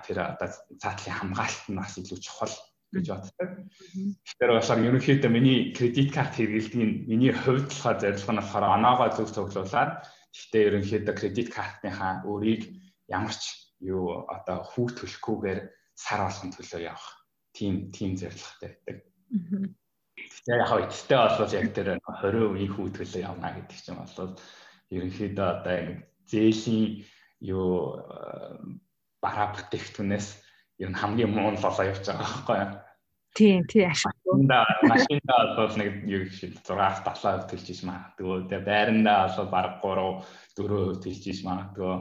тэр 0.05 0.17
одоо 0.37 0.49
цаатлын 0.81 1.17
хамгаалалт 1.19 1.67
нь 1.73 1.79
бас 1.81 1.97
илүү 1.99 2.19
чухал 2.21 2.55
гэж 2.95 3.07
боддог. 3.11 3.51
Тэгэхээр 4.25 4.53
болохоор 4.55 4.81
ерөнхийдөө 4.89 5.31
миний 5.33 5.73
кредит 5.75 6.15
карт 6.15 6.37
хэрэглэдгийн 6.37 7.09
миний 7.09 7.33
хувьд 7.33 7.69
болохоор 7.73 7.99
зорилго 8.01 8.33
нь 8.33 8.41
болохоор 8.41 8.65
оноогоо 8.77 9.09
зөв 9.17 9.29
цуглуулад 9.35 9.93
гэхдээ 10.33 10.63
ерөнхийдөө 10.69 11.15
кредит 11.17 11.49
картныхаа 11.51 12.23
өрийг 12.29 12.63
ямар 13.09 13.35
ч 13.35 13.43
юу 13.81 14.29
одоо 14.31 14.63
хүү 14.63 14.87
төлөхгүйгээр 14.99 15.61
сар 15.95 16.21
болгон 16.23 16.51
төлөө 16.55 16.81
явах 16.85 17.09
тийм 17.57 17.91
тийм 17.95 18.17
зорилготой 18.21 18.71
байдаг. 18.87 18.97
Тэгэхээр 20.15 20.63
яг 20.63 20.73
эцтэй 20.87 21.19
болвол 21.19 21.53
яг 21.59 21.69
тэр 21.75 21.89
20% 21.99 22.75
хүү 22.75 22.87
төлөө 22.95 23.21
явна 23.23 23.49
гэдэг 23.55 23.79
чинь 23.79 23.99
бол 23.99 24.39
ерөнхийдөө 24.95 25.49
одоо 25.51 25.79
зээлийн 26.31 27.05
юу 27.41 27.99
бараа 29.25 29.57
бүтээгдэхүүнээс 29.57 30.29
ер 30.85 30.91
нь 30.93 31.01
хамгийн 31.01 31.33
муу 31.33 31.51
нь 31.53 31.63
болоо 31.65 31.85
явж 31.89 32.05
байгаа 32.05 32.29
байхгүй 32.29 32.57
юу? 32.61 32.73
Тийм, 33.35 33.67
тий 33.67 33.83
ашиггүй. 33.83 34.47
Машинда 34.87 35.37
бол 35.59 35.75
нэг 35.75 36.07
юу 36.07 36.25
шиг 36.31 36.55
6-аас 36.63 37.03
70% 37.03 37.51
төлж 37.51 37.67
иж 37.75 37.81
магадгүй. 37.83 38.47
Тэгээ 38.47 38.63
байрандаа 38.63 39.35
бол 39.35 39.51
баг 39.51 39.67
3 39.83 40.23
4% 40.55 41.03
төлж 41.03 41.23
иж 41.33 41.41
магадгүй. 41.43 41.95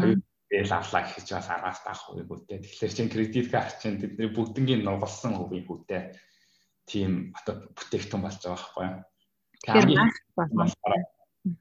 Оюун 0.00 0.22
дээл 0.48 0.72
авлаа 0.72 1.02
гэж 1.04 1.26
бас 1.36 1.48
10-аас 1.52 1.80
70% 1.84 2.32
үүтэй. 2.32 2.58
Тэгэхээр 2.64 2.96
чин 2.96 3.12
кредит 3.12 3.48
карт 3.52 3.76
чинь 3.76 4.00
тэдний 4.00 4.32
бүгднгийн 4.32 4.80
нугалсан 4.80 5.36
хувийн 5.36 5.68
хүүтэй 5.68 6.16
тийм 6.88 7.36
одоо 7.36 7.68
бүтээгдэхүүн 7.76 8.24
болж 8.24 8.40
байгаа 8.40 8.56
байхгүй 8.56 8.84
юу? 8.88 8.96
Тэгэхээр 9.60 10.00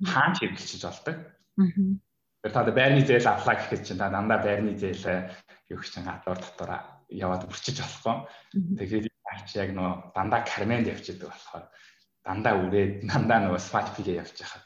хаан 0.08 0.34
хэрэглэж 0.40 0.84
болдог. 0.88 1.18
Аа 1.60 2.00
Тэр 2.40 2.52
та 2.56 2.64
байрны 2.64 3.04
зээл 3.04 3.28
авлаа 3.28 3.56
гэхэд 3.60 3.84
чинь 3.84 4.00
та 4.00 4.08
дандаа 4.08 4.40
байрны 4.40 4.72
зээл 4.80 5.28
юу 5.70 5.80
гэж 5.80 5.90
чинь 5.92 6.08
гадуур 6.08 6.40
дотор 6.40 6.72
яваад 7.12 7.44
үрчиж 7.52 7.78
болохгүй. 7.84 8.16
Тэгээд 8.80 9.06
аач 9.28 9.50
яг 9.60 9.70
нөө 9.76 10.16
дандаа 10.16 10.42
карменд 10.48 10.88
явчихдаг 10.88 11.30
болохоор 11.30 11.66
дандаа 12.24 12.54
үрээд 12.64 12.94
дандаа 13.12 13.40
нөгөө 13.44 13.60
смарт 13.60 13.92
пигээ 13.98 14.22
явж 14.24 14.38
хахад 14.40 14.66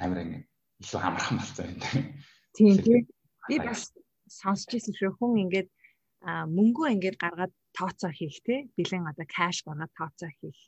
амар 0.00 0.18
ингэ 0.24 0.40
илүү 0.80 1.00
амархан 1.04 1.36
болсон 1.38 1.66
юм 1.68 1.78
даа. 1.82 1.94
Тийм 2.56 2.74
тийм. 2.80 3.00
Би 3.48 3.56
бас 3.60 3.92
сонсч 4.40 4.70
ирсэн 4.72 4.94
шүү 4.96 5.12
хүн 5.18 5.42
ингээд 5.44 5.68
мөнгөө 6.56 6.88
ингээд 6.96 7.18
гаргаад 7.20 7.52
тооцоо 7.76 8.12
хийх 8.14 8.40
те 8.46 8.68
бэлэн 8.76 9.10
одоо 9.10 9.26
кэш 9.26 9.66
гаргаад 9.66 9.92
тооцоо 9.98 10.30
хийх 10.40 10.60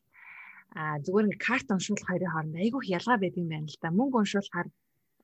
а 0.75 0.99
зүгээр 1.05 1.27
ингээд 1.31 1.47
карт 1.47 1.69
уншуулах 1.71 2.09
хоёрын 2.09 2.33
хооронд 2.35 2.57
айгүйх 2.59 2.87
ялгаа 2.99 3.19
байдаг 3.21 3.41
юм 3.43 3.51
байна 3.53 3.71
л 3.71 3.79
да. 3.79 3.89
Мөнгө 3.95 4.17
уншуулахаар 4.21 4.69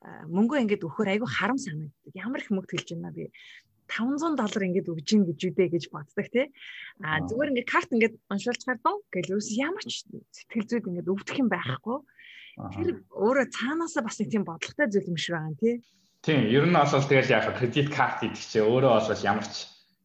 мөнгөө 0.00 0.64
ингээд 0.64 0.84
өгөхөр 0.86 1.12
айгүй 1.12 1.28
харам 1.28 1.58
санагддаг. 1.60 2.12
Ямар 2.16 2.40
их 2.40 2.50
мөнгө 2.50 2.72
төлж 2.72 2.88
байна 2.96 3.12
би 3.12 3.28
500 3.90 4.38
доллар 4.38 4.62
ингээд 4.64 4.88
өгж 4.88 5.08
ин 5.18 5.22
гэж 5.26 5.40
үдэ 5.50 5.66
гэж 5.74 5.84
боддог 5.90 6.26
тий. 6.30 6.46
А 7.02 7.20
зүгээр 7.26 7.50
ингээд 7.50 7.68
карт 7.68 7.90
ингээд 7.90 8.14
уншуулчихаар 8.30 8.78
доо 8.80 9.02
гэж 9.10 9.34
юус 9.34 9.50
ямар 9.58 9.82
ч 9.82 10.06
сэтгэл 10.30 10.68
зүйд 10.70 10.88
ингээд 10.88 11.10
өвдөх 11.10 11.36
юм 11.42 11.50
байхгүй. 11.50 11.98
Тэр 12.70 12.88
өөрөө 13.10 13.46
цаанаасаа 13.50 14.02
бас 14.06 14.16
нэг 14.22 14.30
тийм 14.30 14.44
бодлоготой 14.46 14.88
зүйл 14.88 15.10
юм 15.10 15.18
шиг 15.18 15.34
байгаа 15.34 15.50
юм 15.50 15.58
тий. 15.58 15.74
Тийм, 16.22 16.40
ер 16.46 16.64
нь 16.68 16.76
бол 16.76 16.86
тэгэл 16.86 17.34
яг 17.34 17.44
кредит 17.58 17.88
карт 17.90 18.22
гэдэг 18.22 18.38
чинь 18.38 18.64
өөрөө 18.68 18.92
бол 19.10 19.26
ямар 19.26 19.46
ч 19.48 19.56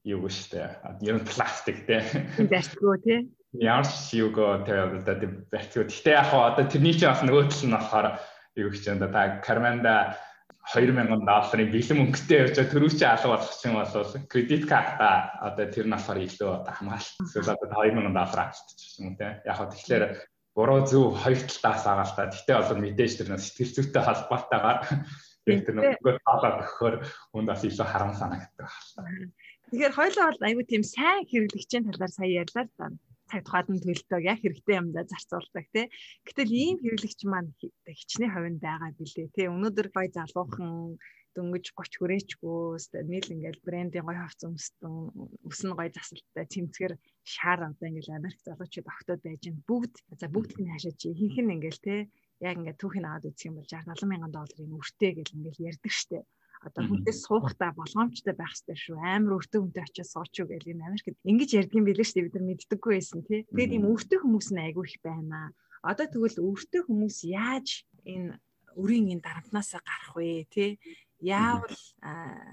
юу 0.07 0.25
шүү 0.25 0.47
дээ. 0.55 0.69
Ер 1.05 1.15
нь 1.21 1.27
пластик 1.29 1.77
тий. 1.85 2.01
Барьцгүй 2.51 2.97
тий. 3.05 3.19
Ямар 3.59 3.85
ч 3.85 4.17
юугаа 4.17 4.63
тэгээ 4.65 5.03
одоо 5.03 5.15
барьцгүй. 5.51 5.83
Гэтэ 5.91 6.11
яг 6.15 6.29
одоо 6.31 6.65
тэрний 6.65 6.95
чинь 6.95 7.11
бас 7.11 7.21
нөгөө 7.21 7.43
тал 7.51 7.65
нь 7.67 7.75
болохоор 7.75 8.07
юу 8.55 8.71
гэж 8.71 8.83
байна 8.87 9.11
та 9.11 9.21
карманда 9.43 9.93
2000 10.73 11.21
долларын 11.29 11.69
бэлэн 11.69 11.99
мөнгөтэй 12.01 12.39
явж 12.41 12.57
төрүүч 12.57 12.99
алга 13.05 13.37
болох 13.37 13.53
юм 13.61 13.75
бол 13.77 14.25
кредит 14.25 14.65
карта 14.65 15.37
одоо 15.45 15.65
тэр 15.69 15.85
насаар 15.85 16.25
илүү 16.25 16.49
одоо 16.65 16.73
хамгаалалт 16.73 17.21
эсвэл 17.21 17.53
одоо 17.53 17.69
2000 17.69 18.09
доллар 18.09 18.39
авчихчих 18.49 18.97
юм 18.97 19.13
те. 19.13 19.45
Яг 19.45 19.55
хөө 19.61 19.69
тэгэхээр 19.69 20.03
буруу 20.57 20.81
зөв 20.89 21.21
хоёр 21.21 21.37
талаас 21.37 21.85
агаал 21.85 22.13
та. 22.17 22.33
Гэтээ 22.33 22.57
бол 22.57 22.81
мэдээж 22.81 23.13
тэр 23.13 23.29
нэг 23.29 23.41
сэтгэл 23.45 23.75
зүйтэй 23.77 24.01
холбоотойгоор 24.01 24.79
яг 25.53 25.59
тэр 25.69 25.75
нөгөө 25.77 26.17
таалаад 26.25 26.57
өгөхөөр 26.65 26.95
хүнд 27.29 27.47
бас 27.51 27.61
илүү 27.61 27.85
харам 27.85 28.13
санагддаг 28.17 28.65
байна. 28.97 29.29
Тэгэхээр 29.69 29.93
хоёулаа 29.93 30.25
бол 30.33 30.47
аюу 30.49 30.63
тийм 30.65 30.81
сайн 30.81 31.29
хэрэглэгчийн 31.29 31.85
талаар 31.85 32.13
сая 32.13 32.29
ярьлаа 32.41 32.65
л 32.65 32.73
да 32.73 32.89
цаг 33.29 33.41
тухайд 33.45 33.67
нь 33.71 33.83
төлдөг 33.83 34.21
яг 34.31 34.39
хэрэгтэй 34.41 34.75
юмдаа 34.81 35.03
зарцуулдаг 35.11 35.65
тий. 35.73 35.85
Гэтэл 36.27 36.51
ийм 36.63 36.77
хэрэглэгч 36.81 37.21
маань 37.25 37.49
хичнээн 37.99 38.33
ховинд 38.33 38.59
байгаа 38.61 38.91
билээ 38.99 39.27
тий. 39.35 39.47
Өнөөдөр 39.55 39.87
гой 39.95 40.07
залуухан 40.13 40.71
дөнгөж 41.35 41.65
30 41.75 41.99
хүрээчгүй 41.99 42.79
нийл 43.11 43.33
ингээл 43.35 43.65
брендийн 43.67 44.07
гой 44.07 44.17
хавц 44.19 44.39
өмсдөн 44.47 44.95
өснө 45.49 45.73
гой 45.75 45.89
засалтай 45.91 46.45
тэмцгэр 46.47 46.93
шаар 47.33 47.59
одоо 47.67 47.85
ингээл 47.91 48.17
Америк 48.19 48.39
залуучууд 48.47 48.87
огтод 48.93 49.19
байж 49.23 49.43
ин 49.51 49.57
бүгд 49.67 49.93
за 50.19 50.27
бүгд 50.31 50.55
нь 50.55 50.71
хаашаа 50.71 50.95
чи 50.95 51.11
хинх 51.19 51.37
нь 51.43 51.53
ингээл 51.55 51.81
тий 51.87 51.99
яг 52.47 52.55
ингээд 52.55 52.79
түүхийг 52.79 53.05
аваад 53.05 53.27
үзэх 53.27 53.47
юм 53.49 53.59
бол 53.59 53.67
60 53.67 53.99
70 53.99 54.11
мянган 54.11 54.31
долларын 54.33 54.77
өртөө 54.79 55.11
гэл 55.15 55.35
ингээл 55.37 55.67
ярьдаг 55.71 55.93
штеп 55.99 56.25
одоо 56.65 56.83
хүнээс 56.89 57.19
суухтаа 57.29 57.71
болгоомжтой 57.77 58.33
байх 58.33 58.53
хэрэгтэй 58.57 58.77
шүү. 58.81 58.97
Амар 58.97 59.37
өртөө 59.37 59.59
хүнтэй 59.61 59.83
очиж 59.85 60.07
суучуу 60.09 60.45
гэл 60.49 60.71
энэ 60.73 60.85
Америкт 60.89 61.21
ингэж 61.21 61.49
ярьдаг 61.61 61.77
юм 61.77 61.85
билээ 61.85 62.05
шүү 62.05 62.17
дээ. 62.17 62.25
Бид 62.25 62.35
нар 62.35 62.47
мэддэггүй 62.49 62.91
байсан 62.97 63.19
тий. 63.21 63.39
Тэгээд 63.45 63.75
ийм 63.77 63.85
өртөө 63.93 64.19
хүмүүс 64.21 64.47
нь 64.49 64.63
айгүй 64.65 64.85
их 64.89 64.97
байна. 65.05 65.53
Одоо 65.85 66.05
тэгвэл 66.09 66.41
өртөө 66.41 66.81
хүмүүс 66.89 67.17
яаж 67.29 67.67
энэ 68.09 68.41
өрийн 68.75 69.13
энэ 69.13 69.23
дарамтнаасаа 69.23 69.81
гарах 69.85 70.13
вэ 70.17 70.49
тий? 70.51 70.81
Яавал 71.25 71.77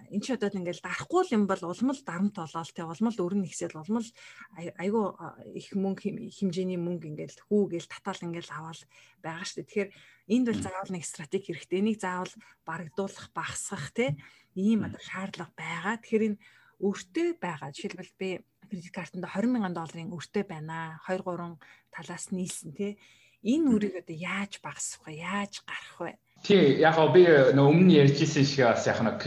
энэ 0.09 0.25
ч 0.25 0.33
удаад 0.33 0.57
ингээл 0.57 0.81
дарахгүй 0.81 1.29
юм 1.37 1.45
бол 1.45 1.61
улмал 1.61 2.01
дарамт 2.01 2.35
болоод 2.41 2.73
те 2.73 2.83
улмал 2.89 3.17
өрн 3.21 3.45
ихсэл 3.45 3.77
улмал 3.77 4.09
айгүй 4.57 5.05
их 5.53 5.69
мөнгө 5.77 6.33
хэмжээний 6.33 6.81
мөнгө 6.81 7.13
ингээл 7.13 7.45
хүүгээл 7.53 7.93
татаал 7.93 8.25
ингээл 8.33 8.49
аваад 8.57 8.81
байгаа 9.21 9.45
шүү. 9.45 9.61
Тэгэхээр 9.69 9.91
энд 10.33 10.47
бол 10.49 10.61
заавал 10.65 10.91
нэг 10.97 11.05
стратеги 11.05 11.53
хэрэгтэй. 11.53 11.79
Энийг 11.85 11.99
заавал 12.01 12.33
барагдуулах, 12.65 13.29
багасгах 13.37 13.93
те 13.93 14.17
ийм 14.57 14.89
одоо 14.89 15.01
шаардлага 15.05 15.53
байгаа. 15.53 16.01
Тэгэхээр 16.01 16.27
энэ 16.33 16.41
өртөө 16.81 17.29
байгаа. 17.39 17.71
Жишээлбэл 17.77 18.15
би 18.19 18.29
кредит 18.73 18.93
картанд 18.93 19.29
20 19.29 19.53
мянган 19.53 19.77
долларын 19.77 20.17
өртөө 20.17 20.45
байна. 20.49 20.99
2 21.07 21.21
3 21.21 21.61
талаас 21.93 22.33
нийлсэн 22.33 22.73
те. 22.73 22.97
Энэ 23.43 23.71
үрийг 23.75 23.95
одоо 24.01 24.17
яаж 24.17 24.59
багасгах 24.65 25.07
вэ? 25.07 25.23
Яаж 25.23 25.63
гарах 25.67 25.99
вэ? 26.01 26.13
Тий, 26.43 26.79
яг 26.83 26.97
гоо 26.99 27.13
би 27.15 27.23
нөө 27.55 27.71
өмнө 27.71 27.99
ярьжсэн 28.03 28.43
шиг 28.43 28.67
бас 28.67 28.87
яг 28.91 28.99
нэг 29.07 29.23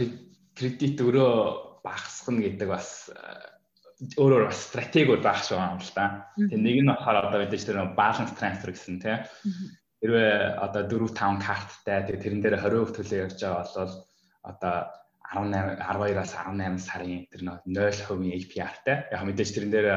кредит 0.52 1.00
өрөө 1.00 1.32
багасгах 1.80 2.42
гэдэг 2.44 2.68
бас 2.68 3.08
э, 3.08 4.16
өөрөөр 4.20 4.44
бас 4.50 4.60
стратегиуд 4.68 5.24
байх 5.24 5.40
шиг 5.40 5.56
байна 5.56 5.80
л 5.80 5.92
да. 5.96 6.06
Тэгээ 6.36 6.60
нэг 6.60 6.76
нь 6.84 6.90
болохоор 6.92 7.16
одоо 7.24 7.40
бид 7.40 7.56
тэр 7.56 7.80
баланс 7.96 8.36
трансфер 8.36 8.76
гэсэн 8.76 9.00
тий. 9.00 9.16
Хэрвээ 10.04 10.60
одоо 10.60 10.82
4 10.84 11.08
5 11.16 11.40
карттай 11.40 12.04
тэгээ 12.04 12.20
тэрэн 12.20 12.40
дээр 12.44 12.56
20% 12.60 13.00
төлөө 13.00 13.18
явж 13.24 13.40
байгаа 13.40 13.64
бол 13.64 13.94
одоо 14.44 14.76
18 15.34 15.80
12-аас 15.82 16.32
18 16.38 16.78
сарын 16.78 17.26
тэр 17.30 17.42
0% 17.66 18.30
APR-тай. 18.36 19.08
Яг 19.10 19.22
мэдээж 19.26 19.50
тэрэн 19.56 19.72
дээр 19.72 19.88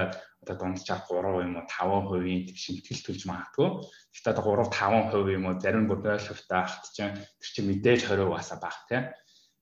одоо 0.41 0.55
дунджаар 0.55 1.03
3 1.05 1.45
юм 1.45 1.59
уу 1.59 1.65
5% 1.67 2.55
шимтгэл 2.55 3.05
төлж 3.05 3.23
магадгүй. 3.30 3.69
Гэхдээ 4.15 4.34
одоо 4.34 4.45
3 4.57 4.71
5% 4.73 5.36
юм 5.36 5.45
уу 5.45 5.59
зарим 5.59 5.86
бүр 5.86 5.99
0% 6.01 6.49
таахт 6.49 6.89
чинь 6.95 7.13
тэр 7.13 7.49
чинь 7.53 7.69
мэдээж 7.69 8.01
20 8.09 8.32
басаа 8.32 8.57
баг 8.57 8.77
тийм. 8.88 9.03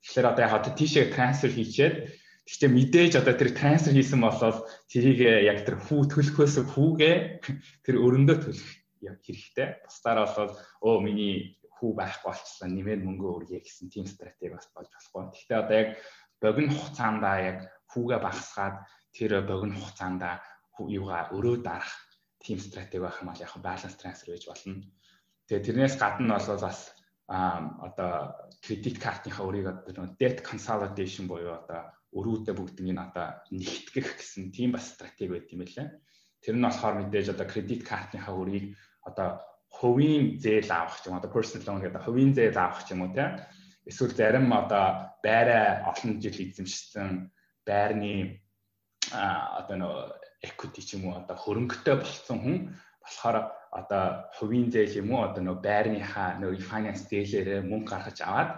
Тэгэхээр 0.06 0.30
одоо 0.32 0.44
яг 0.46 0.54
одоо 0.56 0.72
тийшээ 0.78 1.12
трансфер 1.12 1.52
хийчээд 1.52 1.96
гэхдээ 2.48 2.72
мэдээж 2.72 3.14
одоо 3.20 3.36
тэр 3.36 3.52
трансфер 3.52 3.94
хийсэн 3.98 4.22
болол 4.24 4.64
тэрийг 4.88 5.20
яг 5.44 5.68
тэр 5.68 5.76
хүү 5.84 6.02
төлөхөөс 6.08 6.56
хүүгээ 6.72 7.16
тэр 7.86 7.96
өрөндөө 8.00 8.38
төлөх 8.40 8.70
хэрэгтэй. 9.04 9.84
Бусдаар 9.84 10.26
бол 10.32 10.56
оо 10.82 10.96
миний 11.04 11.60
хүү 11.78 11.92
байхгүй 11.98 12.28
болчихлоо 12.30 12.70
нэмээд 12.74 13.02
мөнгө 13.06 13.28
өргөе 13.38 13.62
гэсэн 13.62 13.88
тийм 13.94 14.06
стратеги 14.10 14.54
бас 14.54 14.68
болж 14.74 14.90
болохгүй. 14.92 15.24
Гэхдээ 15.34 15.58
одоо 15.62 15.78
яг 15.78 15.90
богино 16.42 16.74
хугацаанд 16.74 17.24
яг 17.24 17.58
хүүгээ 17.92 18.20
багасгаад 18.26 18.76
тэр 19.16 19.32
богино 19.46 19.76
хугацаанд 19.78 20.22
юугаа 20.78 21.30
өрөө 21.38 21.56
дарах 21.66 21.94
team 22.44 22.60
стратеги 22.60 23.02
байх 23.02 23.22
юм 23.22 23.30
бол 23.30 23.42
яг 23.42 23.54
баланс 23.58 23.96
трансфер 23.98 24.34
гэж 24.34 24.44
болно. 24.48 24.86
Тэгээ 25.48 25.66
тэрнээс 25.66 25.96
гадна 25.98 26.38
бол 26.38 26.62
бас 26.62 26.80
одоо 27.28 28.12
кредит 28.62 28.98
картынхаа 29.02 29.48
өрийг 29.48 29.68
одоо 29.68 30.06
debt 30.20 30.46
consolidation 30.46 31.28
буюу 31.28 31.54
одоо 31.60 31.92
өрүүдээ 32.16 32.56
бүгднийг 32.56 32.98
одоо 32.98 33.44
нэгтгэх 33.52 34.16
гэсэн 34.16 34.52
тийм 34.56 34.72
бас 34.76 34.96
стратеги 34.96 35.32
байт 35.34 35.52
юм 35.52 35.66
байлаа. 35.66 35.88
Тэр 36.40 36.56
нь 36.56 36.64
болохоор 36.64 36.96
мэдээж 37.04 37.28
одоо 37.36 37.48
кредит 37.50 37.84
картынхаа 37.84 38.36
өрийг 38.38 38.78
одоо 39.04 39.44
хувийн 39.78 40.42
зээл 40.42 40.72
авах 40.74 41.06
юм 41.06 41.18
одоо 41.18 41.30
personal 41.30 41.66
loan 41.66 41.82
гэдэг 41.82 42.04
хувийн 42.06 42.34
зээл 42.34 42.58
авах 42.58 42.82
юм 42.90 43.02
уу 43.06 43.14
те. 43.14 43.26
Эсвэл 43.86 44.18
зарим 44.18 44.50
одоо 44.52 45.14
байраа 45.24 45.86
олон 45.92 46.18
жил 46.22 46.34
эзэмшсэн 46.34 47.30
байрны 47.68 48.42
одоо 49.14 49.76
нөө 49.78 49.96
equity 50.42 50.82
ч 50.82 50.90
юм 50.98 51.08
уу 51.08 51.22
одоо 51.22 51.38
хөрөнгөтэй 51.38 51.96
болсон 52.02 52.38
хүн 52.42 52.58
болохоор 53.04 53.38
одоо 53.72 54.04
хувийн 54.38 54.68
зээл 54.74 55.00
юм 55.02 55.10
уу 55.14 55.22
одоо 55.30 55.42
нөө 55.46 55.58
байрныхаа 55.62 56.42
нөө 56.42 56.58
refinance 56.58 57.06
зээлээрээ 57.12 57.62
мөнгө 57.70 57.90
гаргаж 57.92 58.18
аваад 58.26 58.52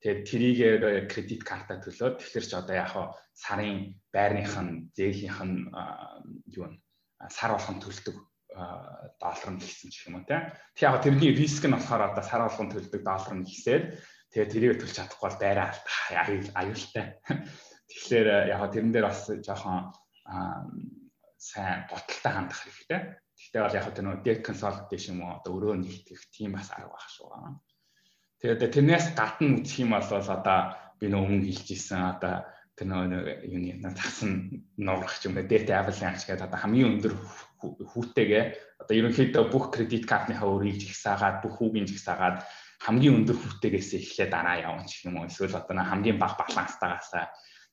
тэгээд 0.00 0.26
трийгээр 0.26 0.82
кредит 1.12 1.42
карта 1.46 1.78
төлөөд 1.78 2.18
тэгэхээр 2.18 2.46
ч 2.48 2.52
одоо 2.56 2.74
яг 2.74 2.92
сарын 3.36 3.94
байрных 4.14 4.54
нь 4.64 4.90
зээлийнх 4.96 5.40
нь 5.46 5.58
юу 6.56 6.66
вэ 6.66 6.76
сар 7.30 7.54
болгон 7.54 7.78
төлдөг 7.78 8.16
доллар 8.54 9.50
нь 9.52 9.62
ихсэн 9.62 9.90
ч 9.90 10.08
юм 10.08 10.20
уу 10.20 10.24
тийм. 10.28 10.52
Тэг 10.76 10.82
яг 10.86 11.02
тэрний 11.02 11.32
риск 11.32 11.64
нь 11.64 11.74
болохоор 11.74 12.12
одоо 12.12 12.24
сар 12.24 12.42
болгон 12.44 12.70
төлдөг 12.70 13.02
доллар 13.02 13.34
нь 13.36 13.46
ихсээд 13.46 13.84
тэгээ 14.32 14.52
тэрийг 14.52 14.74
төлж 14.80 14.94
чадахгүй 14.96 15.26
бол 15.28 15.40
байраа 15.40 15.66
алдах 15.72 15.98
аюултай. 16.56 17.06
Тэгэхээр 17.88 18.28
яг 18.52 18.62
тэрэн 18.72 18.92
дээр 18.92 19.06
бас 19.08 19.28
жоохон 19.28 19.92
сайн 21.42 21.84
боталтай 21.90 22.32
хандах 22.32 22.60
хэрэгтэй. 22.62 23.00
Гэхдээ 23.36 23.62
бол 23.62 23.76
яг 23.76 23.86
тэр 23.92 24.04
нөө 24.06 24.16
debt 24.24 24.40
consolidation 24.46 25.18
юм 25.18 25.26
уу 25.26 25.36
одоо 25.36 25.52
өрөө 25.58 25.74
нэгтгэх 25.82 26.22
тийм 26.30 26.54
бас 26.56 26.70
арга 26.70 26.94
байх 26.94 27.08
шүү. 27.10 27.28
Тэгээд 28.40 28.74
тэрнээс 28.74 29.06
гадна 29.18 29.58
үзэх 29.58 29.82
юм 29.82 29.92
бол 29.92 30.06
одоо 30.06 30.60
би 31.02 31.06
нөө 31.10 31.22
өмнө 31.26 31.46
хэлж 31.50 31.68
исэн 31.74 32.00
одоо 32.14 32.46
тэр 32.78 32.86
нөө 32.88 33.04
юуны 33.50 33.92
тагсан 33.92 34.64
нуурах 34.78 35.18
юм 35.26 35.34
бэ 35.36 35.44
debt 35.50 35.68
avalanche 35.74 36.24
гэдэг 36.24 36.46
одоо 36.46 36.58
хамгийн 36.62 36.92
өндөр 36.96 37.14
хүүтэйгээ 37.62 38.44
одоо 38.82 38.94
ерөнхийдөө 38.98 39.44
бүх 39.50 39.70
кредит 39.74 40.04
картныхаа 40.10 40.48
өрийг 40.50 40.82
жигсаагаад 40.82 41.42
бүх 41.42 41.54
хүүгийн 41.58 41.86
жигсаагаад 41.86 42.42
хамгийн 42.82 43.16
өндөр 43.22 43.38
хүүтэйгээс 43.38 43.90
эхлээд 43.94 44.30
дараа 44.34 44.56
явна 44.58 44.84
ч 44.90 45.06
юм 45.06 45.22
уу 45.22 45.30
эсвэл 45.30 45.54
одоо 45.54 45.78
хамгийн 45.78 46.18
бага 46.18 46.42
баланстайгаас 46.42 47.14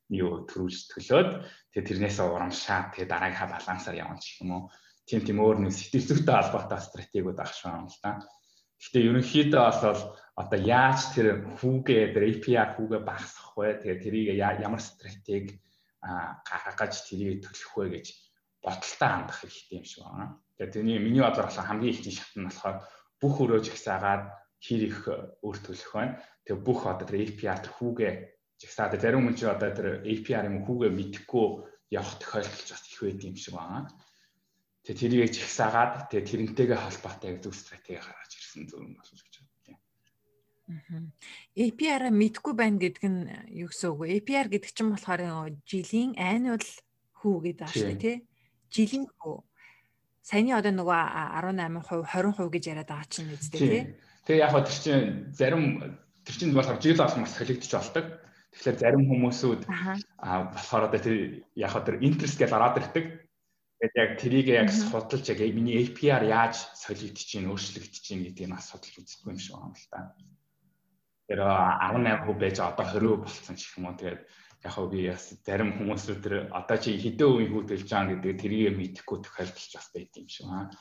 юу 0.10 0.46
төрүүлж 0.50 0.94
төлөөд 0.94 1.30
тэгээ 1.74 1.88
тэрнээс 1.90 2.18
урамшаад 2.22 2.94
тэгээ 2.94 3.10
дараагийнхаа 3.10 3.50
балансаар 3.54 4.02
явна 4.02 4.18
гэх 4.18 4.42
юм 4.42 4.52
уу. 4.54 4.64
Тийм 5.06 5.22
тийм 5.26 5.38
өөр 5.42 5.58
нэг 5.66 5.74
сэтгэл 5.74 6.10
зүйтэй 6.10 6.36
холбоотой 6.38 6.82
стратегиуд 6.82 7.40
ах 7.42 7.54
шиг 7.54 7.74
юм 7.74 7.90
л 7.90 8.02
да. 8.02 8.22
Гэхдээ 8.78 9.08
ерөнхийдөө 9.10 9.66
бол 9.86 10.02
одоо 10.42 10.60
яаж 10.62 11.00
тэр 11.14 11.28
хүүгээ 11.58 12.04
тэр 12.14 12.24
API 12.30 12.54
хүүгээ 12.78 13.02
багасгах 13.06 13.54
вэ? 13.58 13.70
Тэгээ 13.82 14.02
тэрийг 14.02 14.28
ямар 14.38 14.82
стратеги 14.82 15.58
гаргаж 16.02 16.94
тэрийг 17.06 17.44
төлөх 17.44 17.74
вэ 17.76 17.86
гэж 17.98 18.06
бодолтой 18.64 19.10
хандах 19.10 19.38
хэрэгтэй 19.40 19.78
юм 19.80 19.86
шиг 19.86 20.04
байна. 20.04 20.36
Тэгээ 20.58 20.74
тэрний 20.74 21.00
миний 21.00 21.24
бодлоор 21.24 21.50
хамгийн 21.50 21.94
их 21.96 22.04
шат 22.04 22.34
нь 22.36 22.48
болохоор 22.48 22.78
бүх 23.20 23.36
өрөө 23.44 23.60
жигсаагаад 23.68 24.24
хэр 24.60 24.82
их 24.88 25.00
өөр 25.44 25.58
төлөх 25.64 25.92
байна. 25.96 26.20
Тэгээ 26.44 26.64
бүх 26.64 26.80
одоо 26.84 27.06
тэр 27.08 27.24
API 27.24 27.48
тэр 27.64 27.74
хүүгээ 27.80 28.12
жигсаад 28.60 29.00
зарим 29.00 29.24
хүн 29.24 29.36
чи 29.40 29.46
одоо 29.48 29.72
тэр 29.72 29.88
APR 30.04 30.46
юм 30.52 30.68
хүүгээ 30.68 30.92
мэдхгүй 30.92 31.48
явах 31.96 32.16
тохиолдол 32.20 32.68
бас 32.68 32.84
их 32.84 33.00
байд 33.00 33.24
юм 33.24 33.36
шиг 33.40 33.56
байна. 33.56 33.88
Тэгээ 34.84 35.00
тэрийг 35.00 35.32
жигсаагаад 35.32 36.12
тэгээ 36.12 36.28
тэрнтэйгээ 36.28 36.80
холбоотой 36.84 37.32
зөв 37.40 37.56
стратеги 37.56 38.04
гаргаж 38.04 38.32
ирсэн 38.36 38.68
зөв 38.68 38.84
юм 38.84 39.00
болов 39.00 39.16
гэж 39.16 39.36
байна. 39.40 39.50
APR 41.58 42.04
мэдхгүй 42.14 42.54
байна 42.54 42.78
гэдг 42.78 43.04
нь 43.10 43.22
юу 43.58 43.74
гэсэн 43.74 43.90
үг 43.90 44.00
вэ? 44.06 44.08
APR 44.22 44.48
гэдэг 44.54 44.70
чинь 44.70 44.94
болохоор 44.94 45.22
жилийн 45.66 46.14
annual 46.14 46.62
хүү 47.20 47.36
гэдэг 47.42 47.66
ааш 47.66 47.82
тий. 47.98 48.18
Жилийн 48.70 49.06
хүү. 49.20 49.38
Саяны 50.22 50.54
одоо 50.54 50.74
нөгөө 50.76 51.00
18%, 51.42 52.06
20% 52.06 52.54
гэж 52.54 52.64
яриад 52.70 52.90
байгаа 52.90 53.10
чинь 53.10 53.34
үстэй 53.34 53.60
тий. 53.60 53.84
Тэгээ 54.30 54.44
яг 54.46 54.52
хөө 54.54 54.64
тэр 54.68 54.78
чинь 54.78 55.06
зарим 55.34 55.64
тэр 56.22 56.36
чинь 56.38 56.54
болохоор 56.54 56.78
жил 56.78 57.02
болгоно 57.02 57.26
бас 57.26 57.34
солигдчих 57.34 57.74
болдог. 57.74 58.06
Тэгэхээр 58.54 58.78
зарим 58.78 59.04
хүмүүсүүд 59.10 59.62
аа 59.66 60.54
болохоор 60.54 60.86
одоо 60.86 61.02
тэр 61.02 61.46
яг 61.58 61.74
одоо 61.74 61.98
интерес 61.98 62.38
гэж 62.38 62.52
ороод 62.54 62.78
ирдэг. 62.78 63.06
Тэгээд 63.80 63.96
яг 63.96 64.12
трийг 64.22 64.48
яг 64.54 64.70
судалж 64.70 65.26
яг 65.34 65.40
миний 65.56 65.82
APR 65.82 66.24
яаж 66.28 66.62
солигдож 66.78 67.26
чинь 67.26 67.50
өөрчлөгдөж 67.50 68.02
чинь 68.04 68.28
гэдгийг 68.28 68.54
бас 68.54 68.70
судалж 68.70 69.02
үздэг 69.02 69.26
юм 69.26 69.40
шиг 69.40 69.58
байна 69.58 69.74
л 69.74 69.88
та. 69.90 70.00
Тэр 71.26 71.40
18% 71.42 72.38
байж 72.38 72.58
одоо 72.60 72.86
20% 72.86 73.24
болцсон 73.24 73.56
ч 73.56 73.72
юм 73.80 73.90
уу. 73.90 73.98
Тэгээд 73.98 74.22
яг 74.64 74.72
хөө 74.76 74.88
би 74.92 75.08
бас 75.08 75.26
зарим 75.46 75.72
хүмүүсүүд 75.78 76.20
тэр 76.24 76.36
одоо 76.52 76.78
чи 76.78 77.00
хэдэн 77.00 77.30
үеийн 77.32 77.52
хүү 77.54 77.64
төлж 77.70 77.88
байгаа 77.88 78.12
гэдэг 78.12 78.34
тэрийг 78.42 78.76
мэдэхгүй 78.76 79.18
тохиолдолч 79.24 79.72
бас 79.76 79.88
байт 79.96 80.12
юм 80.20 80.28
шиг 80.28 80.46
байна. 80.52 80.76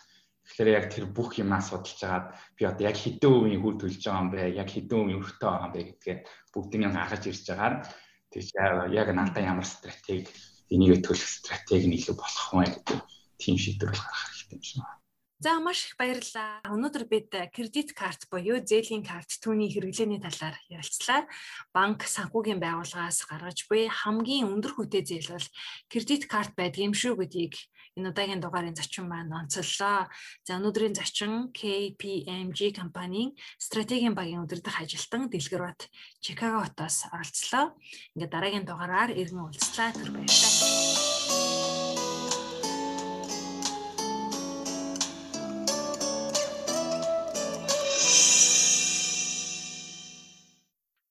Тэгэхээр 0.49 0.71
яг 0.75 0.87
тэр 0.89 1.05
бүх 1.13 1.31
юмаа 1.39 1.61
судалж 1.63 2.01
агаад 2.03 2.27
би 2.57 2.63
одоо 2.65 2.85
яг 2.89 2.97
хэдэн 2.99 3.33
үеийн 3.37 3.63
хүл 3.63 3.77
төлж 3.79 4.01
байгаа 4.03 4.23
юм 4.25 4.31
бэ? 4.33 4.41
Яг 4.57 4.69
хэдэн 4.73 4.99
үеийн 4.99 5.21
өртөө 5.23 5.49
байгаа 5.49 5.67
юм 5.69 5.75
бэ 5.77 5.83
гэдгээ 5.93 6.17
бүгднийг 6.53 6.93
гаргаж 6.97 7.25
ирж 7.29 7.45
байгаа. 7.53 7.73
Тэгж 8.33 8.49
яг 8.97 9.09
надад 9.15 9.45
ямар 9.45 9.69
стратеги 9.69 10.27
энийг 10.73 11.05
төлөх 11.05 11.29
стратеги 11.39 11.87
нь 11.87 11.97
илүү 12.01 12.17
болох 12.17 12.49
вэ 12.57 12.67
гэдэг 12.75 12.99
тийм 13.39 13.57
шийдвэр 13.61 13.93
гаргах 13.93 14.25
хэрэгтэй 14.27 14.57
юм 14.57 14.65
шиг 14.65 14.81
байна. 14.83 14.98
За 15.39 15.55
маш 15.63 15.87
их 15.87 15.95
баярлалаа. 15.95 16.67
Өнөөдөр 16.67 17.05
бид 17.07 17.31
кредит 17.55 17.95
карт 17.95 18.27
буюу 18.27 18.59
зээлийн 18.59 19.07
карт 19.07 19.39
түүний 19.39 19.71
хэрэглээний 19.71 20.19
талаар 20.19 20.59
ярилцлаа. 20.67 21.31
Банк 21.71 22.03
санхүүгийн 22.11 22.59
байгууллагаас 22.59 23.23
гаргаж 23.23 23.71
буй 23.71 23.87
хамгийн 23.87 24.51
өндөр 24.51 24.75
хүүтэй 24.75 25.07
зээл 25.07 25.39
бол 25.39 25.49
кредит 25.87 26.27
карт 26.27 26.59
байдаг 26.59 26.91
юм 26.91 26.91
шүү 26.91 27.23
гэдгийг 27.23 27.55
энэ 27.95 28.11
удаагийн 28.11 28.43
дугаарын 28.43 28.75
зочин 28.75 29.07
маань 29.07 29.31
онцоллоо. 29.31 30.11
За 30.43 30.59
өнөөдрийн 30.59 30.99
зочин 30.99 31.55
KPMG 31.55 32.75
компанийн 32.75 33.39
стратегийн 33.63 34.19
багийн 34.19 34.43
удирдах 34.43 34.83
ажилтан 34.83 35.31
Дэлгэр 35.31 35.63
Бат 35.71 35.87
Чикаго 36.19 36.67
хотоос 36.67 37.07
оролцлоо. 37.15 37.79
Ингээд 38.19 38.35
дараагийн 38.35 38.67
дугаараар 38.67 39.15
иргэн 39.15 39.47
уулзлаа. 39.47 39.95
Тэр 39.95 40.11
баярлалаа. 40.11 40.98